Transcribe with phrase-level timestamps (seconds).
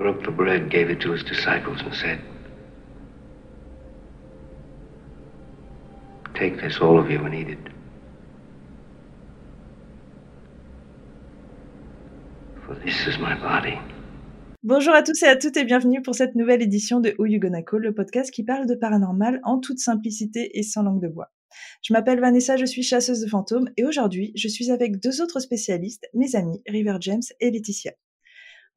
[0.00, 2.20] broke the bread, gave it to his disciples, and said,
[6.34, 7.58] Take this, all of you, and eat it.
[12.66, 13.78] For this is my body.
[14.62, 17.40] Bonjour à tous et à toutes et bienvenue pour cette nouvelle édition de Who You
[17.40, 21.30] Gonna le podcast qui parle de paranormal en toute simplicité et sans langue de bois.
[21.82, 25.40] Je m'appelle Vanessa, je suis chasseuse de fantômes et aujourd'hui je suis avec deux autres
[25.40, 27.92] spécialistes, mes amis River James et Laetitia.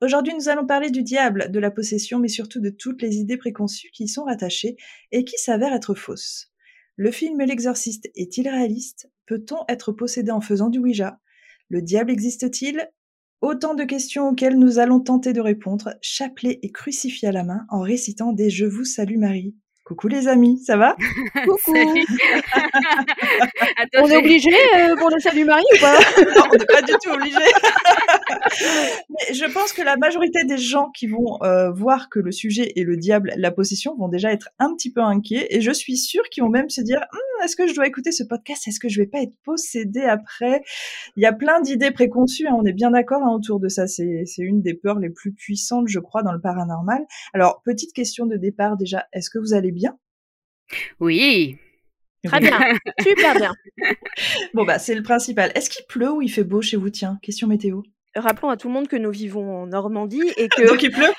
[0.02, 3.38] Aujourd'hui nous allons parler du diable, de la possession mais surtout de toutes les idées
[3.38, 4.76] préconçues qui y sont rattachées
[5.12, 6.52] et qui s'avèrent être fausses.
[6.96, 9.10] Le film L'exorciste est-il réaliste?
[9.26, 11.20] Peut-on être possédé en faisant du Ouija?
[11.70, 12.88] Le diable existe-t-il?
[13.42, 17.66] Autant de questions auxquelles nous allons tenter de répondre, chapelet et crucifix à la main,
[17.70, 19.56] en récitant des Je vous salue Marie.
[19.84, 20.96] Coucou les amis, ça va?
[21.46, 21.74] Coucou.
[23.98, 26.00] on est obligé euh, pour le salut Marie ou pas?
[26.36, 27.38] Non, on n'est pas du tout obligé.
[29.10, 32.72] Mais je pense que la majorité des gens qui vont euh, voir que le sujet
[32.78, 35.48] est le diable, la possession, vont déjà être un petit peu inquiets.
[35.50, 38.14] Et je suis sûre qu'ils vont même se dire hum, est-ce que je dois écouter
[38.14, 38.68] ce podcast?
[38.70, 40.64] Est-ce que je vais pas être possédé après?
[41.18, 42.48] Il y a plein d'idées préconçues.
[42.48, 43.86] Hein, on est bien d'accord hein, autour de ça.
[43.86, 47.02] C'est une des peurs les plus puissantes, je crois, dans le paranormal.
[47.34, 49.08] Alors, petite question de départ déjà.
[49.12, 49.98] Est-ce que vous allez bien
[51.00, 51.58] Oui.
[52.24, 52.60] Très bien,
[53.02, 53.54] super bien.
[54.54, 55.52] Bon bah c'est le principal.
[55.56, 56.90] Est-ce qu'il pleut ou il fait beau chez vous?
[56.90, 57.82] Tiens, question météo.
[58.16, 61.12] Rappelons à tout le monde que nous vivons en Normandie et que donc il pleut.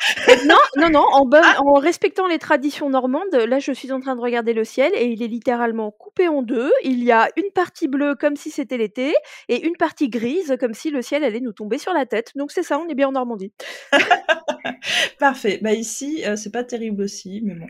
[0.46, 3.34] non non non en, bonne, en respectant les traditions normandes.
[3.34, 6.42] Là je suis en train de regarder le ciel et il est littéralement coupé en
[6.42, 6.70] deux.
[6.82, 9.14] Il y a une partie bleue comme si c'était l'été
[9.48, 12.30] et une partie grise comme si le ciel allait nous tomber sur la tête.
[12.36, 13.52] Donc c'est ça, on est bien en Normandie.
[15.18, 15.58] Parfait.
[15.62, 17.66] Bah ici, euh, c'est pas terrible aussi, mais bon.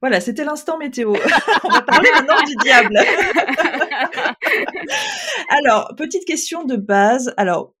[0.00, 1.14] Voilà, c'était l'instant météo.
[1.64, 2.98] On va parler maintenant du diable.
[5.50, 7.34] Alors, petite question de base.
[7.36, 7.74] Alors,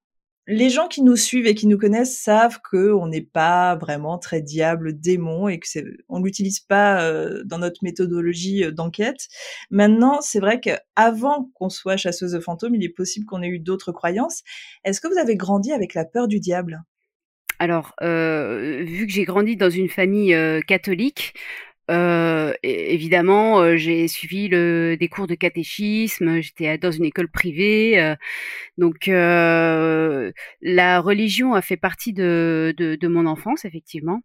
[0.46, 4.18] les gens qui nous suivent et qui nous connaissent savent que on n'est pas vraiment
[4.18, 9.28] très diable, démon et que c'est, on l'utilise pas euh, dans notre méthodologie euh, d'enquête.
[9.70, 13.58] Maintenant, c'est vrai qu'avant qu'on soit chasseuse de fantômes, il est possible qu'on ait eu
[13.58, 14.42] d'autres croyances.
[14.84, 16.84] Est-ce que vous avez grandi avec la peur du diable?
[17.58, 21.34] Alors, euh, vu que j'ai grandi dans une famille euh, catholique,
[21.90, 26.40] euh, évidemment, j'ai suivi le, des cours de catéchisme.
[26.40, 28.16] J'étais dans une école privée, euh,
[28.78, 34.22] donc la religion a fait partie de, de, de mon enfance, effectivement.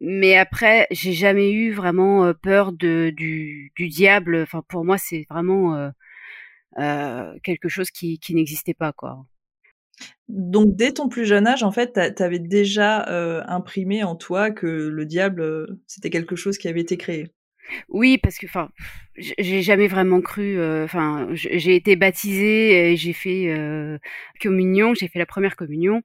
[0.00, 4.36] mais après, j'ai jamais eu vraiment peur de, du, du diable.
[4.42, 5.90] Enfin, pour moi, c'est vraiment
[7.42, 9.24] quelque chose qui, qui n'existait pas, quoi.
[10.28, 14.50] Donc dès ton plus jeune âge, en fait, tu avais déjà euh, imprimé en toi
[14.50, 17.28] que le diable, euh, c'était quelque chose qui avait été créé?
[17.88, 18.68] Oui, parce que enfin,
[19.16, 20.58] j'ai jamais vraiment cru.
[20.58, 23.54] Euh, enfin, j'ai été baptisée et j'ai fait
[24.40, 24.94] communion.
[24.94, 26.02] J'ai fait la première communion,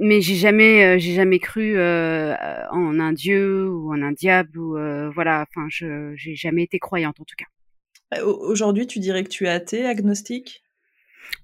[0.00, 4.72] mais j'ai jamais, j'ai jamais cru en un dieu ou en un diable ou
[5.12, 5.46] voilà.
[5.48, 8.22] Enfin, je j'ai jamais été croyante en tout cas.
[8.22, 10.63] Aujourd'hui, tu dirais que tu es athée, agnostique?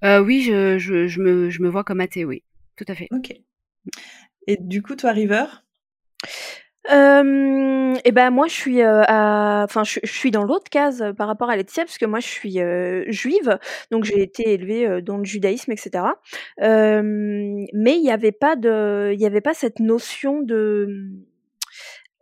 [0.03, 2.43] Euh, oui, je, je, je, me, je me vois comme athée, oui,
[2.75, 3.07] tout à fait.
[3.11, 3.33] Ok.
[4.47, 5.45] Et du coup, toi, River?
[6.91, 11.27] Euh, et ben moi je suis euh, enfin je, je, suis dans l'autre case par
[11.27, 13.59] rapport à Laetitia parce que moi je suis euh, juive
[13.91, 16.05] donc j'ai été élevée euh, dans le judaïsme etc
[16.63, 21.11] euh, mais il n'y avait pas de il y avait pas cette notion de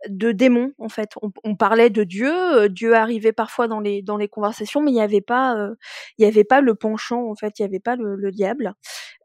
[0.08, 1.10] de démons en fait.
[1.22, 4.90] On, on parlait de Dieu, euh, Dieu arrivait parfois dans les dans les conversations, mais
[4.90, 5.74] il n'y avait pas euh,
[6.18, 8.74] il y avait pas le penchant en fait, il n'y avait pas le, le diable.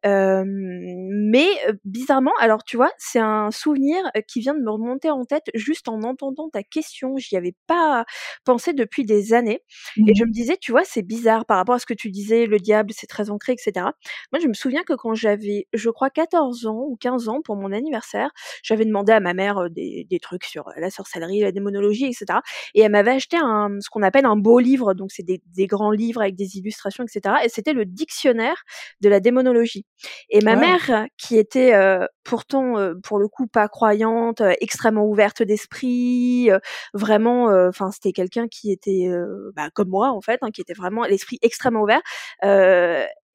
[0.06, 1.50] Mais
[1.84, 5.88] bizarrement, alors tu vois, c'est un souvenir qui vient de me remonter en tête juste
[5.88, 7.18] en entendant ta question.
[7.18, 8.06] J'y avais pas
[8.44, 9.62] pensé depuis des années,
[9.98, 10.10] mmh.
[10.10, 12.46] et je me disais, tu vois, c'est bizarre par rapport à ce que tu disais,
[12.46, 13.88] le diable, c'est très ancré, etc.
[14.32, 17.56] Moi, je me souviens que quand j'avais, je crois, 14 ans ou 15 ans pour
[17.56, 18.32] mon anniversaire,
[18.64, 22.40] j'avais demandé à ma mère des, des trucs sur la sorcellerie, la démonologie, etc.
[22.74, 25.68] Et elle m'avait acheté un, ce qu'on appelle un beau livre, donc c'est des, des
[25.68, 27.36] grands livres avec des illustrations, etc.
[27.44, 28.64] Et c'était le dictionnaire
[29.02, 29.86] de la démonologie.
[30.30, 35.06] Et ma mère, qui était euh, pourtant euh, pour le coup pas croyante, euh, extrêmement
[35.06, 36.50] ouverte d'esprit,
[36.94, 39.10] vraiment, enfin c'était quelqu'un qui était
[39.56, 42.02] bah, comme moi en fait, hein, qui était vraiment l'esprit extrêmement ouvert.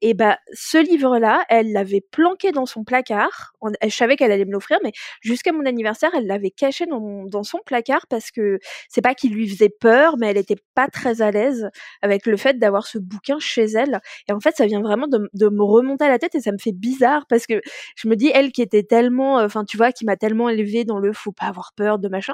[0.01, 3.53] Et ben ce livre-là, elle l'avait planqué dans son placard.
[3.81, 7.43] Elle savait qu'elle allait me l'offrir, mais jusqu'à mon anniversaire, elle l'avait caché dans, dans,
[7.43, 8.57] son placard parce que
[8.89, 11.69] c'est pas qu'il lui faisait peur, mais elle était pas très à l'aise
[12.01, 14.01] avec le fait d'avoir ce bouquin chez elle.
[14.27, 16.51] Et en fait, ça vient vraiment de, de, me remonter à la tête et ça
[16.51, 17.61] me fait bizarre parce que
[17.95, 20.99] je me dis, elle qui était tellement, enfin tu vois, qui m'a tellement élevée dans
[20.99, 22.33] le faut pas avoir peur de machin.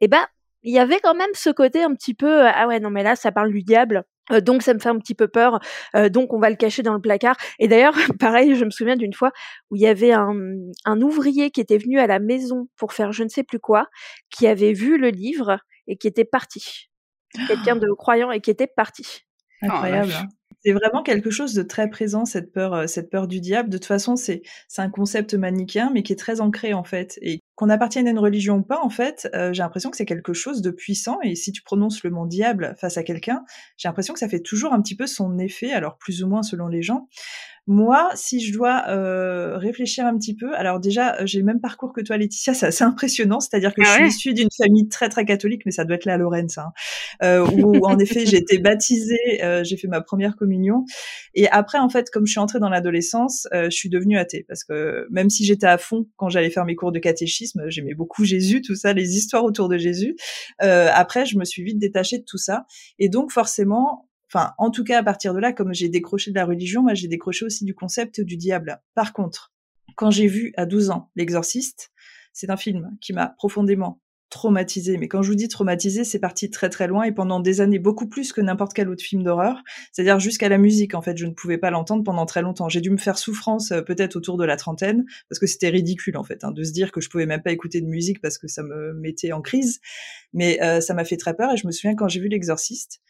[0.00, 0.24] Et ben
[0.62, 3.14] il y avait quand même ce côté un petit peu ah ouais non mais là
[3.16, 5.58] ça parle du diable Euh, donc ça me fait un petit peu peur,
[5.96, 7.36] euh, donc on va le cacher dans le placard.
[7.58, 9.32] Et d'ailleurs, pareil, je me souviens d'une fois
[9.70, 10.34] où il y avait un,
[10.84, 13.86] un, ouvrier qui était venu à la maison pour faire je ne sais plus quoi,
[14.30, 16.90] qui avait vu le livre et qui était parti.
[17.48, 19.24] Quelqu'un de croyant et qui était parti.
[19.62, 20.12] Incroyable.
[20.14, 23.68] Oh, c'est vraiment quelque chose de très présent, cette peur, euh, cette peur du diable.
[23.70, 27.18] De toute façon, c'est c'est un concept manichéen, mais qui est très ancré en fait.
[27.58, 30.32] Qu'on appartienne à une religion ou pas, en fait, euh, j'ai l'impression que c'est quelque
[30.32, 31.18] chose de puissant.
[31.24, 33.44] Et si tu prononces le mot diable face à quelqu'un,
[33.76, 36.44] j'ai l'impression que ça fait toujours un petit peu son effet, alors plus ou moins
[36.44, 37.08] selon les gens.
[37.70, 41.60] Moi, si je dois euh, réfléchir un petit peu, alors déjà, euh, j'ai le même
[41.60, 44.88] parcours que toi, Laetitia, c'est assez impressionnant, c'est-à-dire que ah je suis issue d'une famille
[44.88, 46.72] très très catholique, mais ça doit être la Lorraine, ça, hein,
[47.22, 50.86] euh, où en effet j'ai été baptisée, j'ai fait ma première communion,
[51.34, 54.64] et après, en fait, comme je suis entrée dans l'adolescence, je suis devenue athée, parce
[54.64, 58.24] que même si j'étais à fond quand j'allais faire mes cours de catéchisme, j'aimais beaucoup
[58.24, 60.16] Jésus, tout ça, les histoires autour de Jésus.
[60.58, 62.66] après, je me suis vite détachée de tout ça,
[62.98, 66.36] et donc forcément, Enfin, en tout cas, à partir de là, comme j'ai décroché de
[66.36, 68.82] la religion, moi, j'ai décroché aussi du concept du diable.
[68.94, 69.54] Par contre,
[69.96, 71.92] quand j'ai vu à 12 ans L'Exorciste,
[72.34, 74.98] c'est un film qui m'a profondément traumatisé.
[74.98, 77.78] Mais quand je vous dis traumatisé, c'est parti très très loin et pendant des années,
[77.78, 79.62] beaucoup plus que n'importe quel autre film d'horreur.
[79.92, 82.68] C'est-à-dire jusqu'à la musique, en fait, je ne pouvais pas l'entendre pendant très longtemps.
[82.68, 86.16] J'ai dû me faire souffrance euh, peut-être autour de la trentaine, parce que c'était ridicule,
[86.16, 88.38] en fait, hein, de se dire que je pouvais même pas écouter de musique parce
[88.38, 89.80] que ça me mettait en crise.
[90.32, 93.00] Mais euh, ça m'a fait très peur et je me souviens quand j'ai vu L'Exorciste,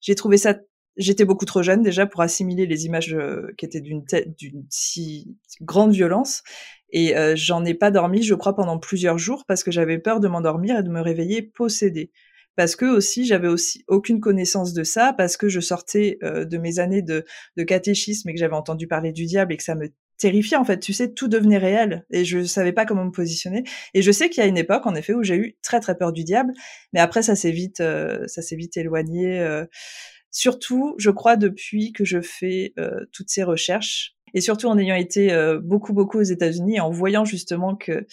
[0.00, 0.54] j'ai trouvé ça
[0.98, 4.04] J'étais beaucoup trop jeune déjà pour assimiler les images euh, qui étaient d'une
[4.36, 6.42] d'une si grande violence
[6.90, 10.20] et euh, j'en ai pas dormi, je crois, pendant plusieurs jours parce que j'avais peur
[10.20, 12.10] de m'endormir et de me réveiller possédée.
[12.56, 16.58] Parce que aussi j'avais aussi aucune connaissance de ça, parce que je sortais euh, de
[16.58, 17.24] mes années de,
[17.56, 20.64] de catéchisme et que j'avais entendu parler du diable et que ça me terrifiait en
[20.64, 20.80] fait.
[20.80, 23.62] Tu sais, tout devenait réel et je savais pas comment me positionner.
[23.94, 25.96] Et je sais qu'il y a une époque en effet où j'ai eu très très
[25.96, 26.52] peur du diable,
[26.92, 29.64] mais après ça s'est vite ça s'est vite éloigné.
[30.30, 34.96] Surtout, je crois, depuis que je fais euh, toutes ces recherches, et surtout en ayant
[34.96, 38.06] été euh, beaucoup, beaucoup aux États-Unis, en voyant justement que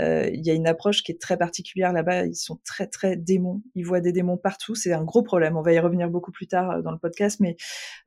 [0.00, 2.26] euh, il y a une approche qui est très particulière là-bas.
[2.26, 3.62] Ils sont très très démons.
[3.74, 4.74] Ils voient des démons partout.
[4.74, 5.56] C'est un gros problème.
[5.56, 7.40] On va y revenir beaucoup plus tard euh, dans le podcast.
[7.40, 7.56] Mais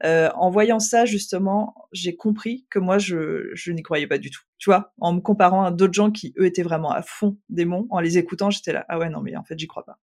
[0.03, 4.31] euh, en voyant ça justement, j'ai compris que moi je, je n'y croyais pas du
[4.31, 4.41] tout.
[4.57, 7.85] Tu vois, en me comparant à d'autres gens qui eux étaient vraiment à fond démons,
[7.89, 9.99] en les écoutant, j'étais là ah ouais non mais en fait j'y crois pas.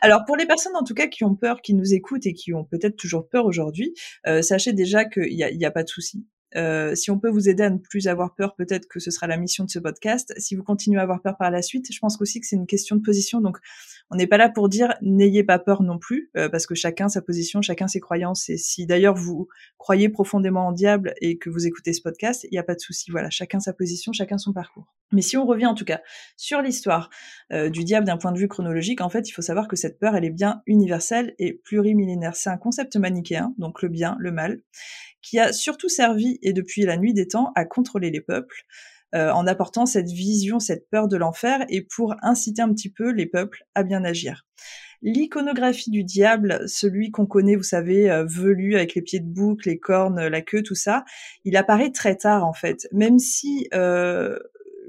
[0.00, 2.54] Alors pour les personnes en tout cas qui ont peur, qui nous écoutent et qui
[2.54, 3.94] ont peut-être toujours peur aujourd'hui,
[4.26, 6.24] euh, sachez déjà qu'il n'y a, y a pas de souci.
[6.56, 9.26] Euh, si on peut vous aider à ne plus avoir peur, peut-être que ce sera
[9.26, 10.34] la mission de ce podcast.
[10.38, 12.66] Si vous continuez à avoir peur par la suite, je pense aussi que c'est une
[12.66, 13.40] question de position.
[13.40, 13.58] Donc,
[14.10, 17.08] on n'est pas là pour dire n'ayez pas peur non plus, euh, parce que chacun
[17.08, 18.48] sa position, chacun ses croyances.
[18.48, 19.48] Et si d'ailleurs vous
[19.78, 22.80] croyez profondément en diable et que vous écoutez ce podcast, il n'y a pas de
[22.80, 23.10] souci.
[23.10, 24.92] Voilà, chacun sa position, chacun son parcours.
[25.12, 26.00] Mais si on revient en tout cas
[26.36, 27.10] sur l'histoire
[27.52, 29.98] euh, du diable d'un point de vue chronologique, en fait, il faut savoir que cette
[29.98, 32.36] peur, elle est bien universelle et plurimillénaire.
[32.36, 34.60] C'est un concept manichéen, donc le bien, le mal
[35.22, 38.64] qui a surtout servi, et depuis la nuit des temps, à contrôler les peuples,
[39.14, 43.10] euh, en apportant cette vision, cette peur de l'enfer, et pour inciter un petit peu
[43.10, 44.46] les peuples à bien agir.
[45.02, 49.68] L'iconographie du diable, celui qu'on connaît, vous savez, euh, velu avec les pieds de boucle,
[49.68, 51.04] les cornes, la queue, tout ça,
[51.44, 52.86] il apparaît très tard en fait.
[52.92, 54.38] Même si euh,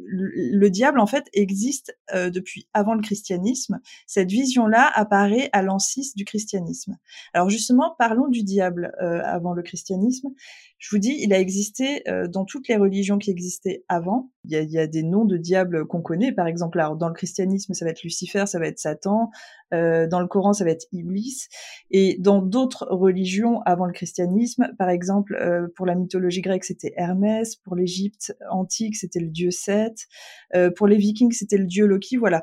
[0.05, 3.79] le diable en fait existe euh, depuis avant le christianisme.
[4.07, 6.97] Cette vision-là apparaît à l'ancis du christianisme.
[7.33, 10.29] Alors justement, parlons du diable euh, avant le christianisme.
[10.81, 14.31] Je vous dis, il a existé euh, dans toutes les religions qui existaient avant.
[14.45, 17.07] Il y a, y a des noms de diables qu'on connaît, par exemple, alors, dans
[17.07, 19.29] le christianisme, ça va être Lucifer, ça va être Satan.
[19.75, 21.47] Euh, dans le Coran, ça va être Iblis.
[21.91, 26.93] Et dans d'autres religions avant le christianisme, par exemple, euh, pour la mythologie grecque, c'était
[26.97, 27.57] Hermès.
[27.57, 30.07] Pour l'Égypte antique, c'était le dieu Seth.
[30.55, 32.17] Euh, pour les Vikings, c'était le dieu Loki.
[32.17, 32.41] Voilà,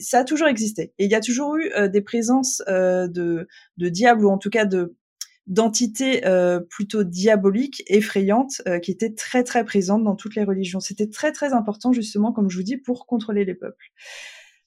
[0.00, 0.94] ça a toujours existé.
[0.98, 4.64] Et il y a toujours eu des présences de, de diables ou en tout cas
[4.64, 4.96] de
[5.50, 10.78] d'entités euh, plutôt diaboliques, effrayantes, euh, qui étaient très très présentes dans toutes les religions.
[10.78, 13.90] C'était très très important justement, comme je vous dis, pour contrôler les peuples.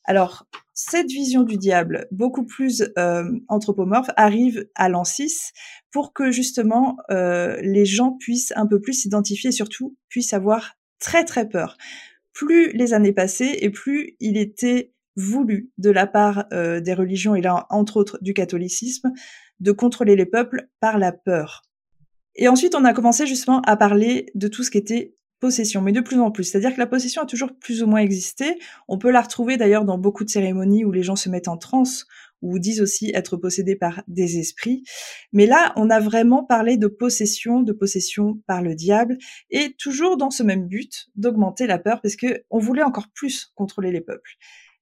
[0.04, 5.54] Alors, cette vision du diable, beaucoup plus euh, anthropomorphe, arrive à l'an 6
[5.92, 11.24] pour que justement les gens puissent un peu plus s'identifier et surtout puissent avoir très
[11.24, 11.78] très peur.
[12.34, 17.42] Plus les années passaient et plus il était voulu de la part des religions et
[17.42, 19.14] là entre autres du catholicisme
[19.60, 21.64] de contrôler les peuples par la peur.
[22.36, 25.92] Et ensuite, on a commencé justement à parler de tout ce qui était possession, mais
[25.92, 26.46] de plus en plus.
[26.46, 28.58] C'est-à-dire que la possession a toujours plus ou moins existé.
[28.88, 31.58] On peut la retrouver d'ailleurs dans beaucoup de cérémonies où les gens se mettent en
[31.58, 32.08] transe,
[32.42, 34.84] ou disent aussi être possédés par des esprits.
[35.34, 39.18] Mais là, on a vraiment parlé de possession, de possession par le diable,
[39.50, 43.52] et toujours dans ce même but d'augmenter la peur, parce que on voulait encore plus
[43.56, 44.36] contrôler les peuples.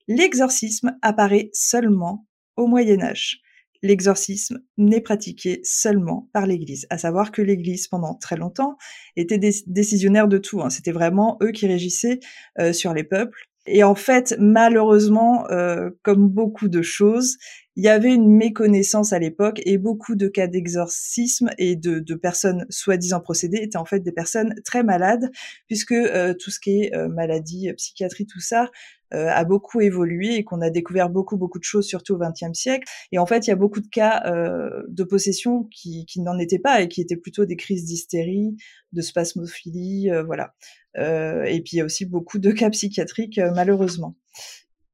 [0.07, 3.41] L'exorcisme apparaît seulement au Moyen Âge
[3.81, 6.87] l'exorcisme n'est pratiqué seulement par l'Église.
[6.89, 8.77] À savoir que l'Église, pendant très longtemps,
[9.15, 10.61] était décisionnaire de tout.
[10.61, 10.69] Hein.
[10.69, 12.19] C'était vraiment eux qui régissaient
[12.59, 13.47] euh, sur les peuples.
[13.67, 17.37] Et en fait, malheureusement, euh, comme beaucoup de choses,
[17.75, 22.15] il y avait une méconnaissance à l'époque et beaucoup de cas d'exorcisme et de, de
[22.15, 25.31] personnes soi-disant procédées étaient en fait des personnes très malades,
[25.67, 28.69] puisque euh, tout ce qui est maladie, psychiatrie, tout ça,
[29.13, 32.57] euh, a beaucoup évolué et qu'on a découvert beaucoup beaucoup de choses surtout au XXe
[32.57, 32.87] siècle.
[33.11, 36.39] Et en fait, il y a beaucoup de cas euh, de possession qui, qui n'en
[36.39, 38.55] étaient pas et qui étaient plutôt des crises d'hystérie,
[38.93, 40.53] de spasmophilie, euh, voilà.
[40.95, 44.15] et puis il y a aussi beaucoup de cas psychiatriques malheureusement.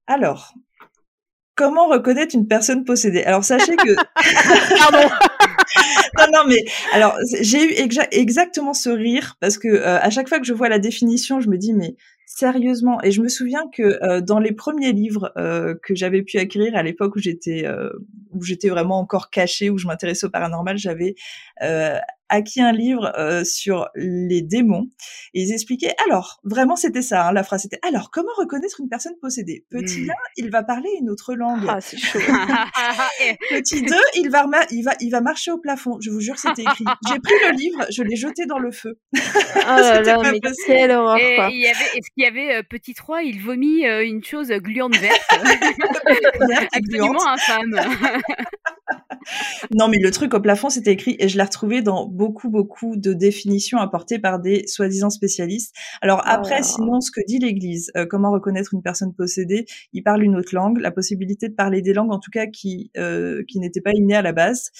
[0.08, 0.56] Alors,
[1.58, 3.24] comment reconnaître une personne possédée?
[3.24, 3.96] Alors sachez que
[4.78, 5.10] Pardon.
[6.18, 10.46] non, non, mais alors j'ai eu exactement ce rire parce que à chaque fois que
[10.46, 11.96] je vois la définition, je me dis mais
[12.40, 16.38] Sérieusement, et je me souviens que euh, dans les premiers livres euh, que j'avais pu
[16.38, 17.90] écrire à l'époque où j'étais euh,
[18.32, 21.16] où j'étais vraiment encore cachée, où je m'intéressais au paranormal, j'avais
[22.30, 24.90] acquis un livre euh, sur les démons.
[25.34, 28.90] Et ils expliquaient alors vraiment c'était ça hein, la phrase c'était alors comment reconnaître une
[28.90, 29.66] personne possédée?
[29.70, 30.16] Petit 1 mmh.
[30.38, 31.66] il va parler une autre langue.
[31.68, 32.20] Ah, c'est chaud.
[33.50, 35.98] petit 2 il va il va il va marcher au plafond.
[36.02, 36.86] Je vous jure c'était écrit.
[37.08, 39.00] J'ai pris le livre je l'ai jeté dans le feu.
[39.16, 39.20] Oh
[39.56, 42.94] là là mais quelle horreur et, il y avait est-ce qu'il y avait euh, petit
[42.94, 45.22] 3 il vomit euh, une chose gluante verte.
[46.74, 47.80] Absolument infâme
[49.76, 52.96] non mais le truc au plafond c'était écrit et je l'ai retrouvé dans beaucoup, beaucoup
[52.96, 55.74] de définitions apportées par des soi-disant spécialistes.
[56.02, 60.24] Alors après, sinon, ce que dit l'Église, euh, comment reconnaître une personne possédée, il parle
[60.24, 63.60] une autre langue, la possibilité de parler des langues, en tout cas qui euh, qui
[63.60, 64.72] n'étaient pas innées à la base,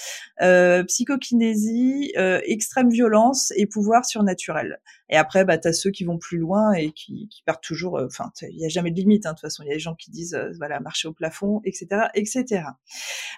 [0.42, 4.80] euh, psychokinésie, euh, extrême violence et pouvoir surnaturel.
[5.10, 7.98] Et après, bah, tu as ceux qui vont plus loin et qui, qui partent toujours.
[7.98, 9.26] Euh, enfin, il n'y a jamais de limite.
[9.26, 11.14] Hein, de toute façon, il y a des gens qui disent, euh, voilà, marcher au
[11.14, 12.64] plafond, etc., etc.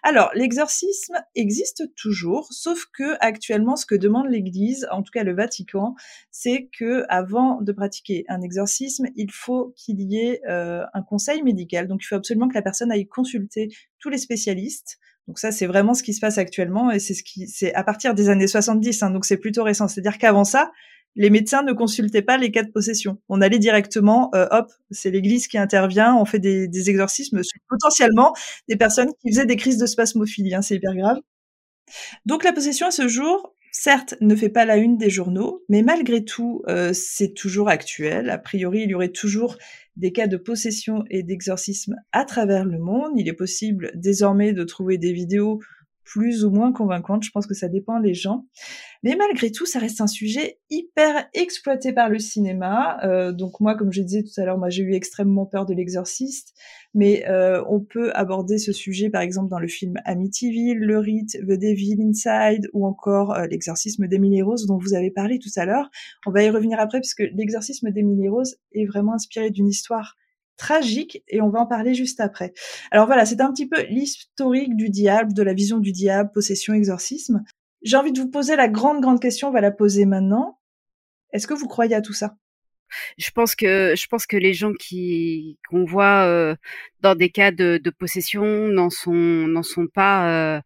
[0.04, 5.36] Alors, l'exorcisme existe toujours, sauf que actuellement, ce que demande l'Église, en tout cas le
[5.36, 5.96] Vatican,
[6.32, 11.44] c'est que avant de pratiquer un exorcisme, il faut qu'il y ait euh, un conseil
[11.44, 11.88] médical.
[11.88, 14.98] Donc, il faut absolument que la personne aille consulter tous les spécialistes.
[15.28, 17.84] Donc ça, c'est vraiment ce qui se passe actuellement et c'est ce qui, c'est à
[17.84, 19.88] partir des années 70, hein, donc c'est plutôt récent.
[19.88, 20.72] C'est-à-dire qu'avant ça,
[21.16, 23.20] les médecins ne consultaient pas les cas de possession.
[23.30, 28.34] On allait directement, euh, hop, c'est l'Église qui intervient, on fait des, exorcismes sur potentiellement
[28.68, 30.56] des personnes qui faisaient des crises de spasmophilie.
[30.56, 31.18] Hein, c'est hyper grave.
[32.26, 35.82] Donc la possession à ce jour, certes, ne fait pas la une des journaux, mais
[35.82, 38.30] malgré tout, euh, c'est toujours actuel.
[38.30, 39.58] A priori, il y aurait toujours
[39.96, 43.12] des cas de possession et d'exorcisme à travers le monde.
[43.18, 45.60] Il est possible désormais de trouver des vidéos
[46.10, 47.24] plus ou moins convaincante.
[47.24, 48.48] Je pense que ça dépend des gens.
[49.04, 52.98] Mais malgré tout, ça reste un sujet hyper exploité par le cinéma.
[53.04, 55.74] Euh, donc moi, comme je disais tout à l'heure, moi j'ai eu extrêmement peur de
[55.76, 56.56] l'exorciste.
[56.96, 61.38] Mais euh, on peut aborder ce sujet par exemple dans le film Amityville, Le Rite,
[61.42, 65.66] The Devil Inside ou encore euh, l'exorcisme d'Emily Rose dont vous avez parlé tout à
[65.66, 65.92] l'heure.
[66.26, 70.16] On va y revenir après puisque l'exorcisme d'Emily Rose est vraiment inspiré d'une histoire
[70.60, 72.54] tragique et on va en parler juste après.
[72.92, 76.76] Alors voilà, c'est un petit peu l'historique du diable, de la vision du diable, possession,
[76.76, 77.44] exorcisme.
[77.82, 80.60] J'ai envie de vous poser la grande, grande question, on va la poser maintenant.
[81.32, 82.36] Est-ce que vous croyez à tout ça?
[83.18, 86.56] Je pense que je pense que les gens qui qu'on voit euh,
[87.02, 90.62] dans des cas de, possession n'en sont n'en sont pas euh,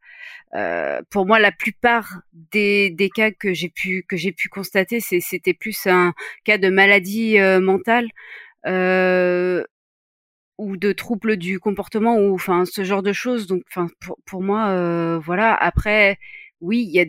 [0.56, 5.00] euh, pour moi la plupart des, des cas que j'ai pu que j'ai pu constater
[5.02, 6.14] c'était plus un
[6.46, 8.08] cas de maladie mentale
[10.58, 13.48] ou de troubles du comportement ou enfin ce genre de choses.
[13.48, 15.54] Donc enfin pour, pour moi euh, voilà.
[15.56, 16.18] Après
[16.62, 17.06] oui il y a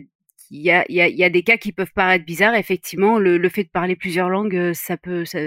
[0.51, 2.55] il y a, y, a, y a des cas qui peuvent paraître bizarres.
[2.55, 5.39] Effectivement le, le fait de parler plusieurs langues euh, ça peut ça,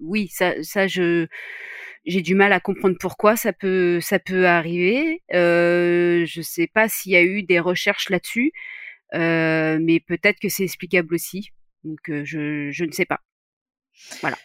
[0.00, 1.26] oui ça ça je
[2.06, 5.22] j'ai du mal à comprendre pourquoi ça peut ça peut arriver.
[5.34, 8.52] Euh, je sais pas s'il y a eu des recherches là-dessus
[9.14, 11.50] euh, mais peut-être que c'est explicable aussi.
[11.84, 13.20] Donc euh, je je ne sais pas.
[14.20, 14.36] Voilà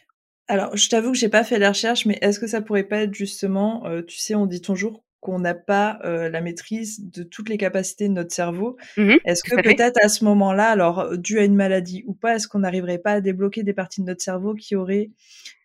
[0.51, 3.03] alors, je t'avoue que j'ai pas fait la recherche, mais est-ce que ça pourrait pas
[3.03, 7.22] être justement, euh, tu sais, on dit toujours qu'on n'a pas euh, la maîtrise de
[7.24, 8.75] toutes les capacités de notre cerveau.
[8.98, 12.48] Mmh est-ce que peut-être à ce moment-là, alors dû à une maladie ou pas, est-ce
[12.48, 15.12] qu'on n'arriverait pas à débloquer des parties de notre cerveau qui auraient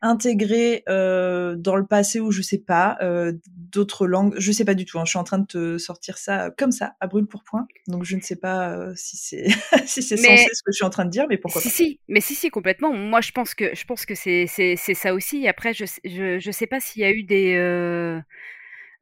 [0.02, 4.34] intégré euh, dans le passé ou je sais pas euh, d'autres langues?
[4.36, 4.98] Je sais pas du tout.
[4.98, 7.66] Hein, je suis en train de te sortir ça comme ça à brûle pour point.
[7.86, 9.46] Donc je ne sais pas euh, si c'est
[9.86, 11.74] si c'est censé ce que je suis en train de dire, mais pourquoi si, pas
[11.74, 12.92] Si, mais si si complètement.
[12.92, 15.48] Moi je pense que je pense que c'est c'est c'est ça aussi.
[15.48, 18.22] Après je je je sais pas s'il y a eu des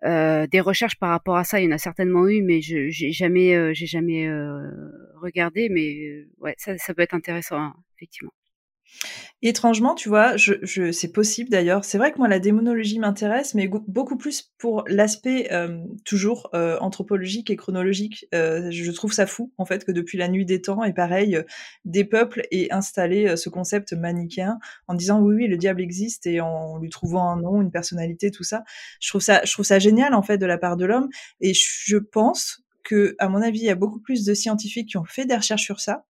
[0.05, 2.61] euh, euh, des recherches par rapport à ça, il y en a certainement eu, mais
[2.61, 4.71] je j'ai jamais euh, j'ai jamais euh,
[5.21, 5.69] regardé.
[5.71, 8.33] Mais ouais, ça, ça peut être intéressant hein, effectivement.
[9.43, 11.85] Étrangement, tu vois, je c'est possible d'ailleurs.
[11.85, 16.79] C'est vrai que moi la démonologie m'intéresse, mais beaucoup plus pour l'aspect, hem, toujours, heu,
[16.81, 18.27] anthropologique et chronologique.
[18.35, 21.39] Heu, je trouve ça fou, en fait, que depuis la nuit des temps et pareil,
[21.85, 24.59] des peuples aient installé, ce concept manichéen
[24.89, 28.31] en disant: «Oui, oui, le diable existe» et en lui trouvant un nom, une personnalité,
[28.31, 28.65] tout ça.
[29.01, 31.09] Je trouve ça je trouve ça génial, en fait, de la part de l'homme
[31.41, 34.97] et je pense que, à mon avis, il y a beaucoup plus de scientifiques qui
[34.99, 36.05] ont fait des recherches sur ça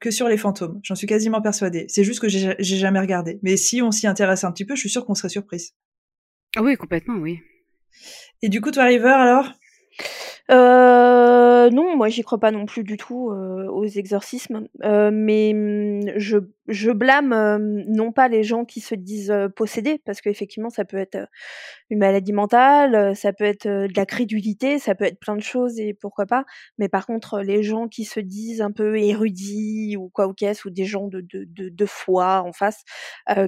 [0.00, 0.80] que sur les fantômes.
[0.82, 1.86] J'en suis quasiment persuadée.
[1.88, 3.38] C'est juste que j'ai jamais regardé.
[3.42, 5.74] Mais si on s'y intéresse un petit peu, je suis sûre qu'on serait surprise.
[6.56, 7.40] Ah oui, complètement, oui.
[8.42, 9.52] Et du coup, toi, River, alors?
[10.50, 15.52] Euh, non, moi j'y crois pas non plus du tout euh, aux exorcismes, euh, mais
[15.54, 16.38] mmh, je,
[16.68, 21.18] je blâme non pas les gens qui se disent possédés, parce qu'effectivement ça peut être
[21.90, 25.78] une maladie mentale, ça peut être de la crédulité, ça peut être plein de choses
[25.80, 26.44] et pourquoi pas,
[26.76, 30.68] mais par contre les gens qui se disent un peu érudits ou quoi ou qu'est-ce,
[30.68, 32.84] ou des gens de, de, de, foi en face,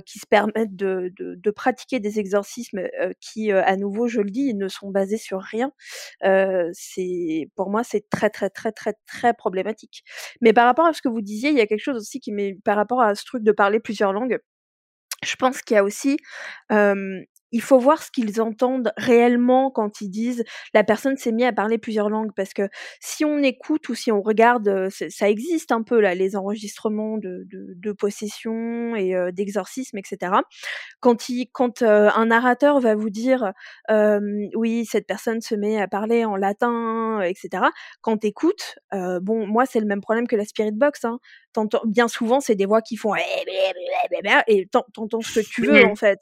[0.07, 2.81] qui se permettent de, de, de, pratiquer des exorcismes
[3.21, 5.73] qui, à nouveau je le dis, ne sont basés sur rien.
[6.73, 10.03] C'est pour moi c'est très très très très très problématique.
[10.41, 12.33] Mais par rapport à ce que vous disiez, il y a quelque chose aussi qui
[12.33, 14.39] met par rapport à ce truc de parler plusieurs langues.
[15.23, 16.17] Je pense qu'il y a aussi
[17.53, 21.53] il faut voir ce qu'ils entendent réellement quand ils disent la personne s'est mise à
[21.53, 22.69] parler plusieurs langues parce que
[23.01, 27.47] si on écoute ou si on regarde ça existe un peu là les enregistrements de,
[27.49, 30.33] de, possession et d'exorcisme etc
[31.01, 33.53] quand il quand un narrateur va vous dire
[34.55, 37.65] oui cette personne se met à parler en latin etc
[38.01, 41.19] quand t'écoutes bon moi c'est le même problème que la spirit box hein.
[41.87, 43.15] Bien souvent c'est des voix qui font
[44.47, 46.21] et t'entends ce que tu veux en fait.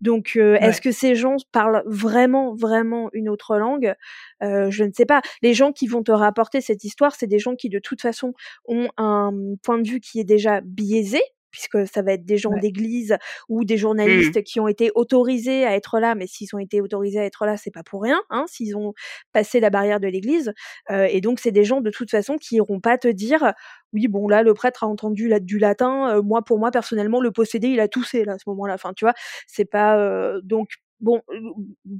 [0.00, 3.94] Donc est-ce que ces gens parlent vraiment, vraiment une autre langue?
[4.42, 5.22] Euh, Je ne sais pas.
[5.42, 8.32] Les gens qui vont te rapporter cette histoire, c'est des gens qui de toute façon
[8.66, 9.32] ont un
[9.62, 11.20] point de vue qui est déjà biaisé
[11.58, 13.16] puisque ça va être des gens d'église
[13.48, 14.42] ou des journalistes mmh.
[14.42, 17.56] qui ont été autorisés à être là, mais s'ils ont été autorisés à être là,
[17.56, 18.94] c'est pas pour rien, hein, s'ils ont
[19.32, 20.52] passé la barrière de l'église.
[20.90, 23.52] Euh, et donc c'est des gens de toute façon qui iront pas te dire,
[23.92, 27.32] oui bon là le prêtre a entendu du latin, euh, moi pour moi personnellement le
[27.32, 28.74] possédé il a toussé là à ce moment-là.
[28.74, 29.14] Enfin tu vois,
[29.48, 30.68] c'est pas euh, donc
[31.00, 31.22] bon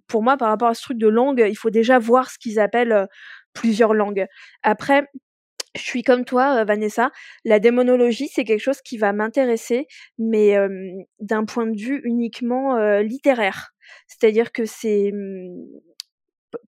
[0.07, 2.61] pour moi par rapport à ce truc de langue, il faut déjà voir ce qu'ils
[2.61, 3.09] appellent
[3.55, 4.27] plusieurs langues.
[4.63, 5.09] Après
[5.79, 7.11] je suis comme toi, Vanessa.
[7.45, 9.87] La démonologie, c'est quelque chose qui va m'intéresser,
[10.19, 10.57] mais
[11.21, 13.73] d'un point de vue uniquement littéraire.
[14.07, 15.65] C'est-à-dire que c'est mmh,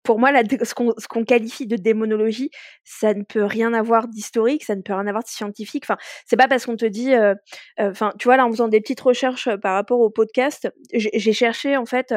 [0.04, 0.32] pour moi,
[0.64, 2.50] ce qu'on qualifie de démonologie,
[2.84, 5.84] ça ne peut rien avoir d'historique, ça ne peut rien avoir de scientifique.
[5.86, 7.34] Enfin, c'est pas parce qu'on te dit, euh,
[7.80, 10.70] euh, enfin, tu vois, là, en faisant des petites recherches euh, par rapport au podcast,
[10.94, 12.14] j'ai cherché en fait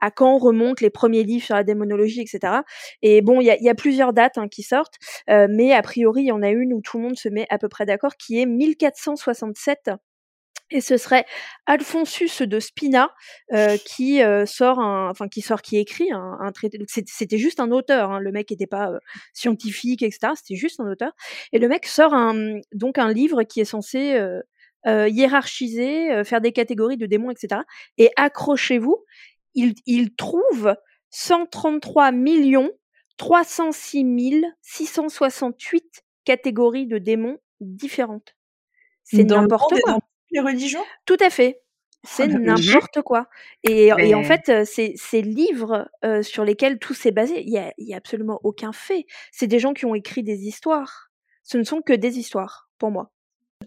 [0.00, 2.62] à quand remontent les premiers livres sur la démonologie, etc.
[3.02, 4.96] Et bon, il y a, y a, plusieurs dates hein, qui sortent,
[5.28, 7.58] mais a priori, il y en a une où tout le monde se met à
[7.58, 9.90] peu près d'accord, qui est 1467
[10.70, 11.24] et ce serait
[11.66, 13.14] Alphonsus de Spina
[13.52, 16.78] euh, qui euh, sort un, enfin qui sort, qui écrit un, un traité.
[16.86, 18.98] C'était juste un auteur, hein, le mec n'était pas euh,
[19.32, 20.32] scientifique, etc.
[20.36, 21.12] C'était juste un auteur.
[21.52, 24.18] Et le mec sort un, donc un livre qui est censé
[24.86, 27.62] hiérarchiser, faire des catégories de démons, etc.
[27.98, 29.04] Et accrochez-vous,
[29.54, 30.74] il, il trouve
[31.10, 32.70] 133 millions
[33.18, 38.34] 306 668 catégories de démons différentes.
[39.04, 39.98] C'est n'importe quoi
[40.30, 40.84] les religions?
[41.06, 41.60] Tout à fait.
[42.04, 43.26] C'est ah, n'importe quoi.
[43.64, 47.58] Et, et, en fait, ces, ces livres euh, sur lesquels tout s'est basé, il n'y
[47.58, 49.04] a, y a absolument aucun fait.
[49.32, 51.10] C'est des gens qui ont écrit des histoires.
[51.42, 53.10] Ce ne sont que des histoires, pour moi.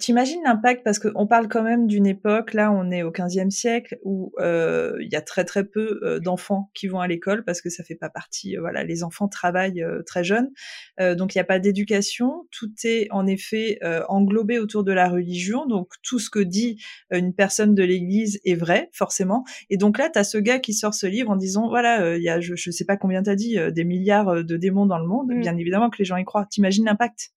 [0.02, 0.84] T'imagines l'impact?
[0.84, 4.98] Parce qu'on parle quand même d'une époque, là on est au 15e siècle, où euh,
[5.00, 7.84] il y a très très peu euh, d'enfants qui vont à l'école parce que ça
[7.84, 10.50] fait pas partie, euh, voilà, les enfants travaillent très jeunes,
[11.00, 13.78] donc il n'y a pas d'éducation, tout est en effet
[14.10, 18.56] englobé autour de la religion, donc tout ce que dit une personne de l'Église est
[18.56, 21.70] vrai forcément, et donc là tu as ce gars qui sort ce livre en disant,
[21.70, 24.88] voilà, il y a, je, je sais pas combien t'as dit, des milliards de démons
[24.88, 25.42] dans le monde, mmh.
[25.42, 27.32] bien évidemment que les gens y croient, t'imagines l'impact?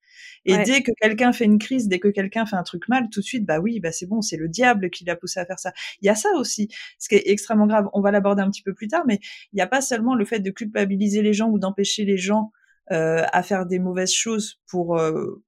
[0.45, 3.21] Et dès que quelqu'un fait une crise, dès que quelqu'un fait un truc mal, tout
[3.21, 5.59] de suite, bah oui, bah c'est bon, c'est le diable qui l'a poussé à faire
[5.59, 5.73] ça.
[6.03, 7.89] Il y a ça aussi, ce qui est extrêmement grave.
[7.93, 9.19] On va l'aborder un petit peu plus tard, mais
[9.53, 12.53] il n'y a pas seulement le fait de culpabiliser les gens ou d'empêcher les gens
[12.93, 15.43] euh, à faire des mauvaises choses pour euh,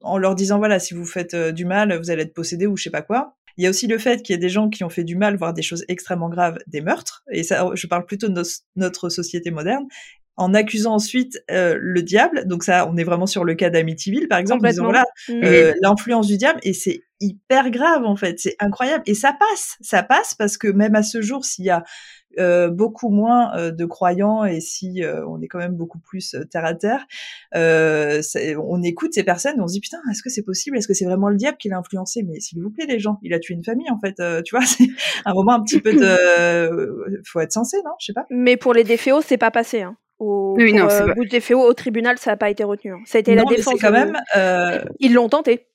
[0.00, 2.76] en leur disant voilà, si vous faites euh, du mal, vous allez être possédé ou
[2.76, 3.36] je sais pas quoi.
[3.56, 5.16] Il y a aussi le fait qu'il y a des gens qui ont fait du
[5.16, 7.22] mal, voire des choses extrêmement graves, des meurtres.
[7.32, 8.42] Et ça, je parle plutôt de
[8.76, 9.86] notre société moderne.
[10.36, 12.46] En accusant ensuite euh, le diable.
[12.46, 15.44] Donc ça, on est vraiment sur le cas d'Amityville, par exemple, voilà Mmh.
[15.44, 19.76] euh, l'influence du diable et c'est hyper grave en fait, c'est incroyable et ça passe,
[19.80, 21.84] ça passe parce que même à ce jour, s'il y a
[22.38, 26.34] euh, beaucoup moins euh, de croyants et si euh, on est quand même beaucoup plus
[26.34, 27.06] euh, terre à terre,
[27.54, 28.22] euh,
[28.58, 30.76] on écoute ces personnes et on se dit putain, est-ce que c'est possible?
[30.78, 32.22] Est-ce que c'est vraiment le diable qui l'a influencé?
[32.22, 34.56] Mais s'il vous plaît, les gens, il a tué une famille en fait, euh, tu
[34.56, 34.88] vois, c'est
[35.24, 37.92] un moment un petit peu de, faut être sensé, non?
[38.00, 38.26] Je sais pas.
[38.30, 39.82] Mais pour les déféos, c'est pas passé.
[39.82, 39.96] Hein.
[40.22, 42.92] Au, Oui, non, euh, pas- au tribunal, ça n'a pas été retenu.
[43.06, 43.80] Ça a été la non, défense.
[43.80, 44.16] quand même.
[44.36, 45.66] euh, Ils l'ont tenté.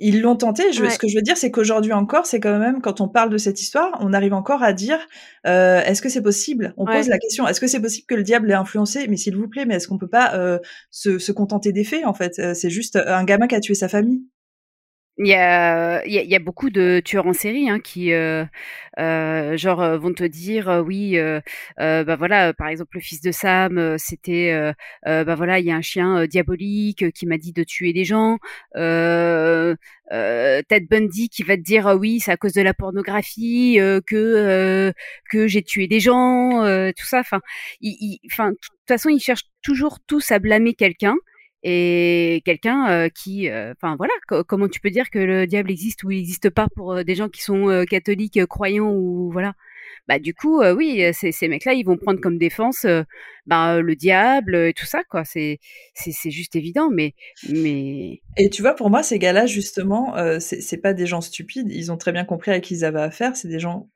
[0.00, 0.72] Ils l'ont tenté.
[0.72, 0.90] Je, Ouais.
[0.90, 3.38] Ce que je veux dire, c'est qu'aujourd'hui encore, c'est quand même quand on parle de
[3.38, 4.98] cette histoire, on arrive encore à dire
[5.46, 6.74] euh, est-ce que c'est possible?
[6.76, 6.96] On Ouais.
[6.96, 9.06] pose la question est-ce que c'est possible que le diable l'ait influencé?
[9.08, 10.58] Mais s'il vous plaît, mais est-ce qu'on peut pas
[10.90, 12.54] se, se contenter des faits en fait?
[12.54, 14.24] C'est juste un gamin qui a tué sa famille.
[15.18, 18.44] Il y a, y y a beaucoup de tueurs en série hein, qui, euh,
[18.98, 21.40] euh, genre, euh, vont te dire, euh, oui, euh,
[21.78, 24.72] euh, bah voilà, par exemple, le fils de Sam, c'était,
[25.04, 28.38] bah voilà, il y a un chien diabolique qui m'a dit de tuer des gens.
[30.68, 34.92] Ted Bundy qui va te dire, ah oui, c'est à cause de la pornographie que
[35.30, 36.62] que j'ai tué des gens,
[36.96, 37.20] tout ça.
[37.20, 37.40] Enfin,
[38.32, 41.14] enfin, de toute façon, ils cherchent toujours tous à blâmer quelqu'un
[41.64, 45.70] et quelqu'un euh, qui, euh, enfin voilà, co- comment tu peux dire que le diable
[45.70, 49.54] existe ou il n'existe pas pour euh, des gens qui sont catholiques, croyants ou voilà.
[50.08, 53.02] Bah du coup, euh, oui, euh, ces, ces mecs-là, ils vont prendre comme défense euh,
[53.46, 55.24] bah, le diable et tout ça, quoi.
[55.24, 55.58] C'est
[55.94, 57.14] c'est juste évident, mais
[57.48, 61.70] mais Et tu vois, pour moi, ces gars-là, justement, euh, c'est pas des gens stupides.
[61.70, 63.36] Ils ont très bien compris à qui ils avaient affaire.
[63.36, 63.88] C'est des gens,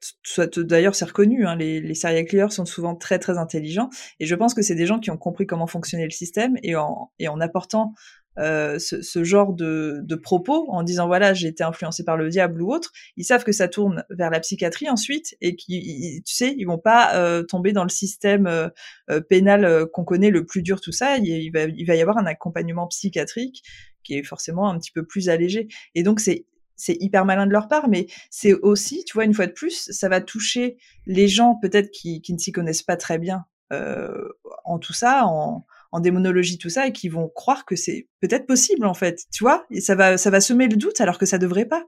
[0.57, 1.47] d'ailleurs, c'est reconnu.
[1.47, 3.89] Hein, les, les serial killers sont souvent très très intelligents.
[4.21, 6.77] Et je pense que c'est des gens qui ont compris comment fonctionnait le système et
[6.77, 7.95] en et en apportant
[8.38, 12.29] euh, ce, ce genre de, de propos, en disant voilà, j'ai été influencé par le
[12.29, 16.35] diable ou autre, ils savent que ça tourne vers la psychiatrie ensuite et qui, tu
[16.35, 18.68] sais, ils vont pas euh, tomber dans le système euh,
[19.11, 21.16] euh, pénal euh, qu'on connaît le plus dur, tout ça.
[21.18, 23.62] Il, il va, il va y avoir un accompagnement psychiatrique
[24.05, 25.68] qui est forcément un petit peu plus allégé.
[25.94, 26.46] Et donc, c'est
[26.81, 29.90] c'est hyper malin de leur part, mais c'est aussi, tu vois, une fois de plus,
[29.90, 34.29] ça va toucher les gens peut-être qui, qui ne s'y connaissent pas très bien euh,
[34.64, 38.46] en tout ça, en, en démonologie, tout ça, et qui vont croire que c'est peut-être
[38.46, 41.27] possible, en fait, tu vois, et ça va, ça va semer le doute alors que
[41.27, 41.85] ça devrait pas.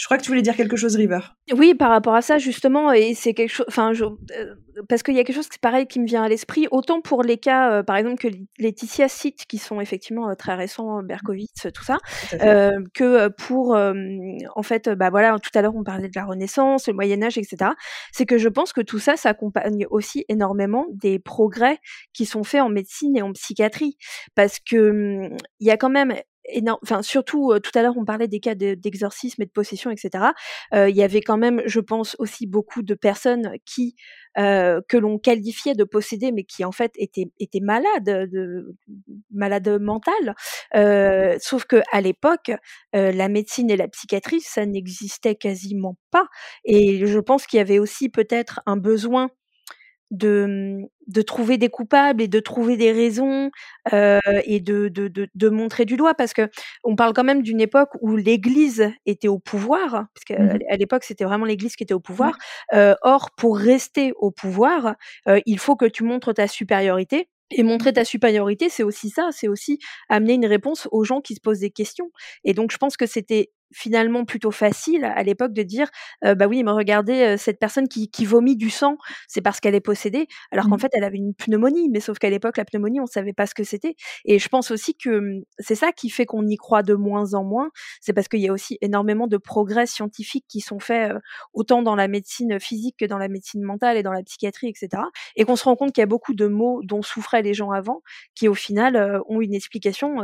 [0.00, 1.18] Je crois que tu voulais dire quelque chose, River.
[1.52, 3.66] Oui, par rapport à ça, justement, et c'est quelque chose.
[3.68, 4.54] Enfin, je- euh,
[4.88, 7.22] parce qu'il y a quelque chose qui pareil qui me vient à l'esprit, autant pour
[7.22, 11.66] les cas, euh, par exemple, que Laetitia cite, qui sont effectivement euh, très récents, Berkowitz,
[11.74, 11.98] tout ça,
[12.40, 16.88] euh, que pour, en fait, bah voilà, tout à l'heure on parlait de la Renaissance,
[16.88, 17.72] le Moyen Âge, etc.
[18.10, 21.76] C'est que je pense que tout ça s'accompagne aussi énormément des progrès
[22.14, 23.98] qui sont faits en médecine et en psychiatrie,
[24.34, 26.14] parce que hum, il y a quand même
[26.82, 30.24] enfin surtout tout à l'heure on parlait des cas de- d'exorcisme et de possession, etc.
[30.72, 33.94] Il y avait quand même, je pense aussi beaucoup de personnes qui
[34.38, 38.76] euh, que l'on qualifiait de possédées, mais qui en fait étaient étaient malades, de,
[39.32, 40.36] malades mentales.
[40.76, 42.52] Euh, sauf que à l'époque,
[42.94, 46.26] euh, la médecine et la psychiatrie, ça n'existait quasiment pas.
[46.64, 49.30] Et je pense qu'il y avait aussi peut-être un besoin
[50.10, 53.50] de, de trouver des coupables et de trouver des raisons
[53.92, 56.48] euh, et de, de, de, de montrer du doigt parce que
[56.84, 60.36] on parle quand même d'une époque où l'Église était au pouvoir, parce qu'à
[60.68, 62.36] à l'époque c'était vraiment l'Église qui était au pouvoir.
[62.74, 64.96] Euh, or, pour rester au pouvoir,
[65.28, 67.28] euh, il faut que tu montres ta supériorité.
[67.52, 71.34] Et montrer ta supériorité, c'est aussi ça, c'est aussi amener une réponse aux gens qui
[71.34, 72.12] se posent des questions.
[72.44, 75.88] Et donc, je pense que c'était finalement plutôt facile à l'époque de dire
[76.24, 78.96] euh, bah oui mais regardez euh, cette personne qui, qui vomit du sang
[79.28, 80.78] c'est parce qu'elle est possédée alors qu'en Mhm.
[80.78, 83.54] fait elle avait une pneumonie mais sauf qu'à l'époque la pneumonie on savait pas ce
[83.54, 86.82] que c'était et je pense aussi que hum, c'est ça qui fait qu'on y croit
[86.82, 90.60] de moins en moins c'est parce qu'il y a aussi énormément de progrès scientifiques qui
[90.60, 91.18] sont faits euh,
[91.52, 95.02] autant dans la médecine physique que dans la médecine mentale et dans la psychiatrie etc
[95.36, 97.70] et qu'on se rend compte qu'il y a beaucoup de mots dont souffraient les gens
[97.70, 98.02] avant
[98.34, 100.16] qui au final ont une explication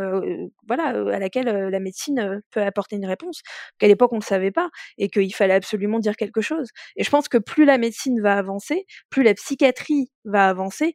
[0.66, 3.35] voilà à laquelle la médecine peut apporter une réponse
[3.78, 6.68] qu'à l'époque on ne savait pas et qu'il fallait absolument dire quelque chose.
[6.96, 10.94] Et je pense que plus la médecine va avancer plus la psychiatrie va avancer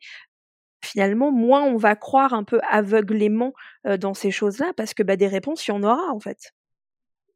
[0.84, 3.54] finalement moins on va croire un peu aveuglément
[3.88, 6.52] euh, dans ces choses-là parce que bah, des réponses il y en aura en fait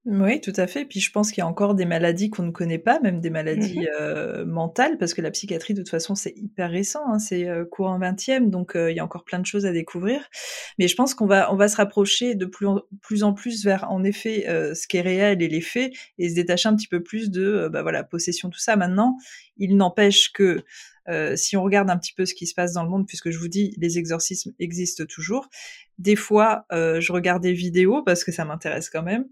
[0.06, 0.86] Oui, tout à fait.
[0.86, 3.32] Puis je pense qu'il y a encore des maladies qu'on ne connaît pas, même des
[3.32, 7.48] maladies euh, mentales, parce que la psychiatrie, de toute façon, c'est hyper récent, hein, c'est
[7.50, 10.30] euh, courant 20e, donc euh, il y a encore plein de choses à découvrir.
[10.78, 13.66] Mais je pense qu'on va, on va se rapprocher de plus en plus, en plus
[13.66, 16.76] vers, en effet, euh, ce qui est réel et les faits, et se détacher un
[16.76, 18.76] petit peu plus de, euh, bah voilà, possession, tout ça.
[18.76, 19.18] Maintenant,
[19.58, 20.64] il n'empêche que
[21.08, 23.30] euh, si on regarde un petit peu ce qui se passe dans le monde, puisque
[23.30, 25.50] je vous dis, les exorcismes existent toujours.
[25.98, 29.26] Des fois, euh, je regarde des vidéos parce que ça m'intéresse quand même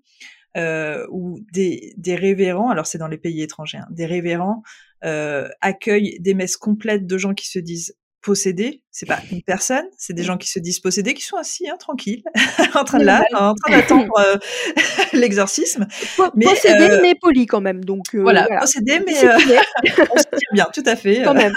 [0.57, 4.63] euh, où des, des révérends, alors c'est dans les pays étrangers, hein, des révérends
[5.03, 8.83] euh, accueillent des messes complètes de gens qui se disent possédés.
[8.89, 11.75] C'est pas une personne, c'est des gens qui se disent possédés, qui sont assis, hein,
[11.77, 12.23] tranquilles,
[12.73, 14.37] en train de là, en train d'attendre euh,
[15.13, 15.87] l'exorcisme.
[16.35, 17.83] mais, possédés, euh, mais polis quand même.
[17.83, 21.21] Donc voilà, possédés, mais on se tire bien, tout à fait.
[21.23, 21.53] Quand même.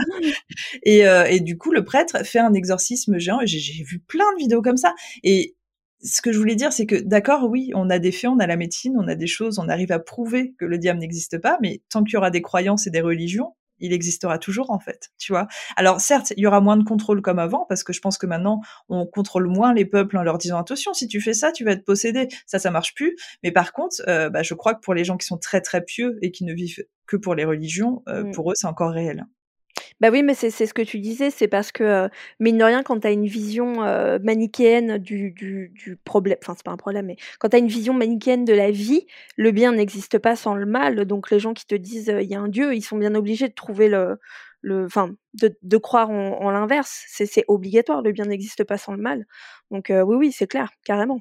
[0.83, 3.39] et, et du coup, le prêtre fait un exorcisme géant.
[3.45, 4.93] J'ai vu plein de vidéos comme ça.
[5.23, 5.55] Et
[6.03, 8.47] ce que je voulais dire, c'est que d'accord, oui, on a des faits, on a
[8.47, 11.59] la médecine, on a des choses, on arrive à prouver que le diable n'existe pas,
[11.63, 15.11] mais tant qu'il y aura des croyances et des religions, il existera toujours en fait,
[15.19, 15.49] tu vois.
[15.77, 18.27] Alors certes, il y aura moins de contrôle comme avant parce que je pense que
[18.27, 21.65] maintenant on contrôle moins les peuples en leur disant attention, si tu fais ça, tu
[21.65, 22.29] vas être possédé.
[22.47, 23.17] Ça, ça marche plus.
[23.43, 25.83] Mais par contre, euh, bah, je crois que pour les gens qui sont très très
[25.83, 28.33] pieux et qui ne vivent que pour les religions, euh, mmh.
[28.33, 29.27] pour eux, c'est encore réel.
[30.01, 33.01] Bah oui, mais c'est ce que tu disais, c'est parce que, mine de rien, quand
[33.01, 33.77] tu as une vision,
[34.23, 37.95] manichéenne du du problème enfin, c'est pas un problème, mais quand tu as une vision
[37.95, 39.07] manichéenne de la vie,
[39.37, 41.07] le bien n'existe pas sans le mal.
[41.07, 43.49] Donc les gens qui te disent, il y a un Dieu, ils sont bien obligés
[43.49, 44.19] de trouver le
[44.85, 47.05] enfin, de de croire en l'inverse.
[47.09, 49.25] C'est c'est obligatoire, le bien n'existe pas sans le mal.
[49.71, 51.21] Donc oui, oui, c'est clair, carrément.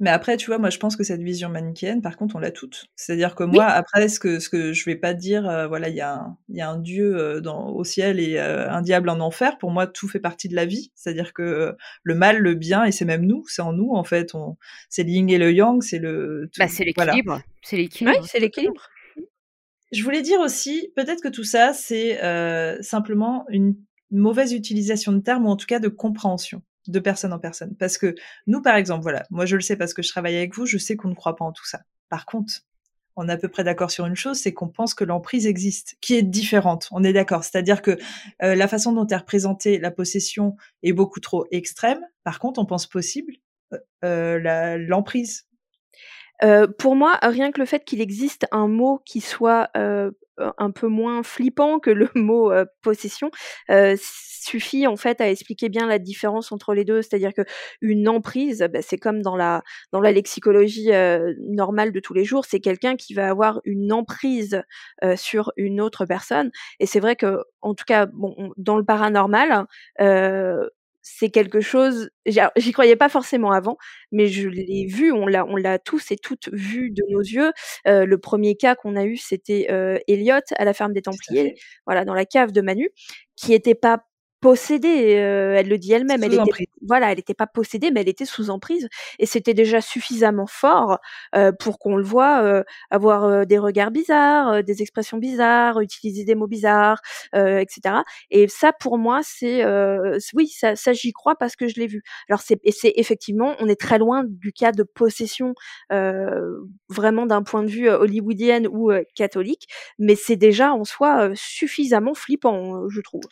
[0.00, 2.50] Mais après, tu vois, moi, je pense que cette vision manichéenne, par contre, on l'a
[2.50, 2.86] toute.
[2.96, 5.96] C'est-à-dire que moi, après, ce que, ce que je vais pas dire, euh, voilà, il
[5.96, 9.08] y, a un, y a un Dieu euh, dans, au ciel et euh, un diable
[9.08, 9.58] en enfer.
[9.58, 10.92] Pour moi, tout fait partie de la vie.
[10.94, 14.34] C'est-à-dire que le mal, le bien, et c'est même nous, c'est en nous, en fait.
[14.34, 14.56] On,
[14.88, 16.50] c'est le yin et le yang, c'est le.
[16.58, 17.42] Bah, c'est l'équilibre.
[17.62, 18.18] C'est l'équilibre.
[18.20, 18.88] Oui, c'est l'équilibre.
[19.92, 22.18] Je voulais dire aussi, peut-être que tout ça, c'est
[22.82, 23.76] simplement une
[24.10, 27.74] mauvaise utilisation de termes, ou en tout cas de compréhension de personne en personne.
[27.76, 28.14] Parce que
[28.46, 30.78] nous, par exemple, voilà, moi je le sais parce que je travaille avec vous, je
[30.78, 31.80] sais qu'on ne croit pas en tout ça.
[32.08, 32.62] Par contre,
[33.16, 35.96] on est à peu près d'accord sur une chose, c'est qu'on pense que l'emprise existe,
[36.00, 36.88] qui est différente.
[36.90, 37.44] On est d'accord.
[37.44, 37.92] C'est-à-dire que
[38.42, 42.00] euh, la façon dont est représentée la possession est beaucoup trop extrême.
[42.24, 43.34] Par contre, on pense possible
[43.72, 45.46] euh, euh l'emprise.
[46.78, 49.70] Pour moi, rien que le fait qu'il existe un mot qui soit
[50.38, 53.30] un peu moins flippant que le mot possession
[54.44, 57.02] suffit en fait à expliquer bien la différence entre les deux.
[57.02, 57.42] C'est-à-dire que
[57.80, 60.90] une emprise, bah, c'est comme dans la dans la lexicologie
[61.38, 64.62] normale de tous les jours, c'est quelqu'un qui va avoir une emprise
[65.16, 66.50] sur une autre personne.
[66.80, 69.66] Et c'est vrai que en tout cas, bon, dans le paranormal,
[71.04, 72.10] c'est quelque chose.
[72.26, 73.76] J'y croyais pas forcément avant,
[74.10, 75.12] mais je l'ai vu.
[75.12, 77.52] On l'a, on l'a tous et toutes vu de nos yeux.
[77.86, 81.54] Euh, le premier cas qu'on a eu, c'était euh, Elliot à la ferme des Templiers,
[81.86, 82.88] voilà, dans la cave de Manu,
[83.36, 84.04] qui était pas
[84.44, 86.22] possédée, euh, elle le dit elle-même.
[86.22, 89.80] Elle était, voilà, elle n'était pas possédée, mais elle était sous emprise, et c'était déjà
[89.80, 90.98] suffisamment fort
[91.34, 96.34] euh, pour qu'on le voit euh, avoir des regards bizarres, des expressions bizarres, utiliser des
[96.34, 97.00] mots bizarres,
[97.32, 98.02] etc.
[98.30, 99.64] Et ça, pour moi, c'est
[100.34, 102.02] oui, ça, ça j'y crois parce que je l'ai vu.
[102.28, 105.54] Alors c'est, c'est effectivement, on est très loin du cas de possession
[105.90, 112.90] vraiment d'un point de vue hollywoodien ou catholique, mais c'est déjà en soi suffisamment flippant,
[112.90, 113.22] je trouve.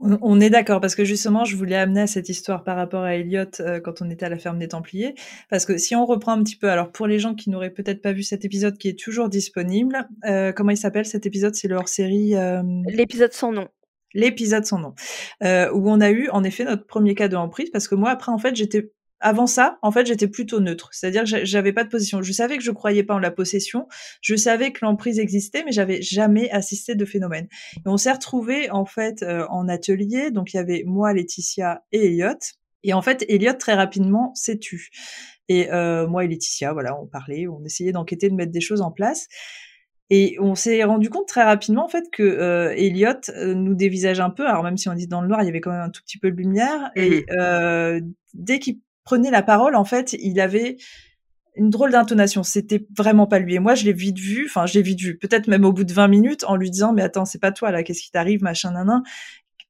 [0.00, 3.16] On est d'accord parce que justement, je voulais amener à cette histoire par rapport à
[3.16, 5.14] Elliot euh, quand on était à la ferme des Templiers,
[5.50, 8.00] parce que si on reprend un petit peu, alors pour les gens qui n'auraient peut-être
[8.00, 11.56] pas vu cet épisode qui est toujours disponible, euh, comment il s'appelle cet épisode?
[11.56, 12.36] C'est le hors-série.
[12.36, 13.66] Euh, L'épisode sans nom.
[14.14, 14.94] L'épisode sans nom,
[15.42, 18.32] où on a eu en effet notre premier cas de emprise, parce que moi après
[18.32, 20.90] en fait j'étais avant ça, en fait, j'étais plutôt neutre.
[20.92, 22.22] C'est-à-dire que j'avais pas de position.
[22.22, 23.86] Je savais que je croyais pas en la possession.
[24.20, 27.48] Je savais que l'emprise existait, mais j'avais jamais assisté de phénomène.
[27.76, 30.30] Et on s'est retrouvés, en fait, euh, en atelier.
[30.30, 32.38] Donc, il y avait moi, Laetitia et Elliot.
[32.84, 34.90] Et en fait, Elliot, très rapidement, s'est tu.
[35.48, 38.82] Et euh, moi et Laetitia, voilà, on parlait, on essayait d'enquêter, de mettre des choses
[38.82, 39.28] en place.
[40.10, 44.20] Et on s'est rendu compte très rapidement en fait que euh, Elliot euh, nous dévisage
[44.20, 44.46] un peu.
[44.46, 46.02] Alors même si on dit dans le noir, il y avait quand même un tout
[46.02, 46.90] petit peu de lumière.
[46.96, 48.00] Et mmh euh,
[48.34, 50.76] dès qu'il prenait la parole, en fait, il avait
[51.56, 52.42] une drôle d'intonation.
[52.42, 53.54] C'était vraiment pas lui.
[53.54, 55.84] Et moi, je l'ai vite vu, enfin, je l'ai vite vu, peut-être même au bout
[55.84, 58.42] de 20 minutes, en lui disant, mais attends, c'est pas toi, là, qu'est-ce qui t'arrive,
[58.42, 59.02] machin, nan,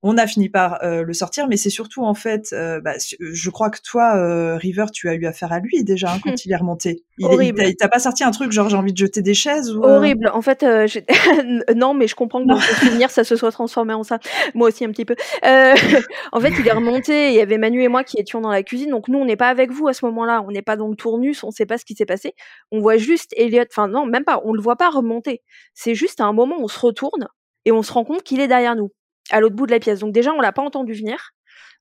[0.03, 3.51] on a fini par euh, le sortir, mais c'est surtout en fait, euh, bah, je
[3.51, 6.53] crois que toi, euh, River, tu as eu affaire à lui déjà hein, quand il
[6.53, 7.03] est remonté.
[7.19, 7.65] Il, Horrible.
[7.67, 10.31] il t'a pas sorti un truc genre j'ai envie de jeter des chaises ou Horrible.
[10.33, 10.65] En fait,
[11.75, 14.21] non, mais je comprends que dans ce souvenir, ça se soit transformé en ça.
[14.55, 15.17] Moi aussi un petit peu.
[15.43, 17.29] en fait, il est remonté.
[17.31, 19.37] Il y avait Manu et moi qui étions dans la cuisine, donc nous, on n'est
[19.37, 20.45] pas avec vous à ce moment-là.
[20.47, 21.43] On n'est pas dans le tournus.
[21.43, 22.35] On sait pas ce qui s'est passé.
[22.71, 23.65] On voit juste Elliot.
[23.69, 24.41] Enfin non, même pas.
[24.45, 25.43] On le voit pas remonter.
[25.75, 27.27] C'est juste à un moment, on se retourne
[27.65, 28.91] et on se rend compte qu'il est derrière nous
[29.31, 30.01] à l'autre bout de la pièce.
[30.01, 31.33] Donc déjà, on l'a pas entendu venir.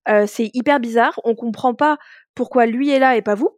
[0.10, 1.20] Euh, c'est hyper bizarre.
[1.24, 1.98] On comprend pas
[2.36, 3.58] pourquoi lui est là et pas vous.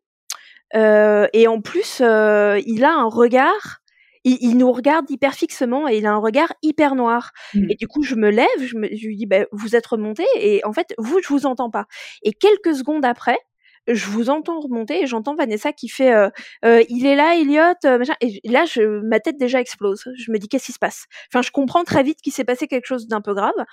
[0.75, 3.81] Euh, et en plus, euh, il a un regard.
[4.25, 7.31] Il, nous regarde hyper fixement et il a un regard hyper noir.
[7.55, 7.71] Mmh.
[7.71, 10.23] Et du coup, je me lève, je, me, je lui dis, bah, vous êtes remonté
[10.35, 11.85] et en fait, vous, je vous entends pas.
[12.21, 13.39] Et quelques secondes après,
[13.93, 16.29] je vous entends remonter et j'entends Vanessa qui fait euh,
[16.65, 20.31] euh, il est là Elliot euh, machin et là je ma tête déjà explose je
[20.31, 21.05] me dis qu'est-ce qui se passe?
[21.31, 23.65] Enfin je comprends très vite qu'il s'est passé quelque chose d'un peu grave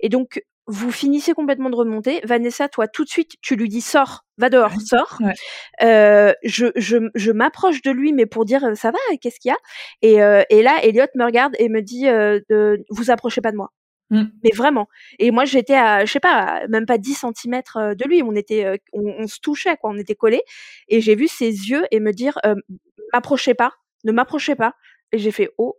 [0.00, 2.20] et donc vous finissez complètement de remonter.
[2.24, 5.18] Vanessa, toi, tout de suite, tu lui dis sors, va dehors, sors.
[5.20, 5.34] Ouais.
[5.82, 9.52] Euh, je je, je m'approche de lui, mais pour dire ça va, qu'est-ce qu'il y
[9.52, 9.58] a?
[10.02, 13.52] Et, euh, et là, Elliot me regarde et me dit euh, de vous approchez pas
[13.52, 13.70] de moi.
[14.14, 14.30] Mm.
[14.44, 14.88] Mais vraiment.
[15.18, 18.22] Et moi, j'étais à, je sais pas, même pas 10 cm de lui.
[18.22, 19.90] On était, euh, on, se touchait, quoi.
[19.90, 20.42] On était collés.
[20.88, 22.54] Et j'ai vu ses yeux et me dire, euh,
[23.12, 23.72] m'approchez pas,
[24.04, 24.74] ne m'approchez pas.
[25.12, 25.76] Et j'ai fait, oh,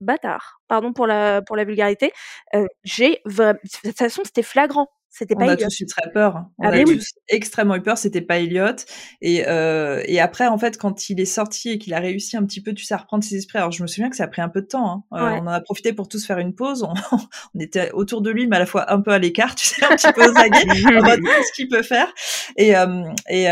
[0.00, 0.60] bâtard.
[0.66, 2.12] Pardon pour la, pour la vulgarité.
[2.54, 4.88] Euh, j'ai, de toute façon, c'était flagrant.
[5.10, 5.66] C'était On pas a Elliot.
[5.68, 6.36] tous eu très peur.
[6.36, 6.50] hein.
[6.58, 6.96] On Ah, a oui.
[6.98, 7.98] tous extrêmement eu peur.
[7.98, 8.76] C'était pas Elliot.
[9.20, 12.44] Et, euh, et après, en fait, quand il est sorti et qu'il a réussi un
[12.44, 13.58] petit peu, tu sais, à reprendre ses esprits.
[13.58, 15.04] Alors, je me souviens que ça a pris un peu de temps.
[15.12, 15.18] hein.
[15.18, 16.82] Euh, on en a profité pour tous faire une pause.
[16.84, 16.92] On,
[17.54, 19.84] on était autour de lui, mais à la fois un peu à l'écart, tu sais,
[19.84, 22.12] un petit peu aux aguets, en mode ce qu'il peut faire?
[22.56, 23.46] Et, euh, et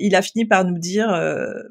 [0.00, 1.08] il a fini par nous dire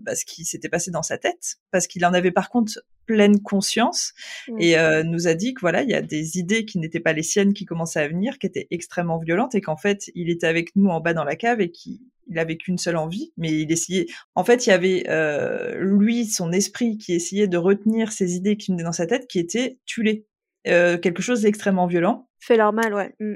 [0.02, 3.42] bah, ce qui s'était passé dans sa tête, parce qu'il en avait par contre pleine
[3.42, 4.14] conscience
[4.48, 4.58] Mm.
[4.60, 7.14] et euh, nous a dit que voilà, il y a des idées qui n'étaient pas
[7.14, 10.48] les siennes qui commençaient à venir, qui étaient extrêmement violentes et qu'en fait, il était
[10.48, 13.50] avec nous en bas dans la cave et qu'il il avait qu'une seule envie, mais
[13.62, 14.06] il essayait.
[14.36, 18.58] En fait, il y avait euh, lui, son esprit, qui essayait de retenir ces idées
[18.58, 20.26] qui venaient dans sa tête, qui étaient tuer
[20.68, 22.28] euh, quelque chose d'extrêmement violent.
[22.42, 23.16] Fait leur mal, ouais.
[23.22, 23.36] Mm.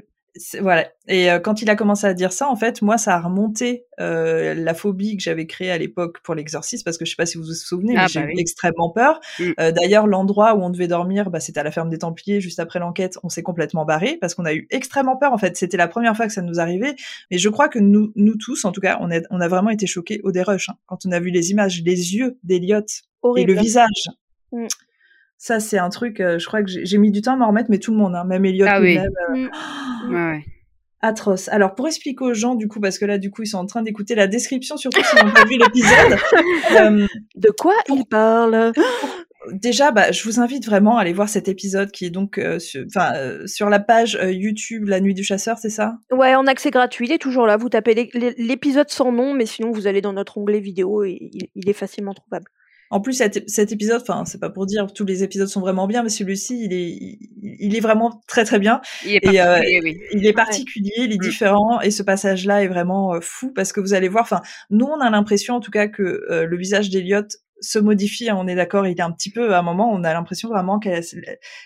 [0.60, 0.88] Voilà.
[1.08, 3.84] Et euh, quand il a commencé à dire ça, en fait, moi, ça a remonté
[4.00, 7.26] euh, la phobie que j'avais créée à l'époque pour l'exorcisme, parce que je sais pas
[7.26, 8.40] si vous vous souvenez, Ah, mais j'ai bah eu oui.
[8.40, 9.20] extrêmement peur.
[9.38, 9.50] Mm.
[9.60, 12.40] Euh, D'ailleurs, l'endroit où on devait dormir, bah, c'était à la ferme des Templiers.
[12.40, 15.32] Juste après l'enquête, on s'est complètement barré parce qu'on a eu extrêmement peur.
[15.32, 16.94] En fait, c'était la première fois que ça nous arrivait.
[17.30, 19.70] Mais je crois que nous, nous tous, en tout cas, on a, on a vraiment
[19.70, 22.86] été choqués au dérush hein, quand on a vu les images, les yeux d'Eliot
[23.36, 24.08] et le visage.
[24.50, 24.66] Mm.
[25.44, 26.20] Ça, c'est un truc.
[26.20, 28.14] euh, je crois que j'ai mis du temps à m'en remettre, mais tout le monde,
[28.14, 28.96] hein, même Elliot Ah oui.
[28.96, 29.02] euh,
[29.34, 29.50] Mm.
[30.08, 30.44] Ouais, ouais.
[31.00, 31.48] atroce.
[31.48, 33.66] Alors pour expliquer aux gens du coup parce que là du coup ils sont en
[33.66, 36.16] train d'écouter la description surtout s'ils n'ont pas vu l'épisode.
[36.80, 38.72] euh, De quoi il parle
[39.50, 42.60] déjà bah je vous invite vraiment à aller voir cet épisode qui est donc euh,
[42.60, 45.96] sur, enfin euh, sur la page euh, YouTube La Nuit du Chasseur, c'est ça?
[46.12, 47.56] Ouais, en accès gratuit, il est toujours là.
[47.56, 51.02] Vous tapez l'é- l'é- l'épisode sans nom, mais sinon vous allez dans notre onglet vidéo
[51.02, 52.46] et il, il est facilement trouvable.
[52.92, 55.86] En plus cet, cet épisode, enfin c'est pas pour dire tous les épisodes sont vraiment
[55.86, 58.80] bien, mais celui-ci il est il, il est vraiment très très bien.
[59.04, 59.96] Il est Et, euh, particulier, oui.
[60.12, 61.28] Il est particulier, il est Mm.
[61.30, 64.22] différent et ce passage-là est vraiment euh, fou parce que vous allez voir.
[64.24, 67.22] Enfin, nous on a l'impression en tout cas que euh, le visage d'Eliot
[67.64, 68.28] se modifie.
[68.28, 70.48] hein, on est d'accord, il est un petit peu à un moment, on a l'impression
[70.48, 71.00] vraiment que la,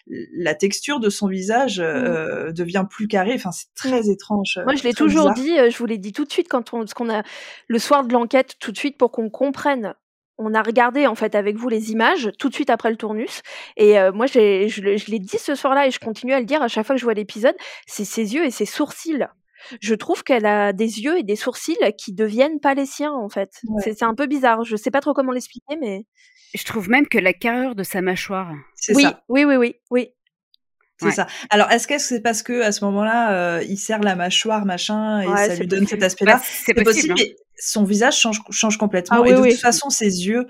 [0.06, 3.32] la texture de son visage euh, devient plus carrée.
[3.34, 4.58] Enfin, c'est très étrange.
[4.58, 4.64] Mm.
[4.64, 5.64] Moi, je l'ai toujours bizarre.
[5.66, 7.22] dit, je vous l'ai dit tout de suite quand on, parce qu'on a
[7.66, 9.94] le soir de l'enquête, tout de suite pour qu'on comprenne.
[10.38, 13.42] On a regardé en fait avec vous les images tout de suite après le tournus
[13.76, 16.46] et euh, moi j'ai, je, je l'ai dit ce soir-là et je continue à le
[16.46, 19.26] dire à chaque fois que je vois l'épisode, c'est ses yeux et ses sourcils.
[19.80, 23.28] Je trouve qu'elle a des yeux et des sourcils qui deviennent pas les siens en
[23.28, 23.60] fait.
[23.64, 23.82] Ouais.
[23.82, 24.64] C'est, un peu bizarre.
[24.64, 26.04] Je sais pas trop comment l'expliquer, mais
[26.54, 28.52] Je trouve même que la carrure de sa mâchoire.
[28.90, 29.24] Oui, ça.
[29.28, 30.12] oui, oui, oui, oui.
[30.98, 31.12] C'est Ouais.
[31.12, 31.26] ça.
[31.50, 35.20] Alors, est-ce que c'est parce que à ce moment-là, euh, il serre la mâchoire, machin,
[35.20, 35.88] et Ouais, ça lui donne possible.
[36.00, 36.36] cet aspect-là?
[36.36, 36.84] Bah, c'est possible.
[36.84, 37.16] possible, hein.
[37.18, 39.18] mais son visage change, change complètement.
[39.22, 39.50] Ah et oui, de oui.
[39.52, 40.46] toute façon, ses yeux,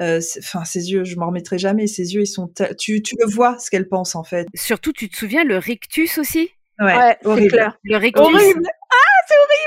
[0.00, 1.86] euh, enfin, ses yeux, je m'en remettrai jamais.
[1.86, 4.46] Ses yeux, ils sont, tu, tu le vois ce qu'elle pense en fait.
[4.54, 6.50] Surtout, tu te souviens le rictus aussi?
[6.80, 7.48] Ouais, Ouais, c'est horrible.
[7.52, 7.78] clair.
[7.84, 8.24] Le rictus.
[8.24, 8.62] Horrible.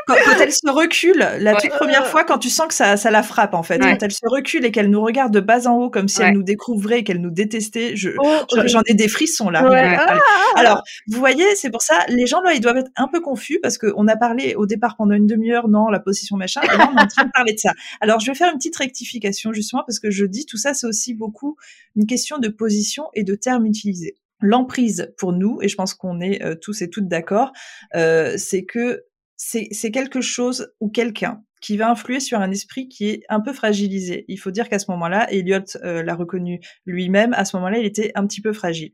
[0.07, 1.57] Quand, quand elle se recule, la Ouais.
[1.61, 3.91] toute première fois, quand tu sens que ça, ça la frappe en fait, Ouais.
[3.91, 6.27] quand elle se recule et qu'elle nous regarde de bas en haut comme si Ouais.
[6.29, 9.61] elle nous découvrait et qu'elle nous détestait, je, Oh, j'en- ai des frissons là.
[9.61, 9.67] Qu'à
[10.01, 10.21] Ah, parler.
[10.55, 13.59] Alors, vous voyez, c'est pour ça, les gens là, ils doivent être un peu confus
[13.61, 16.89] parce qu'on a parlé au départ pendant une demi-heure, non, la position machin, et là,
[16.91, 17.73] on est en train de parler de ça.
[18.01, 20.87] Alors, je vais faire une petite rectification justement parce que je dis tout ça, c'est
[20.87, 21.55] aussi beaucoup
[21.95, 24.15] une question de position et de termes utilisés.
[24.41, 27.52] L'emprise pour nous, et je pense qu'on est euh, tous et toutes d'accord,
[27.95, 29.04] euh, c'est que
[29.36, 33.54] c'est quelque chose ou quelqu'un qui va influer sur un esprit qui est un peu
[33.54, 34.25] fragilisé.
[34.28, 37.86] Il faut dire qu'à ce moment-là, Elliot euh, l'a reconnu lui-même, à ce moment-là, il
[37.86, 38.93] était un petit peu fragile.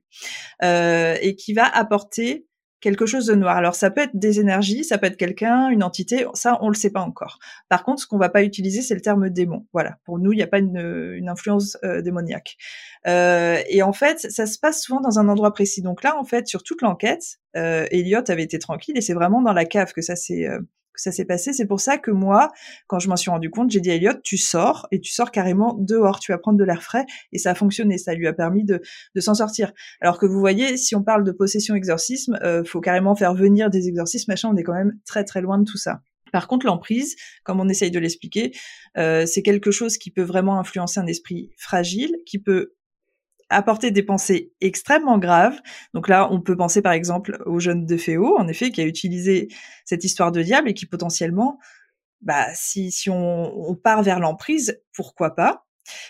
[0.61, 2.45] Et qui va apporter
[2.85, 3.57] quelque chose de noir.
[3.57, 6.75] Alors ça peut être des énergies, ça peut être quelqu'un, une entité, ça on le
[6.75, 7.39] sait pas encore.
[7.67, 9.65] Par contre, ce qu'on va pas utiliser, c'est le terme démon.
[9.73, 12.57] Voilà, pour nous, il n'y a pas une, influence euh, démoniaque.
[13.07, 15.81] Euh, et en fait, ça se passe souvent dans un endroit précis.
[15.81, 19.41] Donc là, en fait, sur toute l'enquête, euh, Elliot avait été tranquille et c'est vraiment
[19.41, 20.47] dans la cave que ça s'est
[20.95, 21.53] que ça s'est passé.
[21.53, 22.51] C'est pour ça que moi,
[22.87, 25.31] quand je m'en suis rendu compte, j'ai dit à Elliot, tu sors et tu sors
[25.31, 27.97] carrément dehors, tu vas prendre de l'air frais et ça a fonctionné.
[27.97, 28.81] Ça lui a permis de,
[29.13, 29.71] de s'en sortir.
[30.01, 33.69] Alors que vous voyez, si on parle de possession exorcisme, euh, faut carrément faire venir
[33.69, 34.49] des exorcismes, machin.
[34.51, 36.01] On est quand même très très loin de tout ça.
[36.31, 38.51] Par contre, l'emprise, comme on essaye de l'expliquer,
[38.97, 42.73] euh, c'est quelque chose qui peut vraiment influencer un esprit fragile, qui peut
[43.49, 45.59] apporter des pensées extrêmement graves.
[45.93, 48.85] Donc là, on peut penser par exemple au jeune de Féo, en effet, qui a
[48.85, 49.49] utilisé
[49.85, 51.59] cette histoire de diable et qui potentiellement,
[52.21, 55.65] bah, si, si on, on part vers l'emprise, pourquoi pas?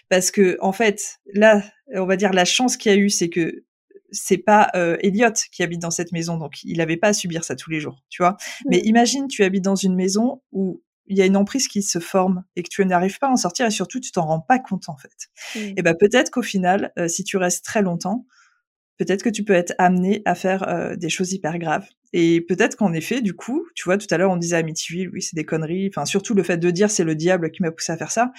[0.09, 1.61] Parce que en fait, là,
[1.93, 3.65] on va dire la chance qu'il y a eu, c'est que
[4.11, 7.43] c'est pas euh, Elliot qui habite dans cette maison, donc il n'avait pas à subir
[7.43, 8.37] ça tous les jours, tu vois?
[8.69, 11.99] Mais imagine, tu habites dans une maison où il y a une emprise qui se
[11.99, 14.59] forme et que tu n'arrives pas à en sortir et surtout tu t'en rends pas
[14.59, 15.29] compte en fait.
[15.77, 18.25] Et ben peut-être qu'au final, euh, si tu restes très longtemps,
[18.97, 21.87] peut-être que tu peux être amené à faire euh, des choses hyper graves.
[22.13, 25.21] Et peut-être qu'en effet, du coup, tu vois, tout à l'heure on disait Amityville, oui,
[25.21, 25.89] c'est des conneries.
[25.89, 28.31] Enfin, surtout le fait de dire c'est le diable qui m'a poussé à faire ça.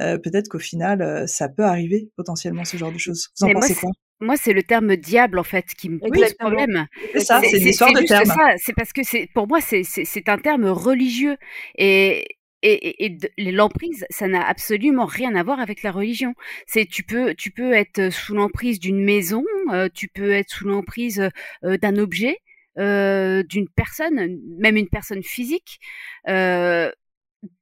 [0.00, 3.30] Euh, peut-être qu'au final, euh, ça peut arriver potentiellement ce genre de choses.
[3.40, 3.90] Vous en pensez quoi?
[4.20, 6.86] Moi, c'est le terme diable en fait qui me pose problème.
[7.12, 8.32] C'est ça, c'est l'histoire de terme.
[8.58, 11.36] C'est parce que c'est pour moi c'est un terme religieux
[11.76, 12.24] et
[12.66, 13.04] et,
[13.36, 16.34] et, l'emprise, ça n'a absolument rien à voir avec la religion.
[16.66, 20.66] C'est tu peux tu peux être sous l'emprise d'une maison, euh, tu peux être sous
[20.66, 21.28] l'emprise
[21.64, 22.38] euh, d'un objet,
[22.78, 25.78] euh, d'une personne, même une personne physique.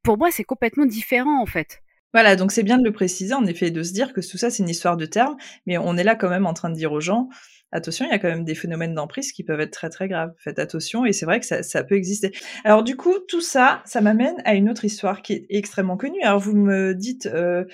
[0.05, 1.82] pour moi, c'est complètement différent en fait.
[2.12, 4.50] Voilà, donc c'est bien de le préciser, en effet, de se dire que tout ça,
[4.50, 5.36] c'est une histoire de terme,
[5.66, 7.28] mais on est là quand même en train de dire aux gens,
[7.72, 10.32] attention, il y a quand même des phénomènes d'emprise qui peuvent être très très graves.
[10.38, 12.32] Faites attention, et c'est vrai que ça, ça, peut exister.
[12.64, 16.20] Alors du coup, tout ça, ça m'amène à une autre histoire qui est extrêmement connue.
[16.22, 17.64] Alors vous me dites, euh,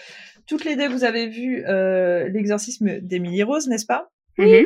[0.47, 4.11] toutes les deux, vous avez vu euh, l'exorcisme d'Émilie Rose, n'est-ce pas?
[4.39, 4.65] Oui.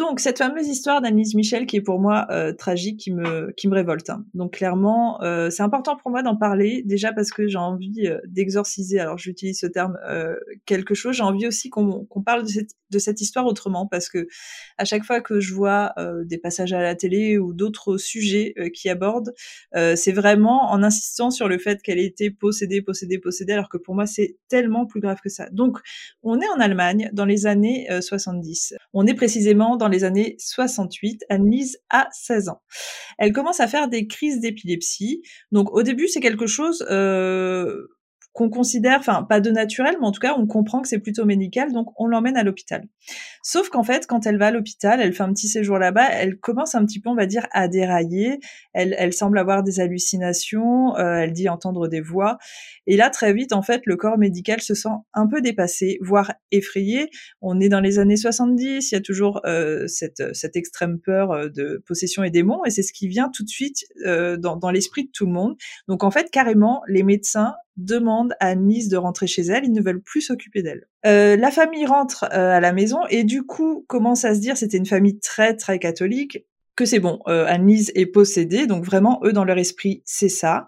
[0.00, 3.68] Donc cette fameuse histoire d'Annelise Michel qui est pour moi euh, tragique, qui me qui
[3.68, 4.08] me révolte.
[4.08, 4.24] Hein.
[4.32, 8.18] Donc clairement, euh, c'est important pour moi d'en parler déjà parce que j'ai envie euh,
[8.26, 8.98] d'exorciser.
[8.98, 9.98] Alors j'utilise ce terme
[10.64, 11.16] quelque chose.
[11.16, 14.26] J'ai envie aussi qu'on qu'on parle de cette, de cette histoire autrement parce que
[14.78, 15.92] à chaque fois que je vois
[16.24, 19.34] des passages à la télé ou d'autres sujets qui abordent,
[19.74, 23.76] c'est vraiment en insistant sur le fait qu'elle ait été possédée, possédée, possédée, alors que
[23.76, 25.48] pour moi c'est tellement plus grave que ça.
[25.50, 25.78] Donc
[26.22, 28.74] on est en Allemagne dans les années 70.
[28.94, 31.24] On est précisément dans les années 68.
[31.28, 32.62] Annelise a 16 ans.
[33.18, 35.22] Elle commence à faire des crises d'épilepsie.
[35.52, 37.88] Donc au début, c'est quelque chose euh,
[38.32, 41.24] qu'on considère, enfin pas de naturel, mais en tout cas on comprend que c'est plutôt
[41.24, 42.84] médical, donc on l'emmène à l'hôpital.
[43.42, 46.38] Sauf qu'en fait, quand elle va à l'hôpital, elle fait un petit séjour là-bas, elle
[46.38, 48.38] commence un petit peu, on va dire, à dérailler.
[48.72, 52.38] Elle, elle semble avoir des hallucinations, euh, elle dit entendre des voix.
[52.86, 56.32] Et là, très vite, en fait, le corps médical se sent un peu dépassé, voire
[56.50, 57.08] effrayé.
[57.40, 61.30] On est dans les années 70, il y a toujours euh, cette, cette extrême peur
[61.30, 64.56] euh, de possession et démons, et c'est ce qui vient tout de suite euh, dans,
[64.56, 65.56] dans l'esprit de tout le monde.
[65.88, 69.82] Donc en fait, carrément, les médecins demande à Nice de rentrer chez elle, ils ne
[69.82, 70.86] veulent plus s'occuper d'elle.
[71.06, 74.56] Euh, la famille rentre euh, à la maison et du coup commence à se dire,
[74.56, 76.46] c'était une famille très très catholique,
[76.80, 80.66] que c'est bon, euh, Annelise est possédée, donc vraiment, eux, dans leur esprit, c'est ça.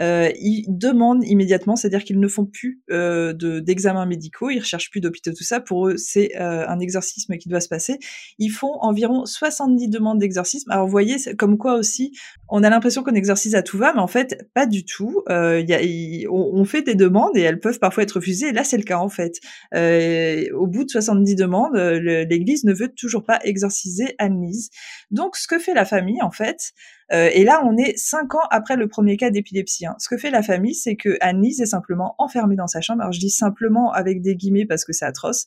[0.00, 5.00] Euh, ils demandent immédiatement, c'est-à-dire qu'ils ne font plus euh, d'examens médicaux, ils recherchent plus
[5.00, 5.60] d'hôpitaux, tout ça.
[5.60, 7.98] Pour eux, c'est euh, un exorcisme qui doit se passer.
[8.40, 10.68] Ils font environ 70 demandes d'exorcisme.
[10.72, 12.10] Alors, vous voyez, comme quoi aussi,
[12.48, 15.22] on a l'impression qu'on exorcise à tout va, mais en fait, pas du tout.
[15.28, 18.50] Euh, y a, on, fait des demandes et elles peuvent parfois être refusées.
[18.50, 19.38] Là, c'est le cas, en fait.
[19.72, 24.70] au bout de 70 demandes, l'Église ne veut toujours pas exorciser Annelise.
[25.12, 26.72] Donc, ce que fait la famille, en fait,
[27.12, 29.86] euh, et là, on est cinq ans après le premier cas d'épilepsie.
[29.86, 29.94] Hein.
[29.98, 33.02] Ce que fait la famille, c'est que Annelise est simplement enfermée dans sa chambre.
[33.02, 35.46] Alors, je dis simplement avec des guillemets parce que c'est atroce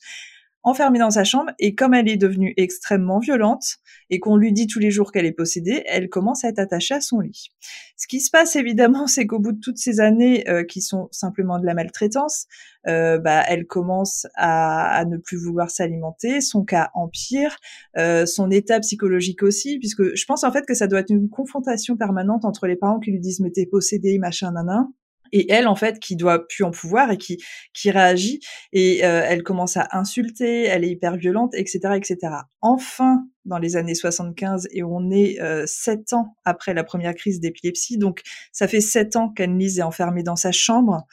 [0.65, 3.77] enfermée dans sa chambre et comme elle est devenue extrêmement violente
[4.09, 6.95] et qu'on lui dit tous les jours qu'elle est possédée, elle commence à être attachée
[6.95, 7.51] à son lit.
[7.97, 11.07] Ce qui se passe évidemment, c'est qu'au bout de toutes ces années euh, qui sont
[11.11, 12.47] simplement de la maltraitance,
[12.87, 17.55] euh, bah, elle commence à, ne plus vouloir s'alimenter, son cas empire,
[17.97, 21.29] euh, son état psychologique aussi, puisque je pense en fait que ça doit être une
[21.29, 24.91] confrontation permanente entre les parents qui lui disent mais t'es possédée, machin, nanan,
[25.35, 28.39] et elle en fait qui doit plus en pouvoir et qui qui réagit
[28.71, 32.17] et euh, elle commence à insulter, elle est hyper violente, etc., etc.
[32.61, 37.41] Enfin, dans les années 75 et on est euh, sept ans après la première crise
[37.41, 38.21] d'épilepsie, donc
[38.53, 41.05] ça fait sept ans qu'Annelise est enfermée dans sa chambre.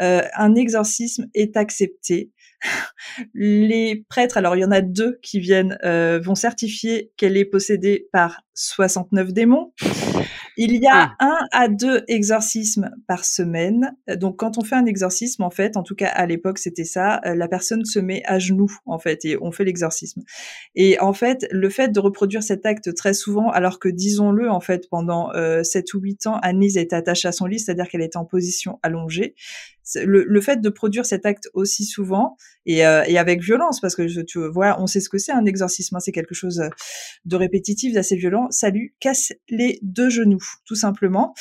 [0.00, 2.30] Euh, un exorcisme est accepté.
[3.34, 5.76] Les prêtres, alors il y en a deux qui viennent,
[6.22, 9.72] vont certifier qu'elle est possédée par 69 démons.
[10.56, 11.26] Il y a ah.
[11.26, 13.94] un à deux exorcismes par semaine.
[14.08, 17.20] Donc, quand on fait un exorcisme, en fait, en tout cas à l'époque, c'était ça.
[17.26, 20.22] Euh, la personne se met à genoux, en fait, et on fait l'exorcisme.
[20.74, 24.60] Et en fait, le fait de reproduire cet acte très souvent, alors que disons-le, en
[24.60, 28.02] fait, pendant euh, 7 ou 8 ans, Annelise était attachée à son lit, c'est-à-dire qu'elle
[28.02, 29.34] était en position allongée.
[29.94, 33.94] Le, le, fait de produire cet acte aussi souvent et, euh, et avec violence, parce
[33.94, 36.60] que je, tu vois, on sait ce que c'est un exorcisme, hein, c'est quelque chose
[37.24, 38.48] de répétitif, d'assez violent.
[38.50, 41.34] Ça lui casse les deux genoux tout simplement.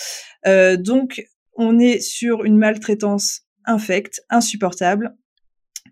[0.46, 1.26] Euh, donc,
[1.56, 5.16] on est sur une maltraitance infecte, insupportable.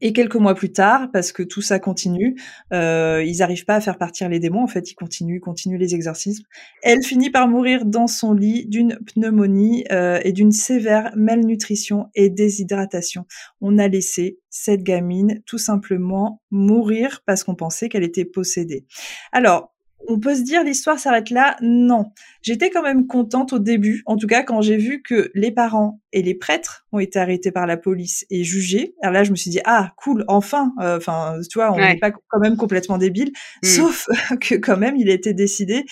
[0.05, 2.35] Et quelques mois plus tard, parce que tout ça continue,
[2.73, 4.61] euh, ils n'arrivent pas à faire partir les démons.
[4.61, 6.43] En fait, ils continuent, continuent les exorcismes.
[6.81, 12.29] Elle finit par mourir dans son lit d'une pneumonie euh, et d'une sévère malnutrition et
[12.29, 13.25] déshydratation.
[13.61, 18.85] On a laissé cette gamine tout simplement mourir parce qu'on pensait qu'elle était possédée.
[19.31, 19.72] Alors,
[20.07, 21.55] on peut se dire l'histoire s'arrête là?
[21.61, 22.11] Non.
[22.41, 26.01] J'étais quand même contente au début, en tout cas quand j'ai vu que les parents
[26.11, 28.95] et les prêtres ont été arrêtés par la police et jugés.
[29.01, 30.73] Alors là, je me suis dit ah cool, enfin.
[30.79, 33.31] Euh, enfin, tu vois, on n'est pas quand même complètement débile,
[33.63, 33.67] mmh.
[33.67, 34.07] sauf
[34.41, 35.85] que quand même il a été décidé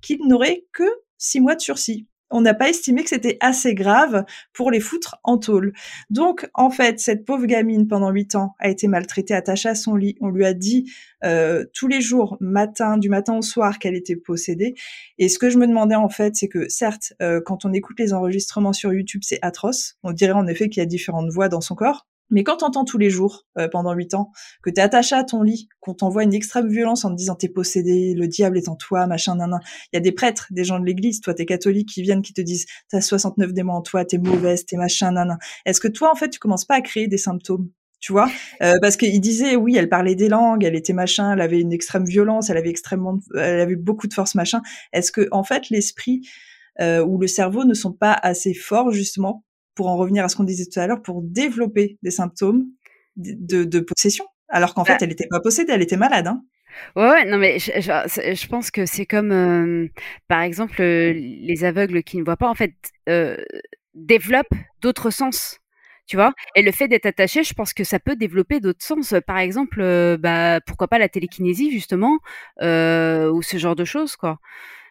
[0.00, 0.84] qu'il n'aurait que
[1.18, 5.16] six mois de sursis on n'a pas estimé que c'était assez grave pour les foutre
[5.22, 5.72] en tôle.
[6.10, 9.94] Donc, en fait, cette pauvre gamine, pendant huit ans, a été maltraitée, attachée à son
[9.94, 10.16] lit.
[10.20, 10.90] On lui a dit
[11.24, 14.74] euh, tous les jours, matin, du matin au soir, qu'elle était possédée.
[15.18, 17.98] Et ce que je me demandais, en fait, c'est que, certes, euh, quand on écoute
[17.98, 19.96] les enregistrements sur YouTube, c'est atroce.
[20.02, 22.06] On dirait en effet qu'il y a différentes voix dans son corps.
[22.32, 25.42] Mais quand t'entends tous les jours, euh, pendant huit ans, que t'es attaché à ton
[25.42, 28.74] lit, qu'on t'envoie une extrême violence en te disant t'es possédé, le diable est en
[28.74, 29.60] toi, machin, nan,
[29.92, 32.32] Il y a des prêtres, des gens de l'église, toi t'es catholique, qui viennent, qui
[32.32, 36.10] te disent t'as 69 démons en toi, t'es mauvaise, t'es machin, nan, Est-ce que toi,
[36.10, 37.68] en fait, tu commences pas à créer des symptômes
[38.00, 38.28] tu vois?
[38.62, 41.72] Euh, parce qu'il disait oui elle parlait des langues elle était machin elle avait une
[41.72, 44.60] extrême violence elle avait extrêmement elle avait beaucoup de force machin.
[44.92, 46.22] Est-ce que en fait l'esprit
[46.80, 50.36] euh, ou le cerveau ne sont pas assez forts justement pour en revenir à ce
[50.36, 52.66] qu'on disait tout à l'heure, pour développer des symptômes
[53.16, 56.26] de, possession, alors qu'en fait, bah elle n'était pas possédée, elle était malade.
[56.26, 56.42] Hein.
[56.96, 59.88] Ouais, non, mais je, pense que c'est comme, euh,
[60.28, 62.74] par exemple, euh, les aveugles qui ne voient pas, en fait,
[63.08, 63.36] euh,
[63.94, 65.58] développent d'autres sens.
[66.06, 69.14] Tu vois Et le fait d'être attaché, je pense que ça peut développer d'autres sens.
[69.26, 69.82] Par exemple,
[70.18, 72.18] bah, pourquoi pas la télékinésie, justement,
[72.60, 74.38] ou ce genre de choses, quoi.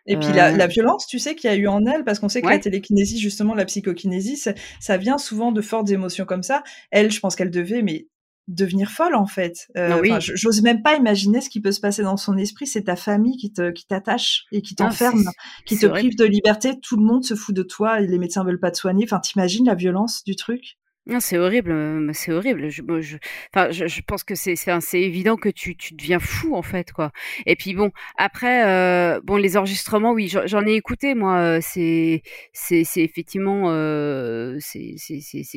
[0.07, 2.29] Et puis la, la, violence, tu sais, qu'il y a eu en elle, parce qu'on
[2.29, 4.37] sait que la télékinésie, justement, la psychokinésie,
[4.79, 6.63] ça vient souvent de fortes émotions comme ça.
[6.89, 8.07] Elle, je pense qu'elle devait, mais
[8.47, 9.67] devenir folle en fait.
[9.77, 10.11] Euh, oui.
[10.19, 12.67] J'ose même pas imaginer ce qui peut se passer dans son esprit.
[12.67, 15.23] C'est ta famille qui te qui t'attache et qui t'enferme,
[15.65, 16.79] qui te prive de liberté.
[16.81, 19.05] Tout le monde se fout de toi et les médecins veulent pas te soigner.
[19.05, 20.77] Enfin, t'imagines la violence du truc?
[21.07, 22.69] Non, c'est horrible, euh, c'est horrible.
[22.69, 23.17] Je, je,
[23.53, 26.91] enfin, je, je pense que c'est, c'est, évident que tu, tu deviens fou en fait,
[26.91, 27.11] quoi.
[27.47, 31.39] Et puis bon, après, euh, bon, les enregistrements, oui, j'en ai écouté moi.
[31.39, 32.21] Euh, c'est,
[32.53, 34.95] c'est, c'est effectivement, euh, c'est,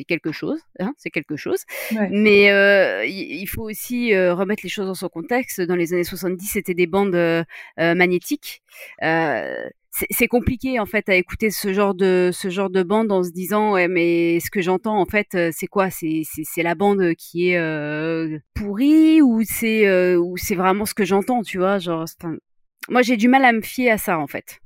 [0.07, 1.63] quelque chose, hein, c'est quelque chose.
[2.09, 5.61] Mais euh, il faut aussi remettre les choses dans son contexte.
[5.61, 7.45] Dans les années 70, c'était des bandes
[7.77, 8.63] magnétiques.
[9.03, 9.69] Euh,
[10.09, 13.31] c'est compliqué en fait à écouter ce genre de ce genre de bande en se
[13.31, 15.89] disant ouais mais ce que j'entends en fait euh, c'est quoi?
[15.89, 20.93] C'est c'est la bande qui est euh, pourrie ou c'est euh, ou c'est vraiment ce
[20.93, 21.79] que j'entends tu vois?
[21.79, 22.05] Genre
[22.89, 24.59] moi j'ai du mal à me fier à ça en fait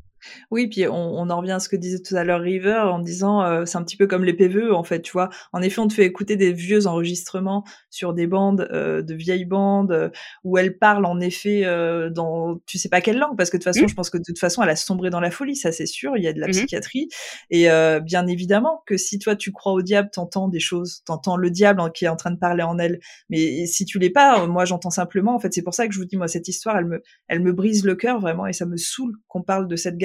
[0.52, 3.00] oui, puis on, on, en revient à ce que disait tout à l'heure River en
[3.00, 5.30] disant euh, c'est un petit peu comme les PVE en fait, tu vois.
[5.54, 9.46] En effet, on te fait écouter des vieux enregistrements sur des bandes, euh, de vieilles
[9.46, 10.10] bandes, euh,
[10.44, 11.64] où elle parle en effet
[12.12, 13.90] dans tu sais pas quelle langue, parce que de toute façon, mmh.
[13.90, 16.18] je pense que de toute façon, elle a sombré dans la folie, ça c'est sûr.
[16.18, 17.10] Il y a de la mmh psychiatrie
[17.52, 17.68] et
[18.04, 21.82] bien évidemment que si toi tu crois au diable, t'entends des choses, t'entends le diable
[21.94, 23.00] qui est en train de parler en elle.
[23.30, 25.36] Mais si tu l'es pas, moi j'entends simplement.
[25.36, 27.42] En fait, c'est pour ça que je vous dis moi cette histoire, elle me, elle
[27.42, 29.98] me brise le cœur vraiment et ça me saoule qu'on parle de cette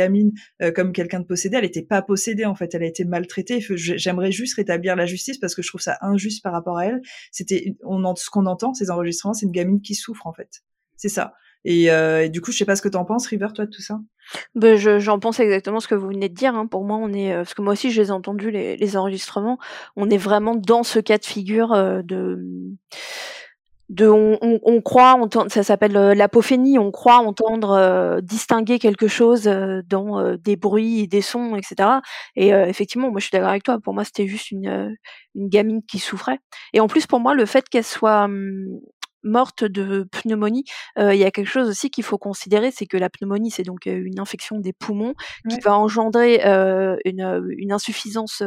[0.63, 1.57] euh, comme quelqu'un de possédé.
[1.57, 3.65] Elle n'était pas possédée en fait, elle a été maltraitée.
[3.77, 7.01] J'aimerais juste rétablir la justice parce que je trouve ça injuste par rapport à elle.
[7.33, 10.63] C'était, on ce qu'on entend ces enregistrements, c'est une gamine qui souffre en fait.
[10.97, 11.35] C'est ça.
[11.65, 13.81] Et, euh, du coup, je sais pas ce que t'en penses, River, toi, de tout
[13.81, 13.99] ça?
[14.55, 16.55] Ben, j'en pense exactement ce que vous venez de dire.
[16.55, 16.67] Hein.
[16.67, 18.97] Pour moi, on est, euh, parce que moi aussi, je les ai entendus les, les
[18.97, 19.59] enregistrements.
[19.97, 21.73] On est vraiment dans ce cas de figure
[22.05, 22.39] de
[23.91, 28.79] de on, on, on croit entendre ça s'appelle euh, l'apophénie on croit entendre euh, distinguer
[28.79, 31.89] quelque chose euh, dans des bruits des sons etc
[32.37, 33.79] et effectivement moi je suis d'accord avec toi.
[33.79, 34.97] Pour moi c'était juste une
[35.35, 36.39] une gamine qui souffrait.
[36.73, 38.81] Et en plus pour moi le fait qu'elle soit hum,
[39.25, 40.65] morte de pneumonie,
[40.97, 43.87] il y a quelque chose aussi qu'il faut considérer, c'est que la pneumonie, c'est donc
[43.87, 45.15] une infection des poumons
[45.49, 46.43] qui va engendrer
[47.05, 48.43] une, une, insuffisance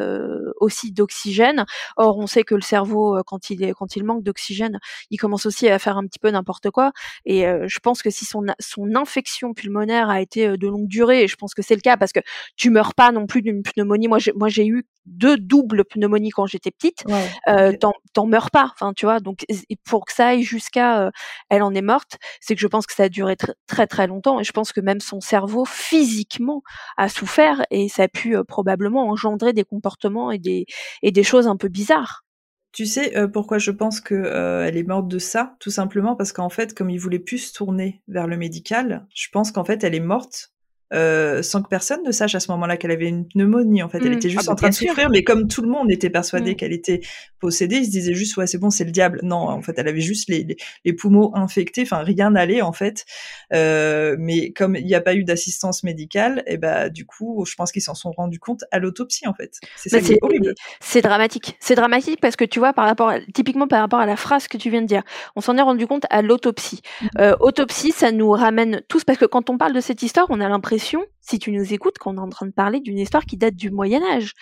[0.60, 1.66] aussi d'oxygène.
[1.98, 4.80] Or, on sait que le cerveau, quand il est, quand il manque d'oxygène,
[5.12, 6.92] il commence aussi à faire un petit peu n'importe quoi.
[7.26, 11.28] Et je pense que si son, son infection pulmonaire a été de longue durée, et
[11.28, 12.20] je pense que c'est le cas parce que
[12.56, 14.08] tu meurs pas non plus d'une pneumonie.
[14.08, 14.20] Moi,
[14.50, 17.04] j'ai eu deux doubles pneumonies quand j'étais petite.
[17.08, 17.78] Ouais.
[17.78, 18.72] t'en, meurs pas.
[18.74, 19.20] Enfin, tu vois.
[19.20, 19.46] Donc,
[19.86, 21.12] pour que ça aille jusqu'à cas,
[21.50, 23.36] elle en est morte, c'est que je pense que ça a duré
[23.68, 26.62] très très longtemps et je pense que même son cerveau physiquement
[26.98, 30.66] a souffert et ça a pu probablement engendrer des comportements et des
[31.02, 32.26] et des choses un peu bizarres.
[32.74, 36.50] Tu sais pourquoi je pense que elle est morte de ça Tout simplement parce qu'en
[36.50, 39.96] fait, comme il voulait plus se tourner vers le médical, je pense qu'en fait, elle
[39.96, 40.52] est morte
[40.94, 43.84] euh, sans que personne ne sache à ce moment-là qu'elle avait une pneumonie.
[43.84, 44.14] En fait, elle Mmh.
[44.14, 44.88] était juste Ah bah, en train de sûr.
[44.90, 46.56] souffrir, mais comme tout le monde était persuadé Mmh.
[46.56, 47.02] qu'elle était
[47.40, 49.20] possédée, ils se disaient juste ouais c'est bon c'est le diable.
[49.24, 51.82] Non, en fait, elle avait juste les, les, les poumons infectés.
[51.84, 53.06] Enfin, rien n'allait en fait.
[53.54, 57.56] Euh, mais comme il n'y a pas eu d'assistance médicale, et bah du coup, je
[57.56, 59.60] pense qu'ils s'en sont rendus compte à l'autopsie en fait.
[59.76, 60.54] C'est c'est horrible.
[60.80, 61.58] c'est dramatique.
[61.60, 64.48] C'est dramatique parce que tu vois, par rapport, à- typiquement par rapport à la phrase
[64.48, 65.04] que tu viens de dire,
[65.36, 66.82] on s'en est rendu compte à l'autopsie.
[67.02, 67.08] Mmh.
[67.20, 70.40] Euh, autopsie, ça nous ramène tous parce que quand on parle de cette histoire, on
[70.42, 73.38] a l'impression, si tu nous écoutes, qu'on est en train de parler d'une histoire qui
[73.38, 74.34] date du Moyen Âge.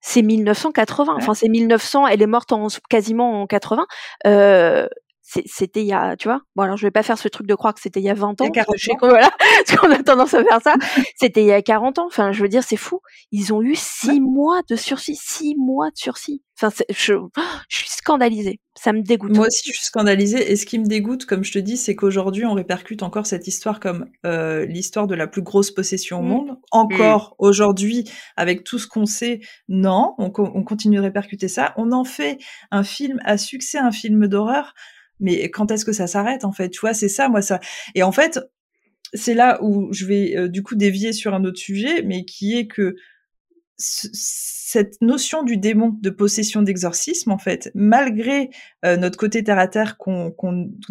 [0.00, 2.06] C'est 1980, enfin c'est 1900.
[2.06, 3.86] Elle est morte en quasiment en 80.
[4.26, 4.88] Euh,
[5.46, 6.40] c'était il y a, tu vois?
[6.56, 8.14] Bon alors je vais pas faire ce truc de croire que c'était il y a
[8.14, 8.96] 20 Il y a ans, parce que 40 je sais ans.
[8.96, 9.30] qu'on voilà,
[9.66, 10.74] parce qu'on a tendance à faire ça.
[11.16, 12.06] C'était il y a 40 ans.
[12.06, 13.00] Enfin, je veux dire, c'est fou.
[13.32, 16.42] Ils ont eu six mois de sursis, six mois de sursis.
[16.62, 17.14] Enfin, je,
[17.68, 18.60] je suis scandalisée.
[18.74, 19.34] Ça me dégoûte.
[19.34, 20.50] Moi aussi, je suis scandalisée.
[20.52, 23.46] Et ce qui me dégoûte, comme je te dis, c'est qu'aujourd'hui, on répercute encore cette
[23.46, 26.28] histoire comme euh, l'histoire de la plus grosse possession au Mm.
[26.28, 26.58] monde.
[26.70, 28.04] Encore aujourd'hui,
[28.36, 31.72] avec tout ce qu'on sait, non, on continue de répercuter ça.
[31.76, 32.38] On en fait
[32.70, 34.74] un film à succès, un film d'horreur.
[35.20, 36.70] Mais quand est-ce que ça s'arrête, en fait?
[36.70, 37.60] Tu vois, c'est ça, moi, ça.
[37.94, 38.40] Et en fait,
[39.14, 42.56] c'est là où je vais euh, du coup dévier sur un autre sujet, mais qui
[42.56, 42.94] est que
[43.78, 48.50] ce- cette notion du démon de possession d'exorcisme, en fait, malgré
[48.84, 50.32] euh, notre côté terre à terre qu'on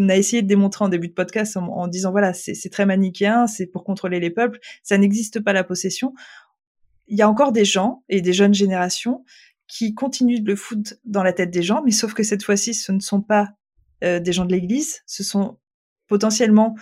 [0.09, 3.47] a essayé de démontrer en début de podcast en, en disant voilà c'est très manichéen,
[3.47, 6.13] c'est pour contrôler les peuples, ça n'existe pas la possession.
[7.07, 9.23] Il y a encore des gens et des jeunes générations
[9.67, 12.73] qui continuent de le foutre dans la tête des gens, mais sauf que cette fois-ci,
[12.73, 13.49] ce ne sont pas
[14.04, 15.58] euh, des gens de l'Église, ce sont
[16.08, 16.76] potentiellement,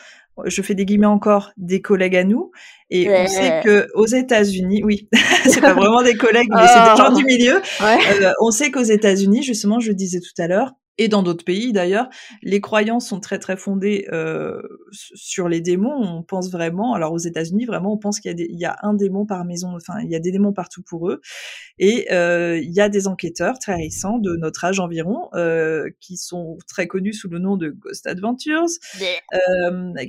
[0.45, 2.51] je fais des guillemets encore, des collègues à nous.
[2.89, 5.09] Et on sait que aux États-Unis, oui,
[5.45, 7.61] c'est pas vraiment des collègues, mais c'est des gens du milieu.
[7.81, 7.97] Ouais.
[8.21, 11.45] Euh, on sait qu'aux États-Unis, justement, je le disais tout à l'heure, et dans d'autres
[11.45, 12.09] pays d'ailleurs,
[12.41, 15.95] les croyances sont très très fondées euh, sur les démons.
[16.01, 18.65] On pense vraiment, alors aux États-Unis, vraiment, on pense qu'il y, a des- il y
[18.65, 21.21] a un démon par maison, enfin, il y a des démons partout pour eux.
[21.79, 26.17] Et euh, il y a des enquêteurs très récents de notre âge environ, euh, qui
[26.17, 28.65] sont très connus sous le nom de Ghost Adventures,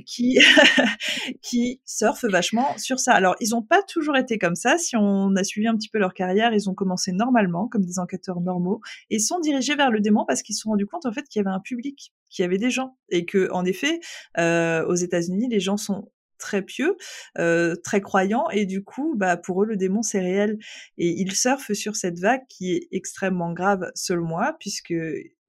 [0.05, 0.37] qui
[1.41, 3.13] qui surfent vachement sur ça.
[3.13, 4.77] Alors, ils n'ont pas toujours été comme ça.
[4.77, 7.99] Si on a suivi un petit peu leur carrière, ils ont commencé normalement, comme des
[7.99, 11.39] enquêteurs normaux, et sont dirigés vers le démon parce qu'ils sont compte en fait qu'il
[11.39, 13.99] y avait un public, qu'il y avait des gens, et que en effet,
[14.37, 16.95] euh, aux États-Unis, les gens sont très pieux,
[17.37, 20.57] euh, très croyants, et du coup, bah, pour eux, le démon, c'est réel.
[20.97, 24.93] Et ils surfent sur cette vague qui est extrêmement grave, selon moi, puisque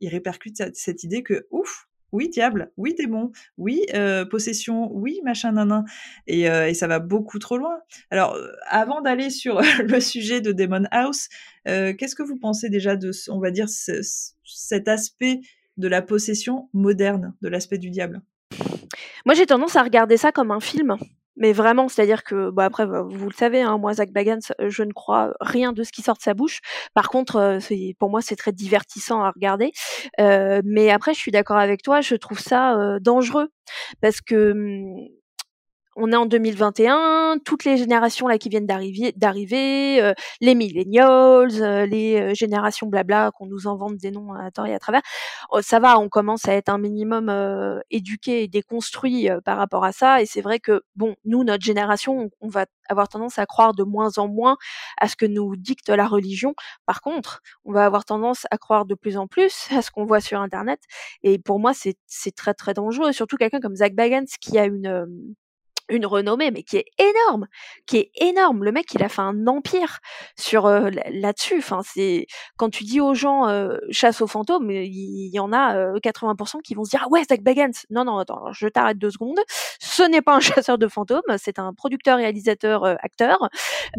[0.01, 3.83] ils répercutent cette idée que, ouf, oui, diable, oui, démon, oui,
[4.31, 5.85] possession, oui, machin, nanan.
[6.27, 7.79] Et, et ça va beaucoup trop loin.
[8.11, 8.37] Alors,
[8.67, 11.29] avant d'aller sur le sujet de Demon House,
[11.65, 15.41] qu'est-ce que vous pensez déjà de, on va dire, ce- ce- cet aspect
[15.77, 18.21] de la possession moderne, de l'aspect du diable?
[19.27, 20.97] Moi, j'ai tendance à regarder ça comme un film.
[21.41, 24.82] Mais vraiment, c'est-à-dire que, bon après, bah, vous le savez, hein, moi, Zach Bagans, je
[24.84, 26.61] ne crois rien de ce qui sort de sa bouche.
[26.95, 27.59] Par contre, euh,
[27.99, 29.72] pour moi, c'est très divertissant à regarder.
[30.20, 33.49] Euh, mais après, je suis d'accord avec toi, je trouve ça euh, dangereux
[34.01, 35.09] parce que hum,
[36.01, 41.87] on est en 2021, toutes les générations là qui viennent d'arriver, euh, les millennials, euh,
[41.87, 45.03] les euh, générations blabla qu'on nous en des noms à tort et à travers.
[45.51, 47.31] Oh, ça va, on commence à être un minimum
[47.91, 50.23] éduqué et déconstruit par rapport à ça.
[50.23, 53.83] Et c'est vrai que bon, nous, notre génération, on, va avoir tendance à croire de
[53.83, 54.57] moins en moins
[54.99, 56.55] à ce que nous dicte la religion.
[56.87, 60.05] Par contre, on va avoir tendance à croire de plus en plus à ce qu'on
[60.05, 60.81] voit sur Internet.
[61.23, 63.13] Et pour moi, c'est très très dangereux.
[63.13, 65.35] Surtout quelqu'un comme Zach Bagans qui a une
[65.91, 67.47] une renommée, mais qui est énorme,
[67.86, 68.64] qui est énorme.
[68.64, 69.99] Le mec, il a fait un empire
[70.38, 71.59] sur euh, là- là-dessus.
[71.59, 72.26] Enfin, c'est
[72.57, 76.62] quand tu dis aux gens euh, chasse aux fantômes, il y en a euh, 80%
[76.62, 77.70] qui vont se dire ah ouais, Zach Bagans.
[77.91, 79.41] Non, non, attends, je t'arrête deux secondes.
[79.80, 83.49] Ce n'est pas un chasseur de fantômes, c'est un producteur, réalisateur, acteur.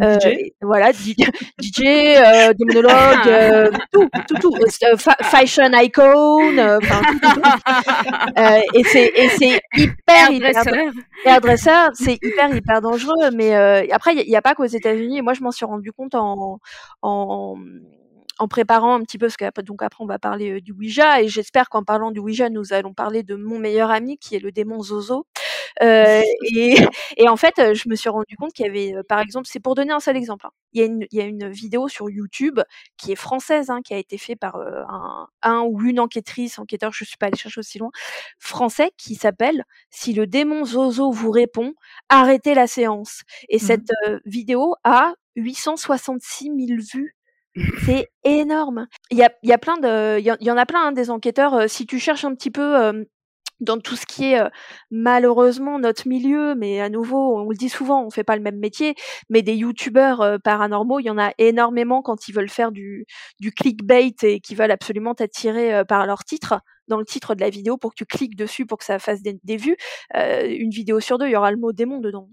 [0.02, 0.52] Euh, DJ.
[0.62, 1.16] voilà, DJ,
[2.58, 2.92] démonologue,
[3.28, 8.40] euh, tout, tout, tout, euh, fa- fashion icon, euh, enfin, tout, tout, tout.
[8.74, 10.64] Et c'est et c'est hyper hyper
[11.26, 11.81] Hairdresser.
[11.94, 13.32] C'est hyper hyper dangereux.
[13.34, 15.22] Mais euh, après, il n'y a, pas qu'aux États-Unis.
[15.22, 16.60] Moi, je m'en suis rendu compte en,
[17.02, 17.56] en
[18.42, 21.22] en préparant un petit peu, parce que donc après on va parler euh, du Ouija,
[21.22, 24.40] et j'espère qu'en parlant du Ouija, nous allons parler de mon meilleur ami qui est
[24.40, 25.28] le démon Zozo.
[25.84, 26.22] Euh,
[26.56, 26.76] et,
[27.18, 29.48] et en fait, euh, je me suis rendu compte qu'il y avait, euh, par exemple,
[29.50, 30.52] c'est pour donner un seul exemple, hein.
[30.74, 32.60] il, y a une, il y a une vidéo sur YouTube
[32.98, 36.92] qui est française, hein, qui a été faite par un, un ou une enquêtrice, enquêteur,
[36.94, 37.92] je suis pas allée chercher aussi loin,
[38.40, 41.74] français, qui s'appelle Si le démon Zozo vous répond,
[42.10, 43.22] arrêtez la séance.
[43.50, 43.62] Et Mhm.
[43.68, 43.92] cette
[44.26, 47.16] vidéo a 866 000 vues.
[47.86, 48.88] C'est énorme.
[49.12, 50.88] Il y a, y a plein de, il y, en- il y en a plein
[50.88, 51.54] hein, des enquêteurs.
[51.56, 53.04] euh, si tu cherches un petit peu euh,
[53.62, 54.42] dans tout ce qui est
[54.92, 58.60] malheureusement notre milieu, mais à nouveau, on le dit souvent, on fait pas le même
[58.60, 58.96] métier,
[59.30, 63.06] mais des youtubeurs paranormaux, il y en a énormément quand ils veulent faire du,
[63.40, 67.50] du clickbait et qui veulent absolument t'attirer par leur titre dans le titre de la
[67.50, 69.78] vidéo pour que tu cliques dessus pour que ça fasse des, des vues.
[70.16, 72.30] une vidéo sur deux, il y aura le mot démon dedans.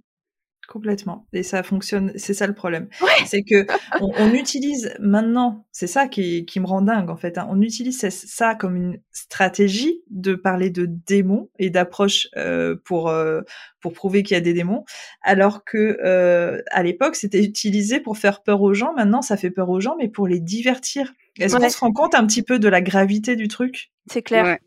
[0.69, 1.27] Complètement.
[1.33, 2.89] Et ça fonctionne, c'est ça le problème.
[3.25, 3.67] C'est que
[4.03, 7.49] on, utilise maintenant, c'est ça qui, qui, me rend dingue en fait, hein.
[7.51, 13.41] on utilise ça comme une stratégie de parler de démons et d'approche euh, pour, euh,
[13.81, 14.85] pour prouver qu'il y a des démons,
[15.23, 19.51] alors que euh, à l'époque c'était utilisé pour faire peur aux gens, maintenant ça fait
[19.51, 21.15] peur aux gens, mais pour les divertir.
[21.41, 23.91] Est-ce qu'on se rend compte un petit peu de la gravité du truc?
[24.07, 24.59] C'est clair.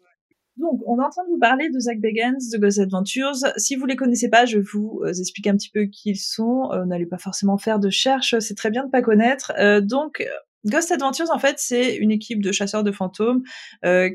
[0.62, 3.34] Donc, on est en train de vous parler de Zach Bagans, de Ghost Adventures.
[3.57, 6.72] Si vous les connaissez pas, je vous euh, expliquer un petit peu qui ils sont.
[6.72, 9.51] Euh, N'allez pas forcément faire de recherche, c'est très bien de pas connaître.
[9.57, 10.24] Euh, donc,
[10.66, 13.41] Ghost Adventures, en fait, c'est une équipe de chasseurs de fantômes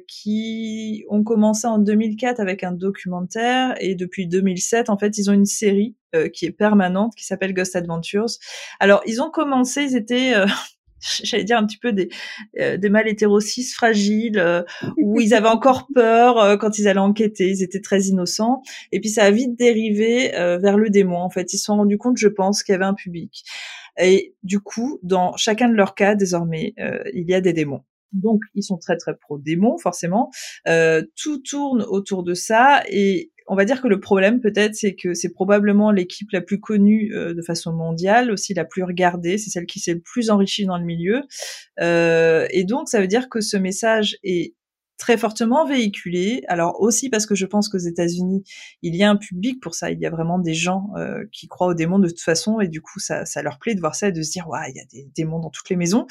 [0.06, 5.32] qui ont commencé en 2004 avec un documentaire et depuis 2007, en fait, ils ont
[5.32, 5.96] une série
[6.32, 8.28] qui est permanente qui s'appelle Ghost Adventures.
[8.78, 10.34] Alors, ils ont commencé, ils étaient
[11.22, 12.08] j'allais dire un petit peu des,
[12.58, 13.06] euh, des mâles
[13.74, 14.62] fragiles, euh,
[14.98, 18.62] où ils avaient encore peur euh, quand ils allaient enquêter, ils étaient très innocents.
[18.92, 21.16] Et puis ça a vite dérivé vers le démon.
[21.16, 23.44] En fait, ils se sont rendus compte, je pense, qu'il y avait un public.
[23.98, 26.74] Et du coup, dans chacun de leurs cas, désormais,
[27.12, 27.82] il y a des démons.
[28.12, 30.30] Donc, ils sont très très pro démons, forcément.
[30.64, 35.14] tout tourne autour de ça et on va dire que le problème peut-être, c'est que
[35.14, 39.50] c'est probablement l'équipe la plus connue euh, de façon mondiale, aussi la plus regardée, c'est
[39.50, 41.22] celle qui s'est le plus enrichie dans le milieu.
[41.80, 44.54] Euh, et donc, ça veut dire que ce message est
[44.98, 46.42] très fortement véhiculé.
[46.48, 48.42] Alors aussi parce que je pense qu'aux États-Unis,
[48.82, 49.90] il y a un public pour ça.
[49.90, 52.68] Il y a vraiment des gens euh, qui croient aux démons de toute façon, et
[52.68, 54.76] du coup, ça, ça leur plaît de voir ça et de se dire, ouais, il
[54.76, 56.06] y a des démons dans toutes les maisons.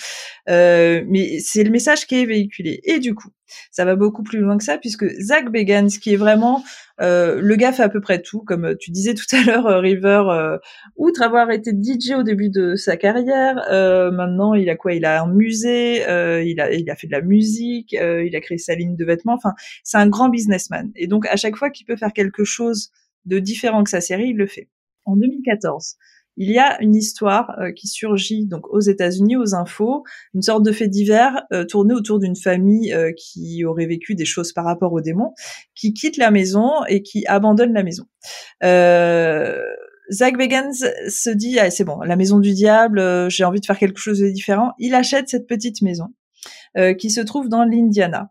[0.50, 2.82] Euh, mais c'est le message qui est véhiculé.
[2.84, 3.30] Et du coup,
[3.72, 6.64] ça va beaucoup plus loin que ça, puisque Zach Bagans, qui est vraiment
[7.02, 9.68] euh, le gars fait à peu près tout, comme euh, tu disais tout à l'heure,
[9.68, 10.24] euh, River,
[10.96, 13.56] outre avoir été DJ au début de sa carrière,
[14.12, 14.94] maintenant il a quoi?
[14.94, 16.02] Il a un musée,
[16.46, 19.34] il a il a fait de la musique, il a créé sa ligne de vêtements.
[19.34, 20.92] Enfin, c'est un grand businessman.
[20.96, 22.92] Et donc à chaque fois qu'il peut faire quelque chose
[23.26, 24.70] de différent que sa série, il le fait.
[25.06, 25.96] En 2014,
[26.38, 30.64] il y a une histoire euh, qui surgit donc aux États-Unis, aux infos, une sorte
[30.64, 34.66] de fait divers euh, tourné autour d'une famille euh, qui aurait vécu des choses par
[34.66, 35.34] rapport aux démons,
[35.76, 38.06] qui quitte la maison et qui abandonne la maison.
[40.12, 40.74] Zach Bagans
[41.10, 44.20] se dit ah, c'est bon, la maison du diable, j'ai envie de faire quelque chose
[44.20, 44.74] de différent.
[44.78, 46.10] Il achète cette petite maison
[47.00, 48.30] qui se trouve dans l'Indiana.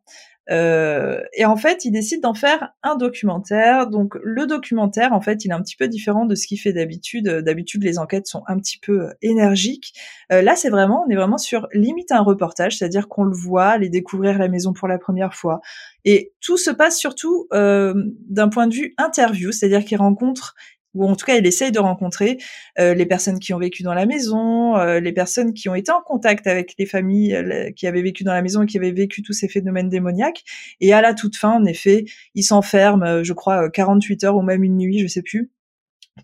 [0.51, 3.89] Euh, et en fait, il décide d'en faire un documentaire.
[3.89, 6.73] Donc, le documentaire, en fait, il est un petit peu différent de ce qu'il fait
[6.73, 7.29] d'habitude.
[7.29, 9.95] D'habitude, les enquêtes sont un petit peu énergiques.
[10.33, 13.67] Euh, là, c'est vraiment, on est vraiment sur limite un reportage, c'est-à-dire qu'on le voit
[13.67, 15.61] aller découvrir la maison pour la première fois.
[16.05, 17.95] Et tout se passe surtout euh,
[18.29, 20.55] d'un point de vue interview, c'est-à-dire qu'il rencontre
[20.95, 22.39] ou en tout cas il essaye de rencontrer
[22.79, 25.93] euh, les personnes qui ont vécu dans la maison, euh, les personnes qui ont été
[25.93, 28.93] en contact avec les familles euh, qui avaient vécu dans la maison et qui avaient
[28.93, 30.43] vécu tous ces phénomènes démoniaques.
[30.81, 34.63] Et à la toute fin, en effet, il s'enferme, je crois, 48 heures ou même
[34.65, 35.51] une nuit, je sais plus,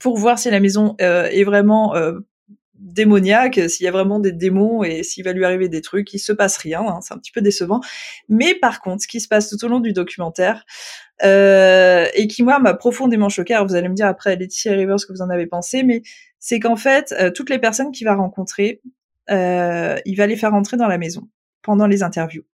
[0.01, 1.95] pour voir si la maison est vraiment
[2.81, 6.19] démoniaque, s'il y a vraiment des démons et s'il va lui arriver des trucs, il
[6.19, 7.81] se passe rien, hein, c'est un petit peu décevant.
[8.29, 10.65] Mais par contre, ce qui se passe tout au long du documentaire,
[11.23, 14.99] euh, et qui moi m'a profondément choqué, alors vous allez me dire après Laetitia Rivers
[14.99, 16.03] ce que vous en avez pensé, mais
[16.39, 18.81] c'est qu'en fait, euh, toutes les personnes qu'il va rencontrer,
[19.31, 21.29] euh, il va les faire rentrer dans la maison
[21.63, 22.45] pendant les interviews.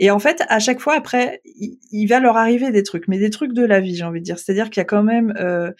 [0.00, 3.18] Et en fait, à chaque fois après, il, il va leur arriver des trucs, mais
[3.18, 4.38] des trucs de la vie, j'ai envie de dire.
[4.38, 5.70] C'est-à-dire qu'il y a quand même euh,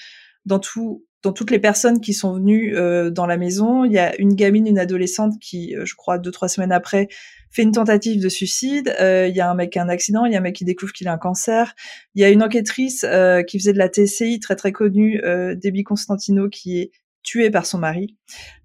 [0.46, 3.98] dans tout dans toutes les personnes qui sont venues euh, dans la maison, il y
[3.98, 7.08] a une gamine, une adolescente qui, euh, je crois, deux trois semaines après,
[7.50, 8.94] fait une tentative de suicide.
[9.00, 10.54] Euh, il y a un mec qui a un accident, il y a un mec
[10.54, 11.74] qui découvre qu'il a un cancer.
[12.14, 13.04] Il y a une enquêtrice
[13.46, 15.20] qui faisait de la TCI très très connue,
[15.56, 16.90] Debbie Constantino, qui est
[17.22, 18.16] tuée par son mari.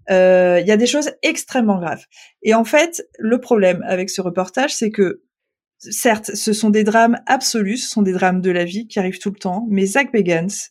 [0.10, 2.06] Il y a des choses extrêmement graves.
[2.44, 5.24] Et en fait, le problème avec ce reportage, c'est que
[5.80, 9.20] certes, ce sont des drames absolus, ce sont des drames de la vie qui arrivent
[9.20, 10.70] tout le temps, mais Zach Bagans,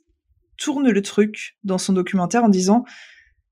[0.57, 2.85] tourne le truc dans son documentaire en disant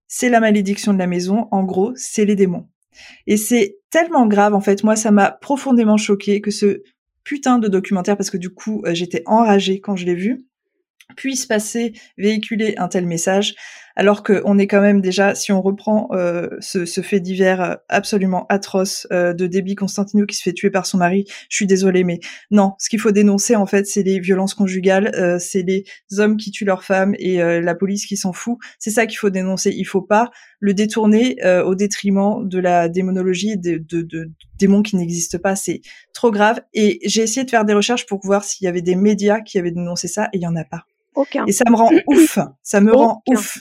[0.08, 2.68] c'est la malédiction de la maison, en gros, c'est les démons.
[3.26, 6.82] Et c'est tellement grave, en fait, moi, ça m'a profondément choqué que ce
[7.24, 10.44] putain de documentaire, parce que du coup, euh, j'étais enragée quand je l'ai vu,
[11.16, 13.54] puisse passer, véhiculer un tel message.
[13.96, 18.46] Alors qu'on est quand même déjà, si on reprend euh, ce, ce, fait divers absolument
[18.48, 22.04] atroce euh, de Debbie Constantino qui se fait tuer par son mari, je suis désolée,
[22.04, 22.20] mais
[22.50, 25.84] non, ce qu'il faut dénoncer en fait, c'est les violences conjugales, euh, c'est les
[26.18, 28.58] hommes qui tuent leurs femmes et la police qui s'en fout.
[28.78, 29.72] C'est ça qu'il faut dénoncer.
[29.74, 30.30] Il faut pas
[30.60, 35.56] le détourner au détriment de la démonologie de, de, de démons qui n'existent pas.
[35.56, 35.80] C'est
[36.14, 36.60] trop grave.
[36.72, 39.58] Et j'ai essayé de faire des recherches pour voir s'il y avait des médias qui
[39.58, 40.84] avaient dénoncé ça et il y en a pas.
[41.14, 41.44] Aucun.
[41.46, 42.38] Et ça me rend ouf.
[42.62, 43.58] Ça me rend ouf.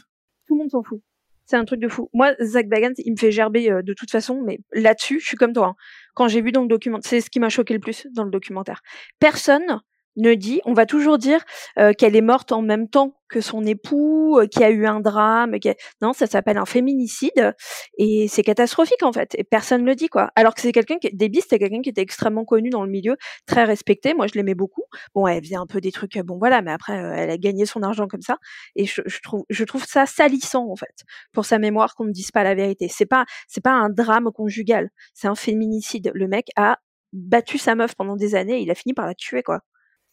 [0.52, 1.02] Tout le monde s'en fout.
[1.46, 2.10] C'est un truc de fou.
[2.14, 5.38] Moi, Zach Bagans, il me fait gerber euh, de toute façon, mais là-dessus, je suis
[5.38, 5.68] comme toi.
[5.68, 5.76] Hein.
[6.14, 8.32] Quand j'ai vu dans le documentaire, c'est ce qui m'a choqué le plus dans le
[8.32, 8.82] documentaire.
[9.18, 9.80] Personne
[10.18, 11.44] ne dit, on va toujours dire
[11.80, 14.86] euh, qu'elle est morte en même temps que son époux, euh, qu'il y a eu
[14.86, 15.56] un drame.
[16.02, 17.56] Non, ça s'appelle un féminicide
[17.98, 19.34] et c'est catastrophique en fait.
[19.38, 20.32] Et personne ne le dit quoi.
[20.36, 23.16] Alors que c'est quelqu'un qui, Debbie, c'était quelqu'un qui était extrêmement connu dans le milieu,
[23.48, 24.14] très respecté.
[24.14, 24.84] Moi, je l'aimais beaucoup.
[25.16, 27.66] Bon, elle faisait un peu des trucs, bon voilà, mais après, euh, elle a gagné
[27.66, 28.38] son argent comme ça.
[28.76, 32.12] Et je, je, trouve, je trouve ça salissant en fait pour sa mémoire qu'on ne
[32.12, 32.88] dise pas la vérité.
[32.90, 36.12] C'est pas, c'est pas un drame conjugal, c'est un féminicide.
[36.14, 36.78] Le mec a
[37.14, 39.62] battu sa meuf pendant des années, et il a fini par la tuer quoi.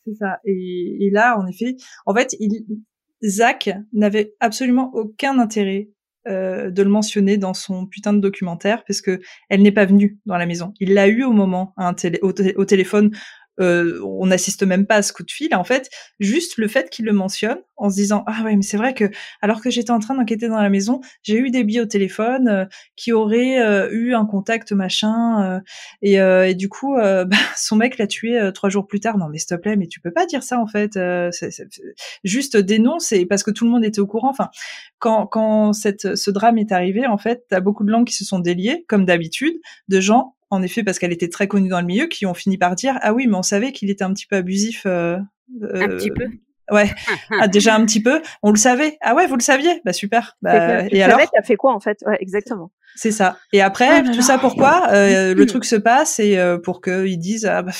[0.08, 0.38] C'est ça.
[0.44, 2.64] Et, là, en effet, en fait, il,
[3.24, 5.90] Zach n'avait absolument aucun intérêt
[6.26, 10.18] euh, de le mentionner dans son putain de documentaire parce que elle n'est pas venue
[10.26, 10.74] dans la maison.
[10.80, 11.74] Il l'a eu au moment
[12.22, 13.10] au, au, téléphone
[13.60, 15.54] euh, on n'assiste même pas à ce coup de fil.
[15.54, 15.90] En fait,
[16.20, 19.10] juste le fait qu'il le mentionne en se disant ah ouais mais c'est vrai que
[19.40, 22.48] alors que j'étais en train d'enquêter dans la maison, j'ai eu des billes au téléphone
[22.48, 22.64] euh,
[22.96, 25.60] qui auraient euh, eu un contact machin
[26.02, 29.18] et, et, du coup bah, son mec l'a tué trois jours plus tard.
[29.18, 30.98] Non mais s'il te mais tu peux pas dire ça en fait.
[31.32, 31.50] c'est
[32.24, 34.30] juste dénonce et parce que tout le monde était au courant.
[34.30, 34.50] Enfin
[34.98, 38.24] quand quand cette ce drame est arrivé en fait, t'as beaucoup de langues qui se
[38.24, 39.54] sont déliées comme d'habitude
[39.88, 42.58] de gens en effet, parce qu'elle était très connue dans le milieu, qui ont fini
[42.58, 44.84] par dire ah oui, mais on savait qu'il était un petit peu abusif.
[44.86, 45.18] Euh,
[45.74, 46.26] un petit peu.
[46.70, 46.90] Ouais,
[47.40, 48.20] ah, déjà un petit peu.
[48.42, 48.98] On le savait.
[49.00, 49.80] Ah ouais, vous le saviez.
[49.84, 50.36] Bah super.
[50.42, 51.98] Bah, et alors a fait quoi en fait?
[52.06, 52.70] Ouais, exactement.
[52.94, 53.38] C'est ça.
[53.52, 57.18] Et après, oh tout ça pourquoi euh, Le truc se passe et euh, pour qu'ils
[57.18, 57.72] disent ah, bah,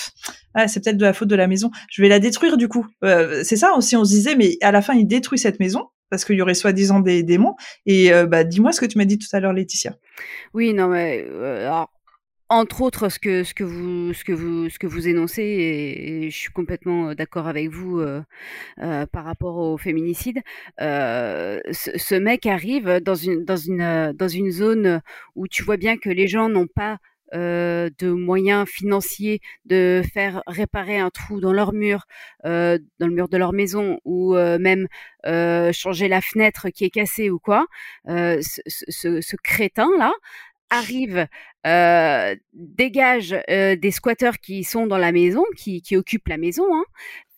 [0.54, 1.70] ah, c'est peut-être de la faute de la maison.
[1.90, 2.86] Je vais la détruire du coup.
[3.04, 3.96] Euh, c'est ça aussi.
[3.96, 6.54] On se disait mais à la fin il détruit cette maison parce qu'il y aurait
[6.54, 7.54] soi-disant des démons.
[7.84, 9.94] Et bah dis-moi ce que tu m'as dit tout à l'heure, Laetitia.
[10.54, 11.26] Oui, non mais
[11.60, 11.90] alors
[12.48, 16.30] entre autres ce que ce que vous ce que vous ce que vous énoncez et,
[16.30, 18.22] je suis complètement d'accord avec vous euh,
[18.80, 20.40] euh, par rapport au féminicide.
[20.80, 25.00] Euh, ce, ce, mec arrive dans une dans une dans une zone
[25.36, 26.98] où tu vois bien que les gens n'ont pas
[27.34, 32.04] euh, de moyens financiers de faire réparer un trou dans leur mur,
[32.46, 34.86] euh, dans le mur de leur maison, ou même
[35.72, 37.66] changer la fenêtre qui est cassée ou quoi,
[38.06, 40.12] ce, ce, ce, crétin là
[40.70, 41.26] arrive,
[41.66, 46.64] euh, dégage euh, des squatteurs qui sont dans la maison, qui, qui occupent la maison.
[46.72, 46.84] Hein.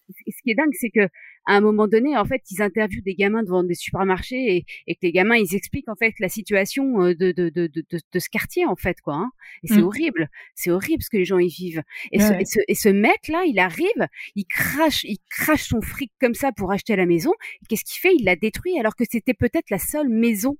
[0.09, 1.09] Ce qui est dingue, c'est que
[1.47, 4.95] à un moment donné, en fait, ils interviewent des gamins devant des supermarchés et, et
[4.95, 8.28] que les gamins, ils expliquent en fait la situation de, de, de, de, de ce
[8.28, 9.14] quartier, en fait, quoi.
[9.14, 9.31] Hein.
[9.62, 9.85] Et c'est mmh.
[9.85, 11.83] horrible, c'est horrible ce que les gens y vivent.
[12.12, 14.07] Et, ce, et, ce, et ce mec-là, il arrive,
[14.37, 17.33] il crache, il crache son fric comme ça pour acheter la maison.
[17.68, 18.14] Qu'est-ce qu'il fait?
[18.18, 20.57] Il la détruit alors que c'était peut-être la seule maison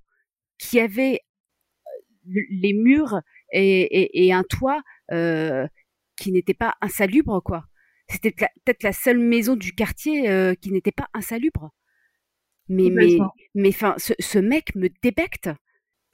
[0.59, 1.21] qui avait
[2.51, 3.21] les murs
[3.53, 5.67] et, et, et un toit euh,
[6.17, 7.65] qui n'était pas insalubre, quoi.
[8.09, 11.71] C'était peut-être la seule maison du quartier euh, qui n'était pas insalubre.
[12.69, 13.19] Mais, mais,
[13.55, 15.51] mais, enfin, ce, ce mec me débecte.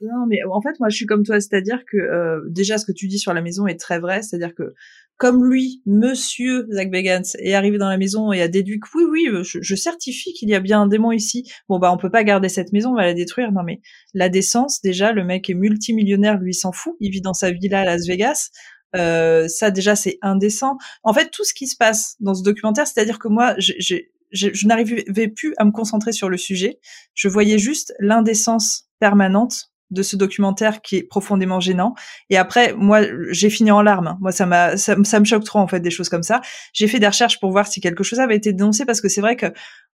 [0.01, 2.91] Non, mais en fait, moi, je suis comme toi, c'est-à-dire que euh, déjà, ce que
[2.91, 4.75] tu dis sur la maison est très vrai, c'est-à-dire que
[5.17, 9.03] comme lui, Monsieur Zach Bagans, est arrivé dans la maison et a déduit que oui,
[9.09, 11.51] oui, euh, je, certifie qu'il y a bien un démon ici.
[11.67, 13.51] Bon bah, on peut pas garder cette maison, on va la détruire.
[13.51, 13.81] Non mais
[14.13, 17.81] la décence, déjà, le mec est multimillionnaire, lui s'en fout, il vit dans sa villa
[17.81, 18.51] à Las Vegas.
[18.95, 20.77] Euh, ça déjà c'est indécent.
[21.03, 24.49] En fait, tout ce qui se passe dans ce documentaire, c'est-à-dire que moi, j'ai je,
[24.53, 26.79] je n'arrivais plus à me concentrer sur le sujet.
[27.13, 31.93] Je voyais juste l'indécence permanente de ce documentaire qui est profondément gênant.
[32.29, 34.17] Et après, moi, j'ai fini en larmes.
[34.19, 36.41] Moi, ça m'a, ça, me choque trop en fait des choses comme ça.
[36.73, 39.21] J'ai fait des recherches pour voir si quelque chose avait été dénoncé parce que c'est
[39.21, 39.47] vrai que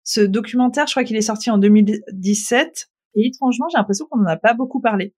[0.04, 4.30] ce documentaire, je crois qu'il est sorti en 2017 et étrangement, j'ai l'impression qu'on n'en
[4.30, 5.14] a pas beaucoup parlé.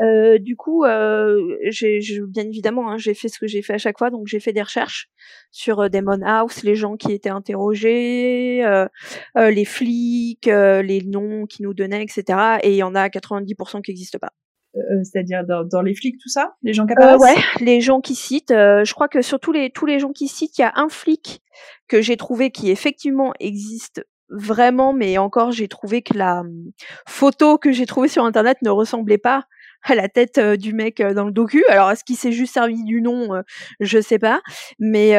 [0.00, 3.78] Euh, du coup, euh, j'ai, bien évidemment, hein, j'ai fait ce que j'ai fait à
[3.78, 5.08] chaque fois, donc j'ai fait des recherches
[5.50, 8.86] sur euh, Demon House, les gens qui étaient interrogés, euh,
[9.36, 12.58] euh, les flics, les noms qu'ils nous donnaient, etc.
[12.62, 14.32] Et il y en a 90% qui n'existent pas.
[15.02, 17.20] c'est-à-dire dans, dans, les flics, tout ça, les gens qui apparaissent?
[17.20, 18.52] ouais, les gens qui citent.
[18.52, 20.88] je crois que sur tous les tous les gens qui citent, il y a un
[20.88, 21.40] flic
[21.88, 26.70] que j'ai trouvé qui effectivement existe vraiment, mais encore j'ai trouvé que la hum,
[27.06, 29.44] photo que j'ai trouvée sur internet ne ressemblait pas
[29.82, 31.64] à la tête du mec dans le docu.
[31.68, 33.42] Alors est-ce qu'il s'est juste servi du nom
[33.80, 34.40] Je sais pas,
[34.78, 35.16] mais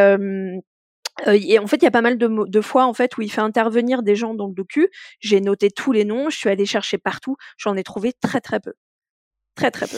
[1.27, 3.31] et en fait, il y a pas mal de, de, fois en fait où il
[3.31, 4.89] fait intervenir des gens dans le docu.
[5.19, 8.59] J'ai noté tous les noms, je suis allée chercher partout, j'en ai trouvé très très
[8.59, 8.73] peu,
[9.55, 9.97] très très peu.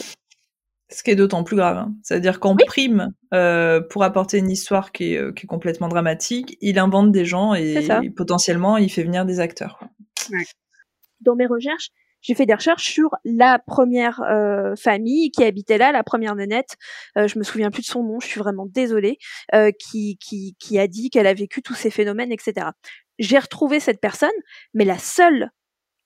[0.89, 1.93] Ce qui est d'autant plus grave, hein.
[2.03, 6.77] c'est-à-dire qu'en prime, euh, pour apporter une histoire qui est, qui est, complètement dramatique, il
[6.79, 9.79] invente des gens et, potentiellement il fait venir des acteurs.
[11.21, 11.89] Dans mes recherches,
[12.21, 16.75] j'ai fait des recherches sur la première euh, famille qui habitait là, la première nénette.
[17.17, 19.17] Euh, je me souviens plus de son nom, je suis vraiment désolée,
[19.53, 22.67] euh, qui, qui, qui a dit qu'elle a vécu tous ces phénomènes, etc.
[23.19, 24.29] J'ai retrouvé cette personne,
[24.73, 25.49] mais la seule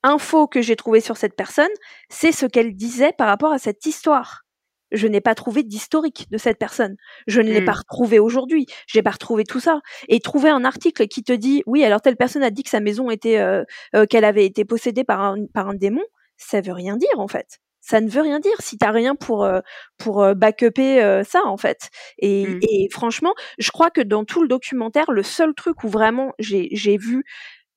[0.04, 1.72] info que j'ai trouvée sur cette personne,
[2.10, 4.45] c'est ce qu'elle disait par rapport à cette histoire
[4.92, 6.96] je n'ai pas trouvé d'historique de cette personne.
[7.28, 7.84] Je ne l'ai pas mmh.
[7.90, 8.66] retrouvé aujourd'hui.
[8.88, 9.82] J'ai pas retrouvé tout ça.
[10.08, 12.80] Et trouver un article qui te dit, oui, alors telle personne a dit que sa
[12.80, 13.64] maison était, euh,
[13.96, 16.04] euh, qu'elle avait été possédée par un, par un démon,
[16.38, 17.60] ça veut rien dire en fait.
[17.82, 19.60] Ça ne veut rien dire si t'as rien pour euh,
[20.00, 21.90] pour backuper ça en fait.
[22.18, 22.60] Et, mmh.
[22.64, 26.70] et, franchement, je crois que dans tout le documentaire, le seul truc où vraiment j'ai
[26.72, 27.24] j'ai vu,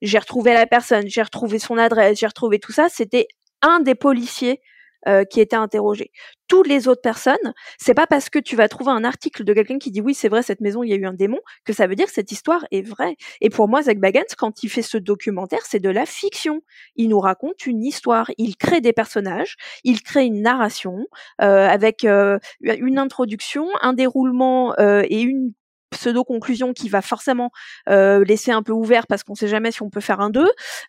[0.01, 3.29] j'ai retrouvé la personne, j'ai retrouvé son adresse, j'ai retrouvé tout ça, c'était
[3.61, 4.61] un des policiers
[5.07, 6.11] euh, qui était interrogé.
[6.49, 9.79] Toutes les autres personnes, c'est pas parce que tu vas trouver un article de quelqu'un
[9.79, 11.87] qui dit oui c'est vrai cette maison il y a eu un démon que ça
[11.87, 13.17] veut dire que cette histoire est vraie.
[13.41, 16.63] Et pour moi Zach Bagans quand il fait ce documentaire c'est de la fiction.
[16.97, 21.07] Il nous raconte une histoire, il crée des personnages, il crée une narration
[21.43, 25.53] euh, avec euh, une introduction, un déroulement et une
[25.91, 27.51] pseudo-conclusion qui va forcément
[27.87, 30.47] laisser un peu ouvert parce qu'on sait jamais si on peut faire un 2,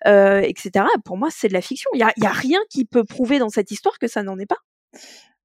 [0.07, 0.85] euh, etc.
[1.05, 1.89] Pour moi, c'est de la fiction.
[1.93, 4.57] Il y a, rien qui peut prouver dans cette histoire que ça n'en est pas.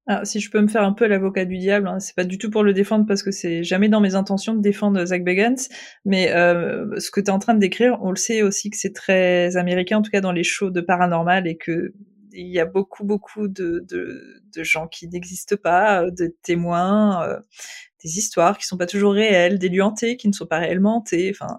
[0.07, 2.37] Alors, si je peux me faire un peu l'avocat du diable, hein, c'est pas du
[2.37, 5.55] tout pour le défendre parce que c'est jamais dans mes intentions de défendre Zach Bagans,
[6.05, 8.93] mais ce que tu es en train de décrire, on le sait aussi que c'est
[8.93, 11.93] très américain, en tout cas dans les shows de paranormal, et que
[12.35, 17.23] il y a beaucoup beaucoup de, de, de gens qui n'existent pas, euh, de témoins,
[17.27, 17.39] euh,
[18.03, 20.97] des histoires qui sont pas toujours réelles, des lieux hantés qui ne sont pas réellement
[20.97, 21.31] hantés.
[21.33, 21.57] Enfin,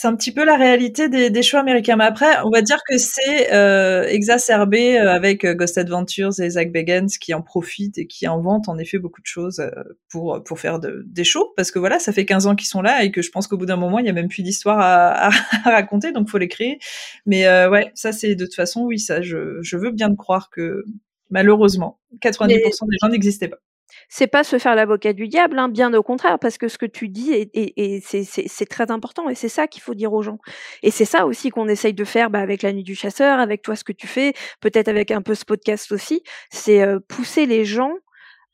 [0.00, 1.96] c'est un petit peu la réalité des, des shows américains.
[1.96, 6.48] Mais après, on va dire que c'est euh, exacerbé euh, avec euh, Ghost Adventures et
[6.48, 9.62] Zach Bagans qui en profitent et qui inventent en effet beaucoup de choses
[10.08, 11.52] pour pour faire de, des shows.
[11.54, 13.58] Parce que voilà, ça fait 15 ans qu'ils sont là et que je pense qu'au
[13.58, 15.30] bout d'un moment, il y a même plus d'histoire à, à,
[15.64, 16.78] raconter, donc faut les créer.
[17.26, 20.82] Mais ouais, ça c'est de toute façon, oui, ça, je, je veux bien croire que
[21.28, 22.48] malheureusement, 90%
[22.88, 23.58] des gens n'existaient pas
[24.08, 26.86] c'est pas se faire l'avocat du diable, hein, bien au contraire, parce que ce que
[26.86, 30.38] tu dis est, c'est très important et c'est ça qu'il faut dire aux gens.
[30.82, 33.62] Et c'est ça aussi qu'on essaye de faire bah, avec la nuit du chasseur, avec
[33.62, 37.46] toi ce que tu fais, peut-être avec un peu ce podcast aussi, c'est euh, pousser
[37.46, 37.92] les gens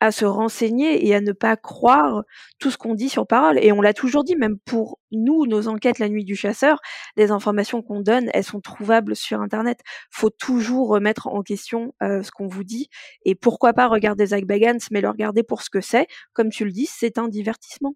[0.01, 2.23] à se renseigner et à ne pas croire
[2.59, 3.59] tout ce qu'on dit sur parole.
[3.63, 6.81] Et on l'a toujours dit, même pour nous, nos enquêtes la nuit du chasseur,
[7.17, 9.81] les informations qu'on donne, elles sont trouvables sur Internet.
[10.11, 12.89] Faut toujours remettre en question euh, ce qu'on vous dit.
[13.25, 16.07] Et pourquoi pas regarder Zach Bagans, mais le regarder pour ce que c'est.
[16.33, 17.95] Comme tu le dis, c'est un divertissement.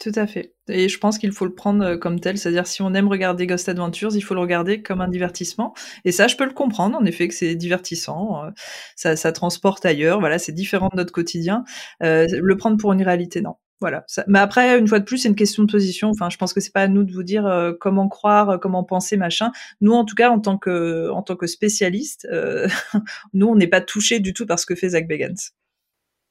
[0.00, 0.54] Tout à fait.
[0.68, 3.46] Et je pense qu'il faut le prendre euh, comme tel, c'est-à-dire si on aime regarder
[3.46, 5.74] Ghost Adventures, il faut le regarder comme un divertissement.
[6.06, 8.50] Et ça, je peux le comprendre, en effet, que c'est divertissant, euh,
[8.96, 11.64] ça, ça, transporte ailleurs, voilà, c'est différent de notre quotidien.
[12.02, 13.56] Euh, le prendre pour une réalité, non.
[13.82, 14.04] Voilà.
[14.26, 16.08] Mais après, une fois de plus, c'est une question de position.
[16.08, 18.84] Enfin, je pense que c'est pas à nous de vous dire euh, comment croire, comment
[18.84, 19.52] penser, machin.
[19.82, 22.26] Nous, en tout cas, en tant que, en tant que spécialistes,
[23.34, 25.52] nous, on n'est pas touchés du tout par ce que fait Zach Bagans.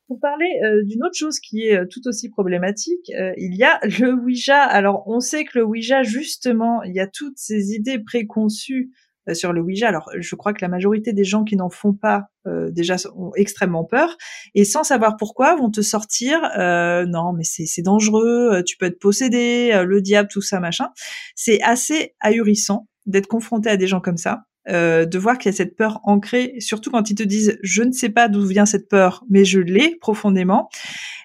[0.09, 3.63] Pour parler euh, d'une autre chose qui est euh, tout aussi problématique, euh, il y
[3.63, 4.59] a le Ouija.
[4.59, 8.89] Alors, on sait que le Ouija, justement, il y a toutes ces idées préconçues
[9.33, 9.87] sur le Ouija.
[9.87, 12.23] Alors, je crois que la majorité des gens qui n'en font pas
[12.71, 14.17] déjà ont extrêmement peur
[14.55, 19.83] et sans savoir pourquoi vont te sortir non mais c'est dangereux, tu peux être possédé,
[19.85, 20.87] le diable, tout ça machin.
[21.35, 24.45] C'est assez ahurissant d'être confronté à des gens comme ça.
[24.69, 27.81] Euh, de voir qu'il y a cette peur ancrée, surtout quand ils te disent je
[27.81, 30.69] ne sais pas d'où vient cette peur, mais je l'ai profondément.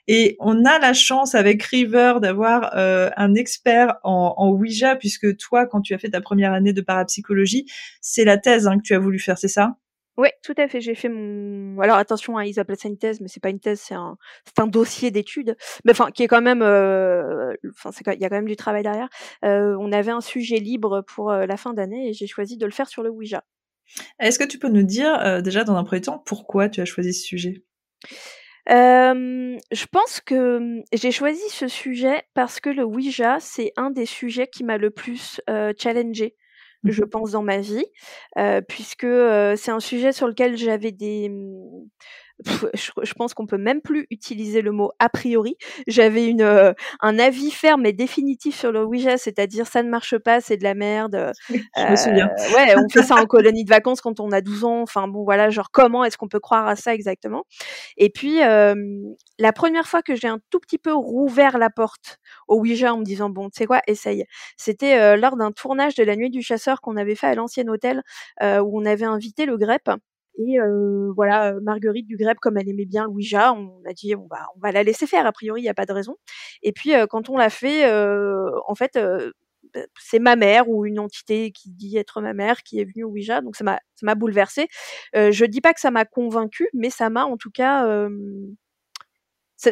[0.09, 5.36] Et on a la chance avec River d'avoir euh, un expert en, en, Ouija, puisque
[5.36, 7.66] toi, quand tu as fait ta première année de parapsychologie,
[8.01, 9.76] c'est la thèse hein, que tu as voulu faire, c'est ça?
[10.16, 10.80] Oui, tout à fait.
[10.80, 11.80] J'ai fait mon.
[11.80, 14.16] Alors attention, hein, ils appellent ça une thèse, mais c'est pas une thèse, c'est un,
[14.44, 15.56] c'est un dossier d'études.
[15.84, 17.52] Mais enfin, qui est quand même, euh...
[17.70, 19.08] enfin, c'est il y a quand même du travail derrière.
[19.44, 22.64] Euh, on avait un sujet libre pour euh, la fin d'année et j'ai choisi de
[22.64, 23.44] le faire sur le Ouija.
[24.20, 27.12] Est-ce que tu peux nous dire déjà dans un premier temps pourquoi tu as choisi
[27.12, 27.64] ce sujet?
[28.68, 34.06] Je pense que hum, j'ai choisi ce sujet parce que le Ouija, c'est un des
[34.06, 35.40] sujets qui m'a le plus
[35.76, 36.36] challengé
[36.85, 37.85] je mmh pense, dans ma vie,
[38.68, 39.07] puisque
[39.57, 41.30] c'est un sujet sur lequel j'avais des,
[42.74, 45.57] je, pense qu'on peut même plus utiliser le mot a priori.
[45.87, 50.18] J'avais une euh, un avis ferme et définitif sur le Ouija, c'est-à-dire ça ne marche
[50.18, 51.32] pas, c'est de la merde.
[51.49, 52.28] je me souviens.
[52.28, 54.82] Euh, ouais, on fait ça en colonie de vacances quand on a 12 ans.
[54.82, 57.45] Enfin bon, voilà, genre comment est-ce qu'on peut croire à ça exactement?
[57.97, 58.41] Et puis
[59.39, 62.18] la première fois que j'ai un tout petit peu rouvert la porte
[62.49, 64.24] au Ouija en me disant bon, tu sais quoi, essaye.
[64.57, 68.03] C'était lors d'un tournage de la Nuit du Chasseur qu'on avait fait à l'ancien hôtel
[68.41, 69.89] où on avait invité le GREP
[70.39, 74.26] et euh, voilà, Marguerite du Greb, comme elle aimait bien Louisa, on a dit on
[74.28, 75.26] va on va la laisser faire.
[75.26, 76.16] A priori, il n'y a pas de raison.
[76.62, 77.85] Et puis quand on l'a fait,
[78.66, 78.99] en fait,
[79.74, 83.05] bah, c'est ma mère ou une entité qui dit être ma mère qui est venue
[83.05, 83.41] Ouija.
[83.41, 84.68] Donc ça m'a ça m'a bouleversée.
[85.16, 87.87] Euh, je dis pas que ça m'a convaincue, mais ça m'a en tout cas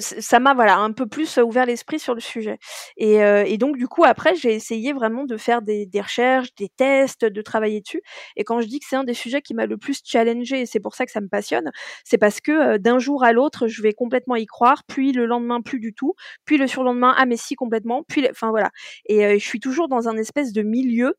[0.00, 2.58] ça m'a voilà un peu plus ouvert l'esprit sur le sujet.
[2.96, 7.24] Et, et, donc du coup après j'ai essayé vraiment de faire des, recherches, des tests,
[7.24, 8.02] de travailler dessus.
[8.36, 10.66] Et quand je dis que c'est un des sujets qui m'a le plus challengé, et
[10.66, 11.70] c'est pour ça que ça me passionne,
[12.04, 15.60] c'est parce que d'un jour à l'autre je vais complètement y croire, puis le lendemain
[15.60, 16.14] plus du tout,
[16.44, 18.70] puis le surlendemain ah mais si complètement, puis enfin voilà.
[19.06, 21.14] Et je suis toujours dans un espèce de milieu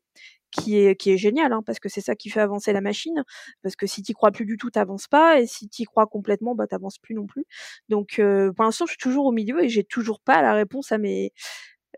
[0.54, 3.24] qui est, qui est génial, hein, parce que c'est ça qui fait avancer la machine.
[3.62, 6.54] Parce que si tu crois plus du tout, t'avances pas, et si tu crois complètement,
[6.54, 7.44] bah t'avances plus non plus.
[7.88, 10.92] Donc euh, pour l'instant, je suis toujours au milieu et j'ai toujours pas la réponse
[10.92, 11.32] à mes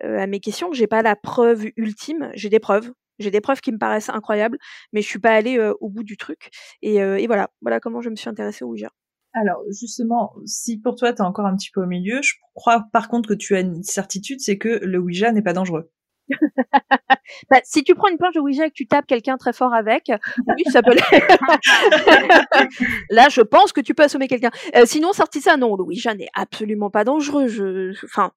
[0.05, 0.73] euh, à mes questions.
[0.73, 2.31] J'ai pas la preuve ultime.
[2.35, 2.93] J'ai des preuves.
[3.19, 4.59] J'ai des preuves qui me paraissent incroyables,
[4.93, 6.51] mais je suis pas allée euh, au bout du truc.
[6.83, 8.91] Et, et, voilà, voilà comment je me suis intéressée au Ouija.
[9.33, 12.87] Alors justement, si pour toi tu es encore un petit peu au milieu, je crois
[12.93, 15.91] par contre que tu as une certitude, c'est que le Ouija n'est pas dangereux.
[17.51, 19.75] bah, si tu prends une planche de Ouija et que tu tapes quelqu'un très fort
[19.75, 20.11] avec,
[20.47, 20.95] oui, ça peut.
[23.11, 24.51] Là, je pense que tu peux assommer quelqu'un.
[24.75, 27.49] Euh, sinon, sorti ça, non, le Ouija n'est absolument pas dangereux.
[27.49, 28.33] Je, enfin,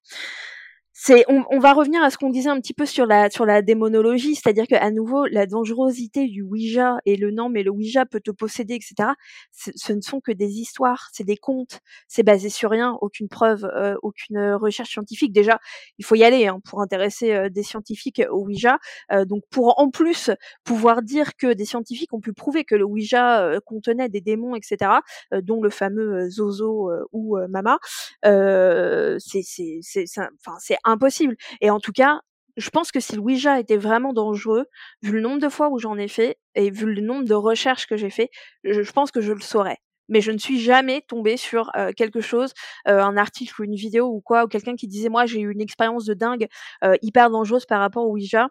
[1.02, 3.62] c'est on, va revenir à ce qu'on disait un petit peu sur la sur la
[3.62, 8.06] démonologie, c'est-à-dire que à nouveau la dangerosité du Ouija et le non mais le Ouija
[8.06, 9.12] peut te posséder, etc.
[9.54, 11.80] Ce ne sont que des histoires, c'est des contes,
[12.10, 15.32] c'est basé sur rien, aucune preuve, euh, aucune recherche scientifique.
[15.32, 15.60] Déjà,
[16.00, 18.78] il faut y aller hein, pour intéresser euh, des scientifiques au Ouija.
[19.14, 20.32] Euh, donc pour en plus
[20.66, 24.92] pouvoir dire que des scientifiques ont pu prouver que le Ouija contenait des démons, etc.
[25.32, 27.80] dont le fameux Zozo ou Mama,
[28.22, 31.36] c'est c'est c'est enfin c'est impossible.
[31.62, 32.22] Et en tout cas,
[32.58, 34.66] je pense que si le Ouija était vraiment dangereux,
[35.02, 37.88] vu le nombre de fois où j'en ai fait et vu le nombre de recherches
[37.88, 38.30] que j'ai fait,
[38.64, 39.78] je, pense que je le saurais.
[40.10, 42.54] Mais je ne suis jamais tombée sur euh, quelque chose,
[42.88, 45.52] euh, un article ou une vidéo ou quoi, ou quelqu'un qui disait moi j'ai eu
[45.52, 46.48] une expérience de dingue
[46.84, 48.50] euh, hyper dangereuse par rapport au Ouija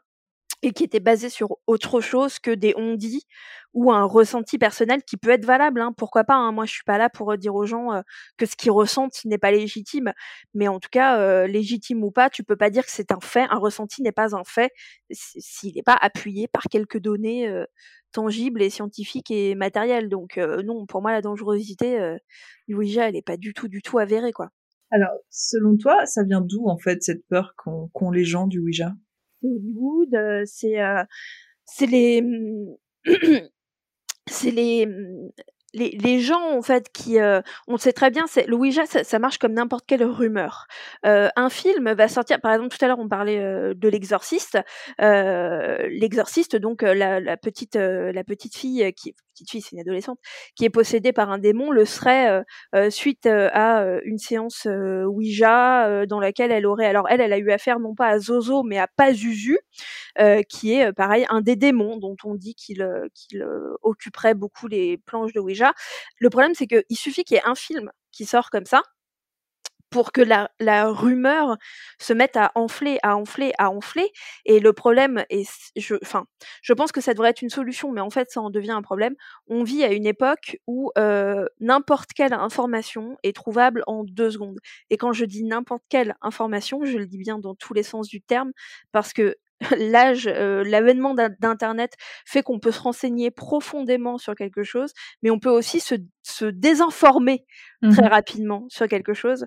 [0.62, 3.26] et qui était basé sur autre chose que des on-dit
[3.74, 5.80] ou un ressenti personnel qui peut être valable.
[5.80, 8.02] Hein, pourquoi pas hein, Moi, je suis pas là pour dire aux gens
[8.36, 10.12] que ce qu'ils ressentent n'est pas légitime,
[10.54, 13.46] mais en tout cas, légitime ou pas, tu peux pas dire que c'est un fait.
[13.50, 14.72] Un ressenti n'est pas un fait
[15.10, 17.52] s'il n'est pas appuyé par quelques données
[18.12, 20.08] tangibles et scientifiques et matérielles.
[20.08, 22.16] Donc non, pour moi, la dangerosité
[22.66, 24.50] du Ouija, elle est pas du tout, du tout avérée, quoi.
[24.90, 28.94] Alors, selon toi, ça vient d'où en fait cette peur qu'ont les gens du Ouija?
[29.40, 30.16] C'est Hollywood,
[30.46, 30.76] c'est
[31.64, 32.22] c'est les
[34.26, 34.86] c'est les
[35.74, 39.18] les, gens en fait qui euh, on sait très bien c'est le Ouija ça, ça,
[39.18, 40.66] marche comme n'importe quelle rumeur.
[41.06, 44.58] Euh, un film va sortir par exemple tout à l'heure on parlait euh, de l'exorciste.
[44.98, 50.18] L'exorciste donc la, la, petite la petite fille qui petite fille c'est une adolescente
[50.56, 52.42] qui est possédée par un démon le serait
[52.90, 54.66] suite à une séance
[55.06, 58.62] Ouija dans laquelle elle aurait alors elle elle a eu affaire non pas à Zozo
[58.62, 59.58] mais à Pazuzu
[60.48, 63.46] qui est pareil un des démons dont on dit qu'il qu'il
[63.82, 65.57] occuperait beaucoup les planches de Ouija
[66.18, 68.82] le problème, c'est qu'il suffit qu'il y ait un film qui sort comme ça
[69.90, 70.48] pour que la,
[70.90, 71.56] rumeur
[71.98, 74.10] se mette à enfler, à enfler, à enfler.
[74.44, 76.26] Et le problème est, je, enfin,
[76.62, 78.82] je pense que ça devrait être une solution, mais en fait, ça en devient un
[78.82, 79.14] problème.
[79.46, 84.58] On vit à une époque où euh, n'importe quelle information est trouvable en deux secondes.
[84.90, 88.08] Et quand je dis n'importe quelle information, je le dis bien dans tous les sens
[88.08, 88.52] du terme,
[88.92, 89.36] parce que
[89.76, 91.94] l'âge, euh, l'avènement d'Internet
[92.26, 94.92] fait qu'on peut se renseigner profondément sur quelque chose,
[95.22, 97.44] mais on peut aussi se, se désinformer
[97.82, 99.46] très mmh rapidement sur quelque chose.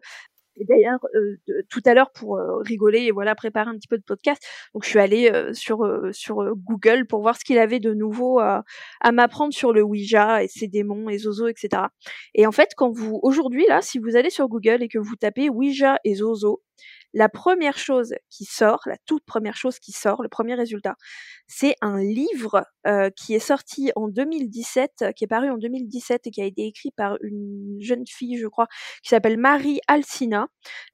[0.57, 1.37] Et d'ailleurs, euh,
[1.69, 4.43] tout à l'heure, pour euh, rigoler et voilà préparer un petit peu de podcast,
[4.73, 8.63] donc je suis allée sur sur Google pour voir ce qu'il avait de nouveau à
[9.11, 11.83] m'apprendre sur le Ouija et ses démons et Zozo, etc.
[12.35, 15.15] Et en fait, quand vous aujourd'hui là, si vous allez sur Google et que vous
[15.15, 16.61] tapez Ouija et Zozo,
[17.13, 20.95] la première chose qui sort, la toute première chose qui sort, le premier résultat,
[21.47, 26.31] c'est un livre euh, qui est sorti en 2017, qui est paru en 2017 et
[26.31, 28.67] qui a été écrit par une jeune fille, je crois,
[29.03, 30.47] qui s'appelle Marie Alcina,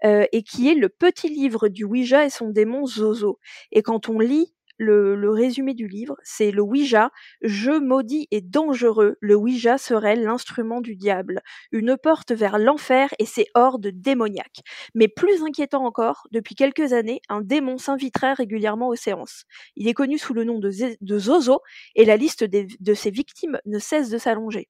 [0.05, 3.39] euh, et qui est le petit livre du Ouija et son démon Zozo.
[3.71, 7.11] Et quand on lit le, résumé du livre, c'est le Ouija,
[7.41, 9.17] jeu maudit et dangereux.
[9.21, 14.61] Le Ouija serait l'instrument du diable, une porte vers l'enfer et ses hordes démoniaques.
[14.95, 19.43] Mais plus inquiétant encore, depuis quelques années, un démon s'inviterait régulièrement aux séances.
[19.75, 21.61] Il est connu sous le nom de Zozo
[21.95, 24.69] et la liste de ses victimes ne cesse de s'allonger.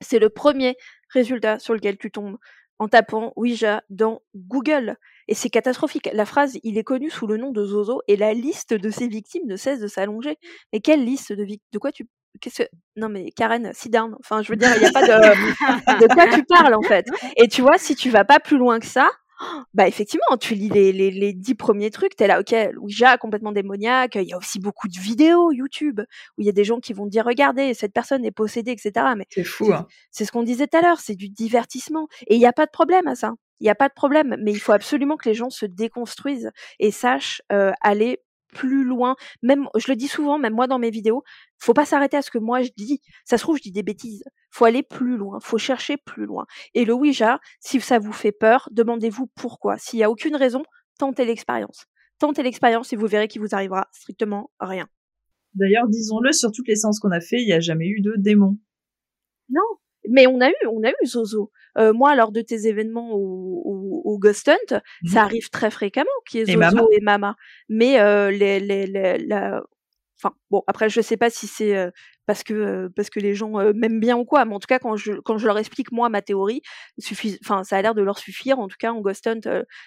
[0.00, 0.76] C'est le premier
[1.10, 2.36] résultat sur lequel tu tombes
[2.78, 4.96] en tapant Ouija dans Google.
[5.28, 6.08] Et c'est catastrophique.
[6.12, 9.08] La phrase il est connu sous le nom de Zozo et la liste de ses
[9.08, 10.36] victimes ne cesse de s'allonger.
[10.72, 12.06] Mais quelle liste de victimes De quoi tu
[12.40, 12.68] Qu'est-ce que...
[12.96, 14.16] Non mais Karen, sit down.
[14.18, 15.06] Enfin, je veux dire, il n'y a pas de...
[16.00, 17.06] de quoi tu parles en fait.
[17.36, 19.08] Et tu vois, si tu vas pas plus loin que ça,
[19.74, 23.52] bah effectivement, tu lis les, les, les dix premiers trucs, t'es là, ok, Ouija, complètement
[23.52, 24.16] démoniaque.
[24.16, 26.92] Il y a aussi beaucoup de vidéos YouTube où il y a des gens qui
[26.92, 29.06] vont te dire, regardez, cette personne est possédée, etc.
[29.16, 29.72] Mais c'est fou.
[29.72, 29.86] Hein.
[30.10, 32.08] C'est ce qu'on disait tout à l'heure, c'est du divertissement.
[32.26, 33.34] Et il n'y a pas de problème à ça.
[33.60, 36.50] Il n'y a pas de problème, mais il faut absolument que les gens se déconstruisent
[36.80, 38.20] et sachent euh, aller
[38.54, 39.16] plus loin.
[39.42, 41.22] Même, je le dis souvent, même moi dans mes vidéos,
[41.58, 43.00] faut pas s'arrêter à ce que moi je dis.
[43.24, 44.24] Ça se trouve, je dis des bêtises.
[44.50, 45.38] Faut aller plus loin.
[45.40, 46.46] Faut chercher plus loin.
[46.74, 49.76] Et le Ouija, si ça vous fait peur, demandez-vous pourquoi.
[49.78, 50.62] S'il y a aucune raison,
[50.98, 51.86] tentez l'expérience.
[52.18, 54.86] Tentez l'expérience et vous verrez qu'il vous arrivera strictement rien.
[55.54, 58.14] D'ailleurs, disons-le, sur toutes les séances qu'on a fait, il n'y a jamais eu de
[58.16, 58.58] démon.
[59.50, 59.62] Non,
[60.08, 61.50] mais on a eu, on a eu Zozo.
[61.78, 65.08] Euh, moi, lors de tes événements au, au, au Ghost Hunt, mmh.
[65.08, 66.86] ça arrive très fréquemment qu'il y ait Zozo et Mama.
[66.92, 67.36] Et Mama.
[67.68, 69.62] Mais euh, les, les, les, la...
[70.18, 71.90] enfin, bon, après, je sais pas si c'est euh,
[72.26, 74.96] parce que parce que les gens m'aiment bien ou quoi, mais en tout cas, quand
[74.96, 76.62] je quand je leur explique moi ma théorie,
[76.98, 78.58] suffit, enfin, ça a l'air de leur suffire.
[78.58, 79.40] En tout cas, en Ghost Hunt,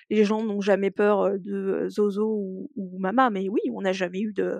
[0.09, 3.29] les gens n'ont jamais peur de Zozo ou, ou Mama.
[3.31, 4.59] Mais oui, on n'a jamais eu de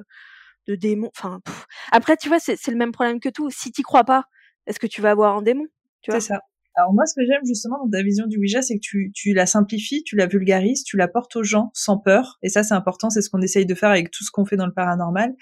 [0.68, 1.10] de démon.
[1.16, 1.66] Enfin, pff.
[1.92, 3.50] après, tu vois, c'est le même problème que tout.
[3.50, 4.26] Si t'y crois pas
[4.68, 5.66] est-ce que tu vas avoir un démon
[6.06, 6.42] C'est ça.
[6.78, 9.34] Alors moi, ce que j'aime justement dans ta vision du Ouija, c'est que tu, tu
[9.34, 12.38] la simplifies, tu la vulgarises, tu la portes aux gens sans peur.
[12.44, 14.58] Et ça, c'est important, c'est ce qu'on essaye de faire avec tout ce qu'on fait
[14.58, 15.34] dans le paranormal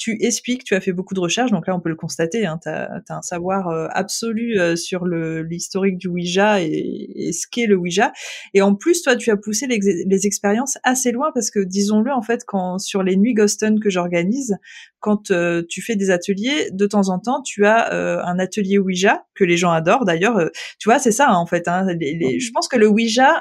[0.00, 2.58] tu expliques, tu as fait beaucoup de recherches, donc là on peut le constater, hein,
[2.60, 7.76] tu as, un savoir euh, absolu euh, sur l'historique du Ouija et, ce qu'est le
[7.76, 8.10] Ouija.
[8.54, 12.12] Et en plus, toi, tu as poussé les, les expériences assez loin parce que, disons-le,
[12.12, 14.56] en fait, quand sur les nuits Ghoston que j'organise,
[15.00, 17.92] quand euh, tu fais des ateliers, de temps en temps, tu as
[18.24, 20.06] un atelier Ouija que les gens adorent.
[20.06, 21.68] D'ailleurs, tu vois, c'est ça hein, en fait.
[21.68, 23.38] Hein, les, les, je pense que le Ouija,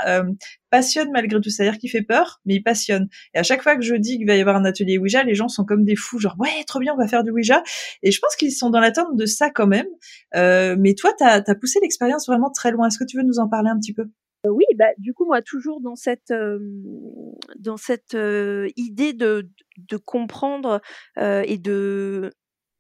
[0.70, 1.50] passionne malgré tout.
[1.50, 3.08] C'est-à-dire qu'il fait peur, mais il passionne.
[3.34, 5.36] Et à chaque fois que je dis qu'il va y avoir un atelier Ouija, les
[5.36, 7.64] gens sont comme des fous, genre ouais, trop bien, on va faire du Ouija.
[8.04, 9.88] Et je pense qu'ils sont dans l'attente de ça quand même.
[10.36, 12.88] Euh, mais toi, tu as, poussé l'expérience vraiment très loin.
[12.88, 14.06] Est-ce que tu veux nous en parler un petit peu?
[14.46, 16.60] Euh, oui, bah du coup moi toujours dans cette euh,
[17.58, 20.82] dans cette euh, idée de de comprendre
[21.18, 22.32] euh, et de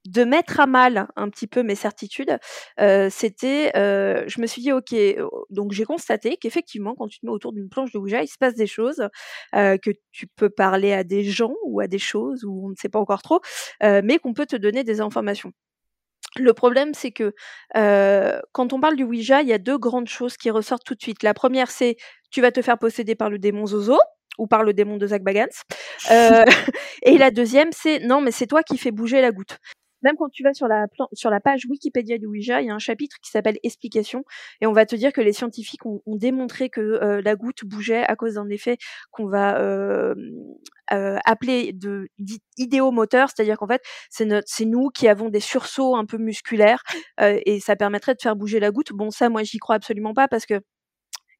[0.09, 2.37] de mettre à mal un petit peu mes certitudes,
[2.79, 4.95] euh, c'était, euh, je me suis dit ok,
[5.49, 8.37] donc j'ai constaté qu'effectivement quand tu te mets autour d'une planche de Ouija, il se
[8.37, 9.07] passe des choses,
[9.55, 12.75] euh, que tu peux parler à des gens ou à des choses ou on ne
[12.75, 13.41] sait pas encore trop,
[13.81, 15.51] mais qu'on peut te donner des informations.
[16.37, 17.33] Le problème, c'est que
[17.75, 20.95] euh, quand on parle du Ouija, il y a deux grandes choses qui ressortent tout
[20.95, 21.23] de suite.
[21.23, 21.97] La première, c'est
[22.29, 23.97] tu vas te faire posséder par le démon Zozo
[24.37, 25.47] ou par le démon de Zach Bagans.
[26.11, 26.45] Euh,
[27.01, 29.57] et la deuxième, c'est non, mais c'est toi qui fais bouger la goutte.
[30.03, 32.73] Même quand tu vas sur la, sur la page Wikipédia du Ouija, il y a
[32.73, 34.23] un chapitre qui s'appelle Explication,
[34.61, 37.65] et on va te dire que les scientifiques ont, ont démontré que euh, la goutte
[37.65, 38.77] bougeait à cause d'un effet
[39.11, 40.15] qu'on va euh,
[40.91, 42.09] euh, appeler de
[42.57, 46.83] idéomoteur, c'est-à-dire qu'en fait, c'est nous qui avons des sursauts un peu musculaires,
[47.21, 48.91] et ça permettrait de faire bouger la goutte.
[48.93, 50.61] Bon, ça, moi, j'y crois absolument pas parce que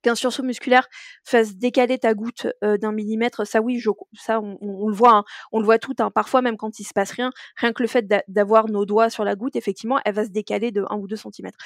[0.01, 0.87] qu'un sursaut musculaire
[1.23, 5.23] fasse décaler ta goutte d'un millimètre, ça oui, je, ça on, on, le voit, hein,
[5.51, 5.93] on le voit tout.
[5.99, 9.09] Hein, parfois même quand il se passe rien, rien que le fait d'avoir nos doigts
[9.09, 11.57] sur la goutte, effectivement, elle va se décaler de 1 ou 2 centimètres.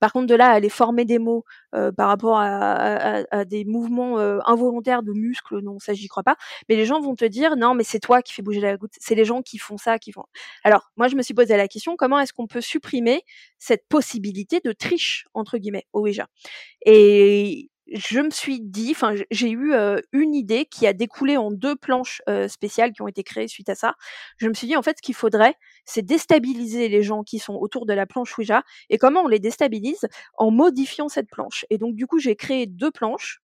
[0.00, 1.44] Par contre, de là, aller former des mots
[1.74, 6.08] euh, par rapport à, à, à des mouvements euh, involontaires de muscles, non, ça j'y
[6.08, 6.36] crois pas.
[6.68, 8.92] Mais les gens vont te dire, non, mais c'est toi qui fais bouger la goutte.
[8.98, 10.24] C'est les gens qui font ça, qui font.
[10.64, 13.22] Alors, moi, je me suis posé la question, comment est-ce qu'on peut supprimer
[13.58, 16.26] cette possibilité de triche entre guillemets au Ouija?
[16.84, 19.74] Et je me suis dit, enfin, j'ai eu
[20.12, 23.74] une idée qui a découlé en deux planches spéciales qui ont été créées suite à
[23.74, 23.94] ça.
[24.38, 25.54] Je me suis dit, en fait, ce qu'il faudrait,
[25.84, 28.62] c'est déstabiliser les gens qui sont autour de la planche Ouija.
[28.88, 30.06] Et comment on les déstabilise
[30.38, 31.66] En modifiant cette planche.
[31.70, 33.41] Et donc, du coup, j'ai créé deux planches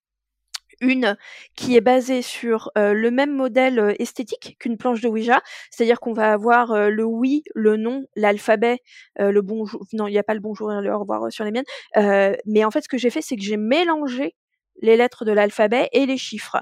[0.80, 1.16] une
[1.56, 5.40] qui est basée sur euh, le même modèle euh, esthétique qu'une planche de Ouija,
[5.70, 8.78] c'est-à-dire qu'on va avoir euh, le oui, le non, l'alphabet,
[9.18, 9.84] le bonjour.
[9.92, 11.64] Non, il n'y a pas le bonjour et le au revoir sur les miennes.
[12.46, 14.34] mais en fait, ce que j'ai fait, c'est que j'ai mélangé
[14.80, 16.56] les lettres de l'alphabet et les chiffres.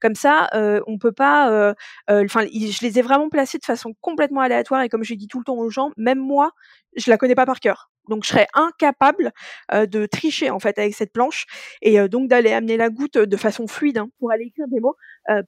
[0.00, 1.74] Comme ça, euh, on peut pas.
[2.08, 5.38] Enfin, je les ai vraiment placés de façon complètement aléatoire et comme je dis tout
[5.38, 6.52] le temps aux gens, même moi,
[6.96, 9.32] je la connais pas par cœur Donc je serais incapable
[9.72, 11.46] de tricher en fait avec cette planche
[11.82, 14.96] et donc d'aller amener la goutte de façon fluide hein, pour aller écrire des mots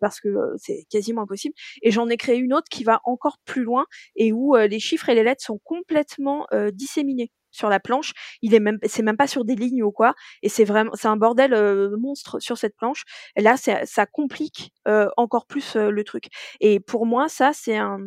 [0.00, 0.28] parce que
[0.58, 1.54] c'est quasiment impossible.
[1.82, 5.08] Et j'en ai créé une autre qui va encore plus loin et où les chiffres
[5.08, 8.12] et les lettres sont complètement disséminés sur la planche.
[8.42, 10.14] Il est même, c'est même pas sur des lignes ou quoi.
[10.42, 11.52] Et c'est vraiment, c'est un bordel
[11.98, 13.04] monstre sur cette planche.
[13.36, 14.72] Et là, ça complique
[15.16, 16.26] encore plus le truc.
[16.60, 17.98] Et pour moi, ça, c'est un,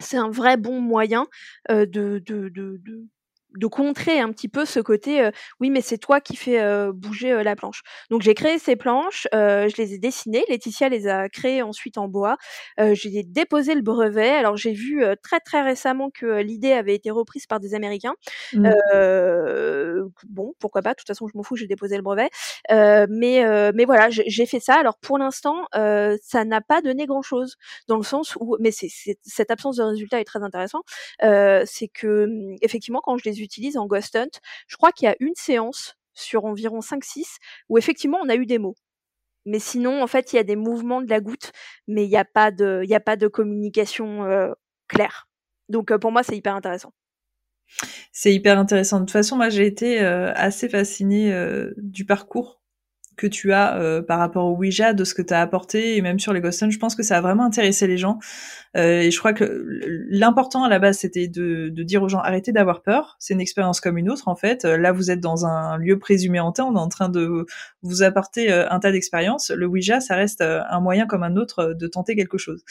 [0.00, 1.26] c'est un vrai bon moyen
[1.70, 3.06] de, de, de, de
[3.56, 5.30] de contrer un petit peu ce côté
[5.60, 6.60] oui mais c'est toi qui fais
[6.92, 7.82] bouger la planche.
[8.10, 12.08] Donc j'ai créé ces planches, je les ai dessinées, Laetitia les a créées ensuite en
[12.08, 12.36] bois.
[12.78, 14.30] j'ai déposé le brevet.
[14.30, 18.14] Alors j'ai vu très très récemment que l'idée avait été reprise par des Américains.
[18.52, 18.70] Mmh.
[20.28, 22.30] bon pourquoi pas, de toute façon je m'en fous, j'ai déposé le brevet.
[22.70, 24.74] mais mais voilà j'ai fait ça.
[24.74, 27.56] Alors pour l'instant ça n'a pas donné grand chose
[27.88, 28.88] dans le sens où mais c'est
[29.22, 30.82] cette absence de résultat est très intéressant.
[31.20, 35.08] c'est que mmh, effectivement quand je les utilise en Ghost Hunt, je crois qu'il y
[35.08, 37.36] a une séance sur environ 5-6
[37.68, 38.76] où effectivement on a eu des mots.
[39.44, 41.52] Mais sinon, en fait, il y a des mouvements de la goutte,
[41.88, 44.52] mais il n'y a pas de, il a pas de communication euh,
[44.88, 45.28] claire.
[45.68, 46.92] Donc euh, pour moi, c'est hyper intéressant.
[48.12, 49.00] C'est hyper intéressant.
[49.00, 51.34] De toute façon, moi, j'ai été euh, assez fascinée
[51.76, 52.61] du parcours
[53.16, 56.02] que tu as euh, par rapport au Ouija, de ce que tu as apporté, et
[56.02, 58.18] même sur les Ghost je pense que ça a vraiment intéressé les gens.
[58.76, 59.64] Euh, et je crois que
[60.08, 63.16] l'important à la base, c'était de, de, dire aux gens arrêtez d'avoir peur.
[63.18, 64.64] C'est une expérience comme une autre en fait.
[64.64, 67.46] Là, vous êtes dans un lieu présumé hanté, on est en train de
[67.82, 69.50] vous apporter euh, un tas d'expériences.
[69.50, 72.64] Le Ouija, ça reste un moyen comme un autre de tenter quelque chose.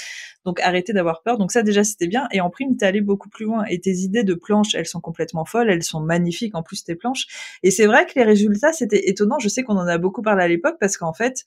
[0.46, 1.38] Donc arrêtez d'avoir peur.
[1.38, 2.28] Donc ça déjà c'était bien.
[2.32, 3.64] Et en prime, t'es allé beaucoup plus loin.
[3.66, 5.70] Et tes idées de planches, elles sont complètement folles.
[5.70, 7.28] Elles sont magnifiques en plus tes planches.
[7.62, 9.38] Et c'est vrai que les résultats c'était étonnant.
[9.40, 11.46] Je sais qu'on en a beaucoup parlé à l'époque parce qu'en fait,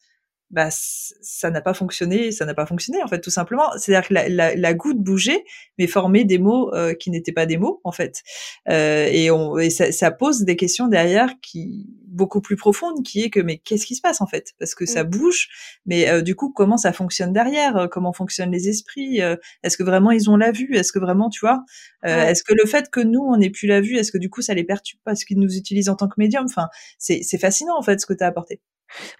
[0.55, 3.65] bah ça n'a pas fonctionné, ça n'a pas fonctionné en fait tout simplement.
[3.77, 5.45] C'est-à-dire que la, la, goutte bougeait,
[5.79, 8.23] mais formait des mots euh, qui n'étaient pas des mots en fait.
[8.69, 13.23] Euh, et, on, et ça, ça, pose des questions derrière qui beaucoup plus profondes, qui
[13.23, 14.53] est que mais qu'est-ce qui se passe en fait?
[14.61, 15.09] Parce que ça mmh.
[15.09, 15.49] bouge,
[15.87, 17.89] mais euh, du coup comment ça fonctionne derrière?
[17.91, 19.21] Comment fonctionnent les esprits?
[19.65, 20.77] Est-ce que vraiment ils ont la vue?
[20.77, 21.65] Est-ce que vraiment tu vois?
[22.05, 24.43] Est-ce que le fait que nous on ait plus la vue, est-ce que du coup
[24.43, 26.45] ça les perturbe parce qu'ils nous utilisent en tant que médium?
[26.45, 28.61] Enfin c'est fascinant en fait ce que tu as apporté.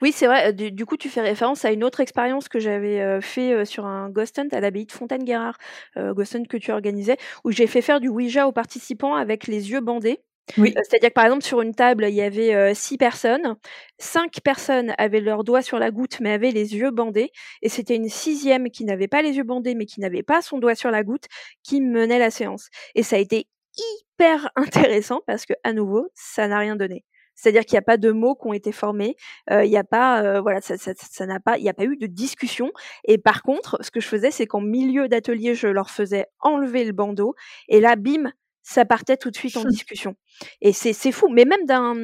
[0.03, 0.53] Oui, c'est vrai.
[0.53, 4.39] Du, coup, tu fais référence à une autre expérience que j'avais fait sur un Ghost
[4.39, 5.59] Hunt à l'abbaye de Fontaine-Guérard,
[5.97, 9.71] Ghost Hunt que tu organisais, où j'ai fait faire du Ouija aux participants avec les
[9.71, 10.21] yeux bandés.
[10.59, 10.75] Oui.
[10.77, 13.57] C'est-à-dire que par exemple, sur une table, il y avait six personnes.
[13.99, 17.31] Cinq personnes avaient leurs doigts sur la goutte, mais avaient les yeux bandés.
[17.63, 20.59] Et c'était une sixième qui n'avait pas les yeux bandés, mais qui n'avait pas son
[20.59, 21.27] doigt sur la goutte,
[21.63, 22.69] qui menait la séance.
[22.95, 23.47] Et ça a été
[23.77, 27.05] hyper intéressant parce que, à nouveau, ça n'a rien donné.
[27.35, 29.17] C'est-à-dire qu'il n'y a pas de mots qui ont été formés,
[29.51, 32.07] il n'y a pas, voilà, ça, ça, n'a pas, il n'y a pas eu de
[32.07, 32.71] discussion.
[33.05, 36.85] Et par contre, ce que je faisais, c'est qu'en milieu d'atelier, je leur faisais enlever
[36.85, 37.35] le bandeau,
[37.69, 38.31] et là, bim,
[38.65, 40.17] ça partait tout de suite en discussion.
[40.63, 41.95] Et c'est, c'est fou, mais même d'un,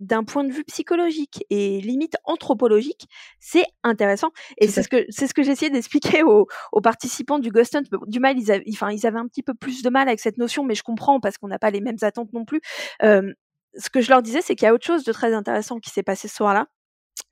[0.00, 3.08] d'un point de vue psychologique et limite anthropologique,
[3.40, 4.28] c'est intéressant.
[4.58, 7.84] Et c'est ce que c'est ce que j'essayais d'expliquer aux, aux, participants du Ghost Hunt.
[8.06, 10.36] Du mal, ils avaient, enfin, ils avaient un petit peu plus de mal avec cette
[10.36, 12.60] notion, mais je comprends parce qu'on n'a pas les mêmes attentes non plus.
[13.02, 13.32] Euh,
[13.76, 15.90] ce que je leur disais, c'est qu'il y a autre chose de très intéressant qui
[15.90, 16.66] s'est passé ce soir-là.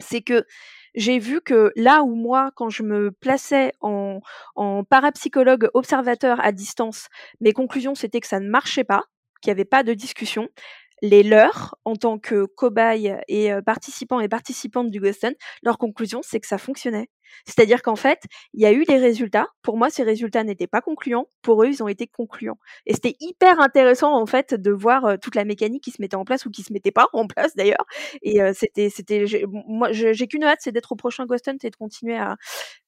[0.00, 0.44] C'est que
[0.94, 4.20] j'ai vu que là où moi, quand je me plaçais en,
[4.54, 7.08] en parapsychologue observateur à distance,
[7.40, 9.04] mes conclusions, c'était que ça ne marchait pas,
[9.40, 10.48] qu'il n'y avait pas de discussion
[11.02, 15.26] les leurs en tant que cobayes et participants et participantes du Ghost
[15.62, 17.08] leur conclusion, c'est que ça fonctionnait.
[17.46, 18.20] C'est-à-dire qu'en fait,
[18.52, 19.46] il y a eu des résultats.
[19.62, 21.26] Pour moi, ces résultats n'étaient pas concluants.
[21.40, 22.58] Pour eux, ils ont été concluants.
[22.86, 26.24] Et c'était hyper intéressant, en fait, de voir toute la mécanique qui se mettait en
[26.24, 27.84] place ou qui se mettait pas en place, d'ailleurs.
[28.22, 31.76] Et c'était, c'était, moi, j'ai qu'une hâte, c'est d'être au prochain Ghost Hunt et de
[31.76, 32.36] continuer à,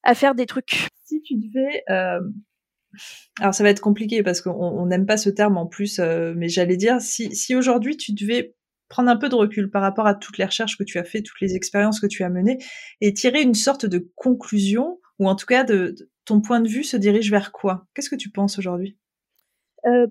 [0.03, 0.87] à faire des trucs.
[1.05, 1.83] Si tu devais
[3.39, 6.49] alors ça va être compliqué parce qu'on n'aime pas ce terme en plus, euh, mais
[6.49, 8.55] j'allais dire, si, si aujourd'hui tu devais
[8.87, 11.21] prendre un peu de recul par rapport à toutes les recherches que tu as fait,
[11.21, 12.57] toutes les expériences que tu as menées,
[13.01, 15.95] et tirer une sorte de conclusion, ou en tout cas de,
[16.25, 17.87] ton point de vue se dirige vers quoi?
[17.93, 18.97] Qu'est-ce que tu penses aujourd'hui?
[19.85, 20.07] Euh,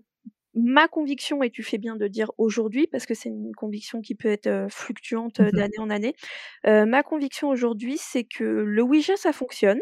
[0.56, 4.14] Ma conviction, et tu fais bien de dire aujourd'hui, parce que c'est une conviction qui
[4.14, 6.14] peut être euh, fluctuante mmh d'année en année,
[6.64, 9.80] ma conviction aujourd'hui, c'est que le Ouija, ça fonctionne,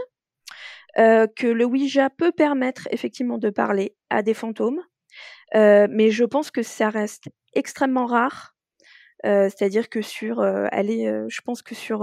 [0.99, 4.81] euh, que le Ouija peut permettre effectivement de parler à des fantômes,
[5.55, 8.55] euh, mais je pense que ça reste extrêmement rare.
[9.25, 12.01] Euh, c'est-à-dire que sur, allez, je pense que sur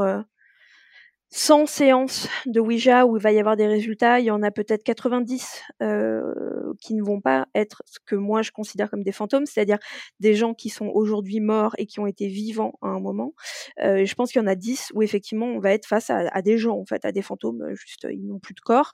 [1.32, 4.50] 100 séances de Ouija où il va y avoir des résultats, il y en a
[4.50, 9.12] peut-être 90 euh, qui ne vont pas être ce que moi je considère comme des
[9.12, 9.78] fantômes, c'est-à-dire
[10.20, 13.36] des gens qui sont aujourd'hui morts et qui ont été vivants à un moment.
[13.84, 16.42] Euh, je pense qu'il y en a 10 où effectivement on va être face à,
[16.42, 18.92] des gens, en fait, à des fantômes, juste ils n'ont plus de corps.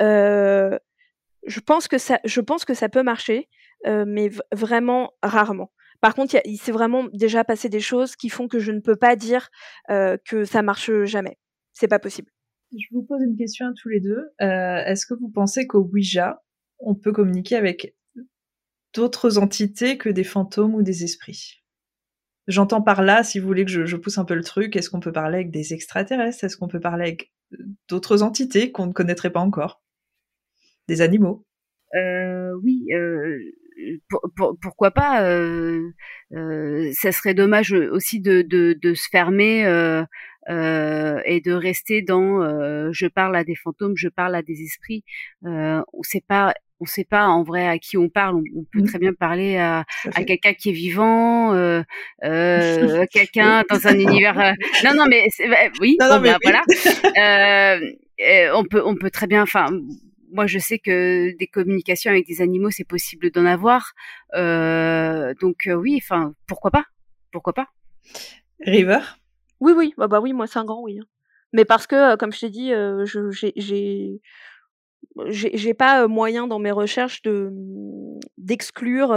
[0.00, 0.78] Euh,
[1.46, 3.48] je pense que ça, je pense que ça peut marcher.
[3.86, 5.72] mais vraiment rarement.
[6.02, 8.96] Par contre, il s'est vraiment déjà passé des choses qui font que je ne peux
[8.96, 9.48] pas dire
[9.88, 11.39] que ça marche jamais.
[11.80, 12.30] C'est pas possible.
[12.72, 14.30] Je vous pose une question à tous les deux.
[14.38, 16.42] Est-ce que vous pensez qu'au Ouija,
[16.78, 17.96] on peut communiquer avec
[18.92, 21.64] d'autres entités que des fantômes ou des esprits?
[22.48, 25.00] J'entends par là, si vous voulez que je, pousse un peu le truc, est-ce qu'on
[25.00, 26.44] peut parler avec des extraterrestres?
[26.44, 27.32] Est-ce qu'on peut parler avec
[27.88, 29.82] d'autres entités qu'on ne connaîtrait pas encore?
[30.86, 31.46] Des animaux?
[31.94, 33.38] Euh, Oui, euh,
[34.60, 35.90] pourquoi pas euh,
[36.92, 38.44] Ça serait dommage aussi de,
[38.82, 39.64] se fermer
[40.48, 45.04] et de rester dans je parle à des fantômes, je parle à des esprits.
[45.42, 48.36] on sait pas on sait pas en vrai à qui on parle.
[48.36, 48.86] On, peut mmh.
[48.86, 49.84] très bien parler à,
[50.14, 51.82] à quelqu'un qui est vivant, euh,
[52.24, 54.38] euh, quelqu'un dans un univers.
[54.40, 54.52] Euh,
[54.84, 56.62] non, non, mais bah, oui, bah, voilà.
[57.18, 59.42] euh, on peut, on peut très bien.
[59.42, 59.66] Enfin,
[60.32, 63.92] moi, je sais que des communications avec des animaux, c'est possible d'en avoir.
[64.34, 66.86] Euh, donc oui, enfin, pourquoi pas
[67.30, 67.68] Pourquoi pas
[68.60, 69.00] River?
[69.60, 70.98] Oui, oui, bah, bah moi c'est un grand oui.
[71.00, 71.06] Hein.
[71.52, 72.72] Mais parce que, comme je t'ai dit,
[73.56, 74.20] j'ai
[75.26, 79.16] j'ai pas moyen dans mes recherches mmh, d'exclure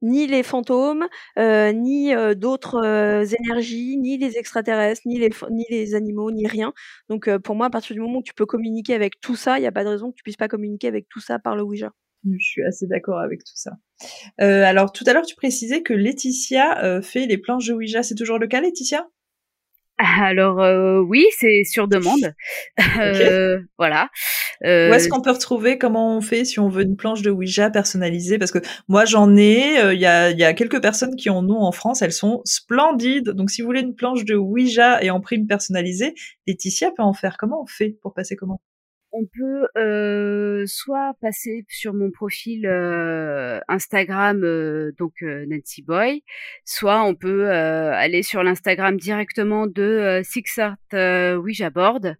[0.00, 1.06] ni les fantômes,
[1.36, 6.72] ni d'autres énergies, ni les extraterrestres, ni les ni les animaux, ni rien.
[7.08, 9.62] Donc pour moi, à partir du moment où tu peux communiquer avec tout ça, il
[9.62, 11.62] n'y a pas de raison que tu puisses pas communiquer avec tout ça par le
[11.62, 11.92] Ouija.
[12.24, 13.72] Mmh, je suis assez d'accord avec tout ça.
[14.38, 18.02] alors tout à l'heure, tu précisais que Laetitia fait les planches de Ouija.
[18.02, 19.06] C'est toujours le cas, Laetitia?
[19.98, 22.34] Alors euh, oui, c'est sur demande.
[22.98, 24.08] Euh, voilà.
[24.64, 27.30] Euh, Où est-ce qu'on peut retrouver Comment on fait si on veut une planche de
[27.30, 28.38] Ouija personnalisée?
[28.38, 28.58] Parce que
[28.88, 29.92] moi j'en ai.
[29.92, 32.02] Il y, a, y, a, quelques personnes qui en ont en France.
[32.02, 33.30] Elles sont splendides.
[33.30, 36.14] Donc si vous voulez une planche de Ouija et en prime personnalisée,
[36.46, 37.36] Laetitia peut en faire.
[37.38, 38.60] Comment on fait pour passer comment
[39.12, 46.22] on peut euh, soit passer sur mon profil euh, Instagram, euh, donc Nancy Boy,
[46.64, 52.16] soit on peut aller sur l'Instagram directement de Six Art Ouija Board.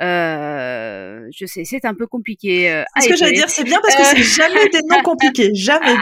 [0.00, 2.82] je sais, c'est un peu compliqué.
[3.00, 5.96] Ce que j'allais dire, c'est bien parce que c'est jamais des noms compliqués, jamais.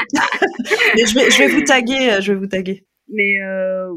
[0.96, 2.84] Mais je vais, je vais vous taguer, je vais vous taguer.
[3.08, 3.34] Mais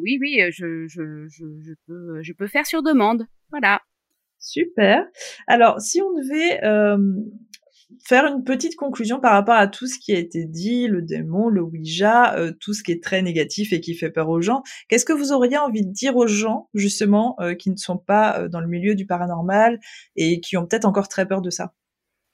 [0.02, 3.28] oui, oui, je, je, je, je, peux, je peux faire sur demande.
[3.52, 3.82] Voilà.
[4.44, 5.06] Super.
[5.48, 6.98] Alors, si on devait euh,
[8.06, 11.48] faire une petite conclusion par rapport à tout ce qui a été dit, le démon,
[11.48, 14.62] le Ouija, euh, tout ce qui est très négatif et qui fait peur aux gens,
[14.90, 18.50] qu'est-ce que vous auriez envie de dire aux gens, justement, euh, qui ne sont pas
[18.50, 19.80] dans le milieu du paranormal
[20.18, 21.74] et qui ont peut-être encore très peur de ça?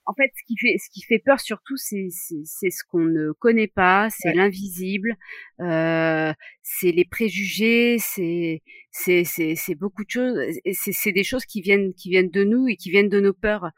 [0.09, 3.31] En fait, ce qui fait, ce qui fait peur surtout, c'est, c'est, ce qu'on ne
[3.33, 5.15] connaît pas, c'est l'invisible,
[5.61, 6.33] euh,
[6.63, 10.39] c'est les préjugés, c'est, c'est, c'est, beaucoup de choses.
[10.73, 13.33] C'est, c'est des choses qui viennent, qui viennent de nous et qui viennent de nos
[13.33, 13.69] peurs.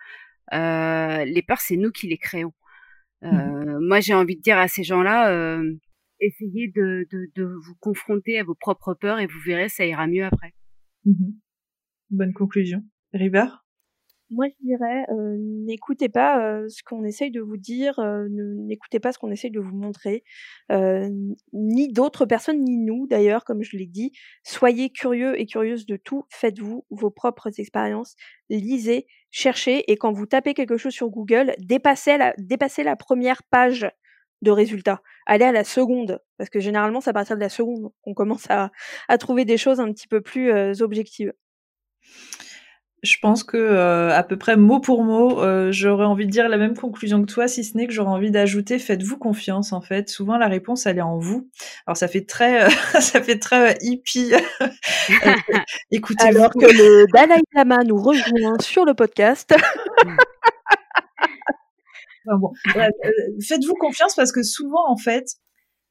[0.54, 2.54] Euh, les peurs, c'est nous qui les créons.
[3.22, 5.70] Mmh euh, Moi, j'ai envie de dire à ces gens-là, euh,
[6.22, 10.08] essayez de, de, de, vous confronter à vos propres peurs et vous verrez, ça ira
[10.08, 10.54] mieux après.
[11.04, 11.34] Mmh
[12.10, 12.86] Bonne conclusion.
[13.14, 13.48] River?
[14.32, 19.02] Moi, je dirais, euh, n'écoutez pas euh, ce qu'on essaye de vous dire, euh, n'écoutez
[19.02, 20.24] pas ce qu'on essaye de vous montrer,
[21.54, 24.14] ni d'autres personnes, ni nous d'ailleurs, comme je l'ai dit.
[24.44, 28.16] Soyez curieux et curieuses de tout, faites-vous vos propres expériences,
[28.50, 33.44] lisez, cherchez, et quand vous tapez quelque chose sur Google, dépassez la, dépassez la première
[33.44, 33.90] page
[34.42, 35.02] de résultats.
[35.26, 38.50] Allez à la seconde, parce que généralement, c'est à partir de la seconde qu'on commence
[38.50, 38.72] à,
[39.10, 41.34] à trouver des choses un petit peu plus objectives
[43.04, 46.48] je pense que euh, à peu près mot pour mot, euh, j'aurais envie de dire
[46.50, 49.82] la même conclusion que toi, si ce n'est que j'aurais envie d'ajouter faites-vous confiance en
[49.82, 50.10] fait.
[50.10, 51.50] Souvent la réponse elle est en vous.
[51.88, 52.70] Alors ça fait très
[53.02, 54.32] ça fait très hippie.
[55.92, 59.56] écoutez alors que le Dalai Lama nous rejoint sur le podcast.
[62.26, 62.52] bon,
[63.48, 65.26] faites-vous confiance parce que souvent en fait,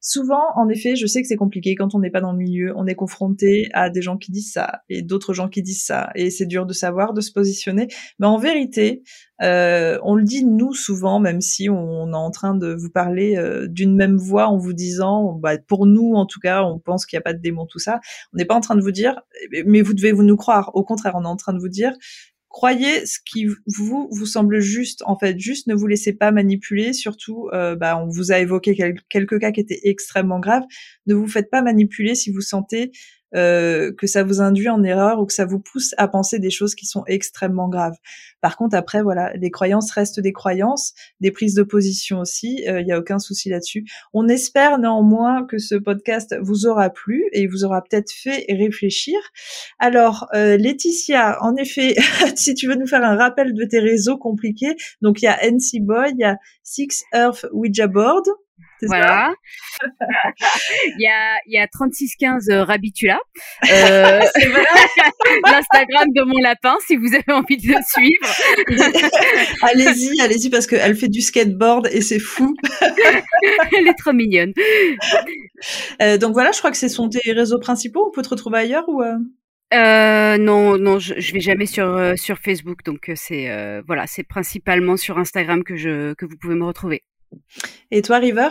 [0.03, 2.73] Souvent, en effet, je sais que c'est compliqué quand on n'est pas dans le milieu,
[2.75, 6.09] on est confronté à des gens qui disent ça et d'autres gens qui disent ça,
[6.15, 7.89] et c'est dur de savoir, de se positionner.
[8.19, 9.03] Mais en vérité,
[9.43, 13.37] euh, on le dit nous souvent, même si on est en train de vous parler
[13.37, 17.05] euh, d'une même voix en vous disant, bah, pour nous en tout cas, on pense
[17.05, 18.01] qu'il n'y a pas de démon, tout ça.
[18.33, 19.21] On n'est pas en train de vous dire,
[19.67, 20.71] mais vous devez vous nous croire.
[20.75, 21.93] Au contraire, on est en train de vous dire,
[22.51, 25.03] croyez ce qui vous vous semble juste.
[25.07, 26.93] En fait, juste ne vous laissez pas manipuler.
[26.93, 28.77] Surtout, euh, bah, on vous a évoqué
[29.09, 30.65] quelques cas qui étaient extrêmement graves.
[31.07, 32.91] Ne vous faites pas manipuler si vous sentez
[33.35, 36.51] euh, que ça vous induit en erreur ou que ça vous pousse à penser des
[36.51, 37.97] choses qui sont extrêmement graves.
[38.41, 42.69] Par contre, après, voilà, les croyances restent des croyances, des prises de position aussi, il
[42.69, 43.85] euh, n'y a aucun souci là-dessus.
[44.13, 49.17] On espère néanmoins que ce podcast vous aura plu et vous aura peut-être fait réfléchir.
[49.79, 51.95] Alors, euh, Laetitia, en effet,
[52.37, 55.39] si tu veux nous faire un rappel de tes réseaux compliqués, donc il y a
[55.45, 58.25] NC Boy, il y a Six Earth Ouija Board,
[58.83, 59.33] Voilà.
[59.83, 63.19] il y a il y a 3615 euh, Rabitula.
[63.71, 64.21] Euh,
[65.45, 68.27] L'Instagram de mon lapin si vous avez envie de le suivre.
[69.63, 72.57] allez-y, allez-y parce qu'elle fait du skateboard et c'est fou.
[73.77, 74.53] Elle est trop mignonne.
[76.03, 78.07] Euh, donc voilà, je crois que ce sont tes réseaux principaux.
[78.09, 79.17] On peut te retrouver ailleurs ou euh?
[79.73, 83.83] Euh, non, non, je, je vais jamais sur euh, sur Facebook, donc euh, c'est euh,
[83.87, 87.05] voilà, c'est principalement sur Instagram que je que vous pouvez me retrouver.
[87.91, 88.51] Et toi, River?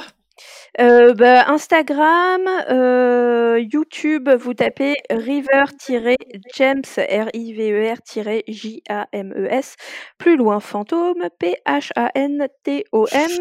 [0.79, 9.75] Euh, bah, Instagram, euh, YouTube, vous tapez river-james, R-I-V-E-R-J-A-M-E-S,
[10.17, 13.31] plus loin fantôme, P-H-A-N-T-O-M.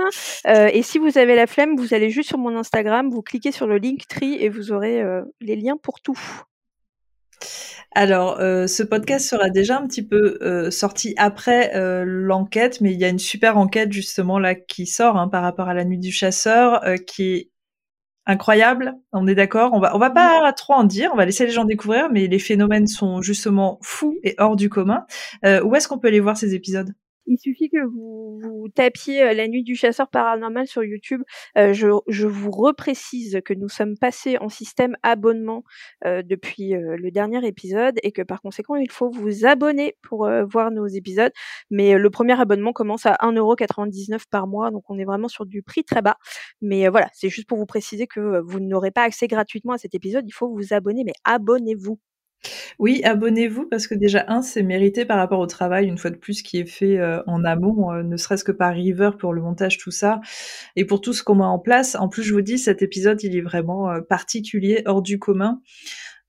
[0.47, 3.53] Euh, et si vous avez la flemme, vous allez juste sur mon Instagram, vous cliquez
[3.53, 5.05] sur le Linktree et vous aurez
[5.41, 6.19] les liens pour tout.
[7.93, 12.93] Alors, euh, ce podcast sera déjà un petit peu euh, sorti après euh, l'enquête, mais
[12.93, 15.85] il y a une super enquête justement là qui sort hein, par rapport à la
[15.85, 17.51] nuit du chasseur, qui est
[18.27, 18.95] incroyable.
[19.13, 19.73] On est d'accord?
[19.73, 21.11] On va, on va pas trop en dire.
[21.13, 24.69] On va laisser les gens découvrir, mais les phénomènes sont justement fous et hors du
[24.69, 25.07] commun.
[25.45, 26.93] Où est-ce qu'on peut aller voir ces épisodes?
[27.29, 31.23] Il suffit que vous, tapiez euh, La nuit du chasseur paranormal sur YouTube.
[31.59, 35.63] Euh, je, je vous reprécise que nous sommes passés en système abonnement
[36.07, 40.71] euh, depuis le dernier épisode et que par conséquent, il faut vous abonner pour voir
[40.71, 41.33] nos épisodes.
[41.71, 45.63] Mais le premier abonnement commence à 1,99€ par mois, donc on est vraiment sur du
[45.63, 46.17] prix très bas.
[46.63, 49.95] Mais voilà, c'est juste pour vous préciser que vous n'aurez pas accès gratuitement à cet
[49.95, 51.99] épisode, il faut vous abonner, mais abonnez-vous.
[52.79, 56.17] Oui, abonnez-vous parce que déjà un, c'est mérité par rapport au travail une fois de
[56.17, 59.43] plus qui est fait euh, en amont, euh, ne serait-ce que par River pour le
[59.43, 60.21] montage tout ça
[60.77, 61.97] et pour tout ce qu'on met en place.
[61.97, 65.61] En plus, je vous dis, cet épisode, il est vraiment euh, particulier, hors du commun.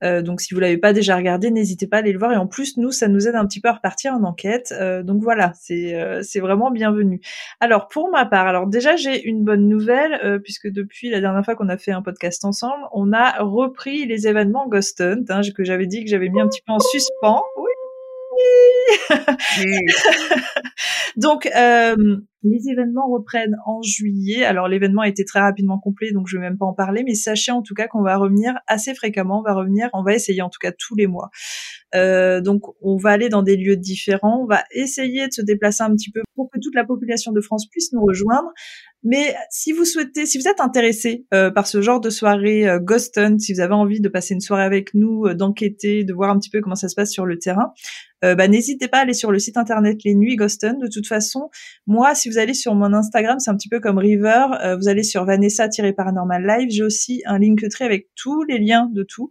[0.03, 2.31] Euh, donc si vous l'avez pas déjà regardé, n'hésitez pas à aller le voir.
[2.31, 4.73] Et en plus, nous, ça nous aide un petit peu à repartir en enquête.
[4.79, 7.21] Euh, donc voilà, c'est euh, c'est vraiment bienvenu.
[7.59, 11.43] Alors pour ma part, alors déjà j'ai une bonne nouvelle euh, puisque depuis la dernière
[11.43, 15.41] fois qu'on a fait un podcast ensemble, on a repris les événements Ghost Hunt hein,
[15.55, 17.43] que j'avais dit que j'avais mis un petit peu en suspens.
[17.57, 17.88] Oui.
[21.17, 21.95] donc euh,
[22.43, 24.45] les événements reprennent en juillet.
[24.45, 27.15] Alors l'événement a été très rapidement complet, donc je vais même pas en parler, mais
[27.15, 29.39] sachez en tout cas qu'on va revenir assez fréquemment.
[29.39, 31.29] On va revenir, on va essayer en tout cas tous les mois.
[31.95, 34.41] Euh, donc on va aller dans des lieux différents.
[34.43, 37.41] On va essayer de se déplacer un petit peu pour que toute la population de
[37.41, 38.49] France puisse nous rejoindre.
[39.03, 42.79] Mais si vous souhaitez, si vous êtes intéressé euh, par ce genre de soirée euh,
[42.79, 46.13] Ghost Hunt, si vous avez envie de passer une soirée avec nous, euh, d'enquêter, de
[46.13, 47.71] voir un petit peu comment ça se passe sur le terrain,
[48.25, 50.79] euh, bah, n'hésitez pas à aller sur le site internet Les Nuits Ghost Hunt.
[50.81, 51.49] De toute façon,
[51.87, 54.47] moi, si vous allez sur mon Instagram, c'est un petit peu comme River.
[54.77, 56.69] vous allez sur Vanessa-Paranormal Live.
[56.69, 59.29] J'ai aussi un Linktree avec tous les liens de tout.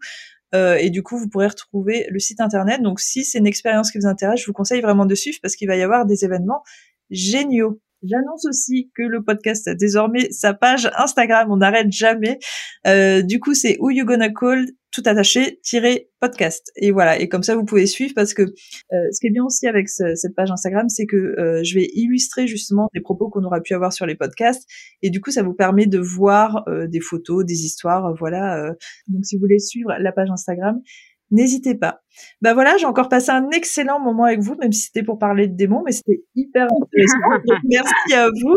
[0.54, 2.80] Et du coup, vous pourrez retrouver le site internet.
[2.80, 5.54] Donc, si c'est une expérience qui vous intéresse, je vous conseille vraiment de suivre parce
[5.54, 6.62] qu'il va y avoir des événements
[7.10, 7.80] géniaux.
[8.02, 11.48] J'annonce aussi que le podcast a désormais sa page Instagram.
[11.50, 12.38] On n'arrête jamais.
[12.86, 16.72] Euh, du coup, c'est Who You Gonna Call tout attaché tiré podcast.
[16.76, 17.20] Et voilà.
[17.20, 19.88] Et comme ça, vous pouvez suivre parce que euh, ce qui est bien aussi avec
[19.88, 23.60] ce- cette page Instagram, c'est que euh, je vais illustrer justement des propos qu'on aura
[23.60, 24.64] pu avoir sur les podcasts.
[25.02, 28.14] Et du coup, ça vous permet de voir des photos, des histoires.
[28.18, 28.72] voilà.
[29.08, 30.80] Donc, si vous voulez suivre la page Instagram,
[31.30, 32.00] n'hésitez pas.
[32.42, 35.46] Bah voilà, j'ai encore passé un excellent moment avec vous, même si c'était pour parler
[35.46, 37.42] de démons, mais c'était hyper intéressant.
[37.46, 38.56] Donc, merci à vous.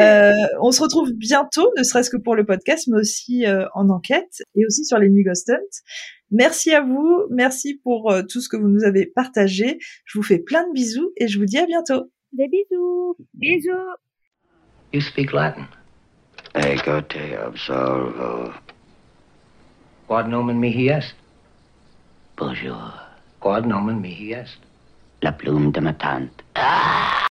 [0.00, 3.90] Euh, on se retrouve bientôt, ne serait-ce que pour le podcast, mais aussi euh, en
[3.90, 5.82] enquête et aussi sur les Nuits Ghost Hunt.
[6.30, 9.78] Merci à vous, merci pour euh, tout ce que vous nous avez partagé.
[10.04, 12.10] Je vous fais plein de bisous et je vous dis à bientôt.
[12.32, 13.96] Des bisous Bisous.
[14.92, 15.68] You speak Latin.
[16.54, 18.50] Ego te absolvo.
[20.06, 21.25] Quod nomen mihi est?
[22.36, 22.92] Bonjour.
[23.40, 24.58] Quod nomen mihi est?
[25.22, 26.44] La plume de ma tante.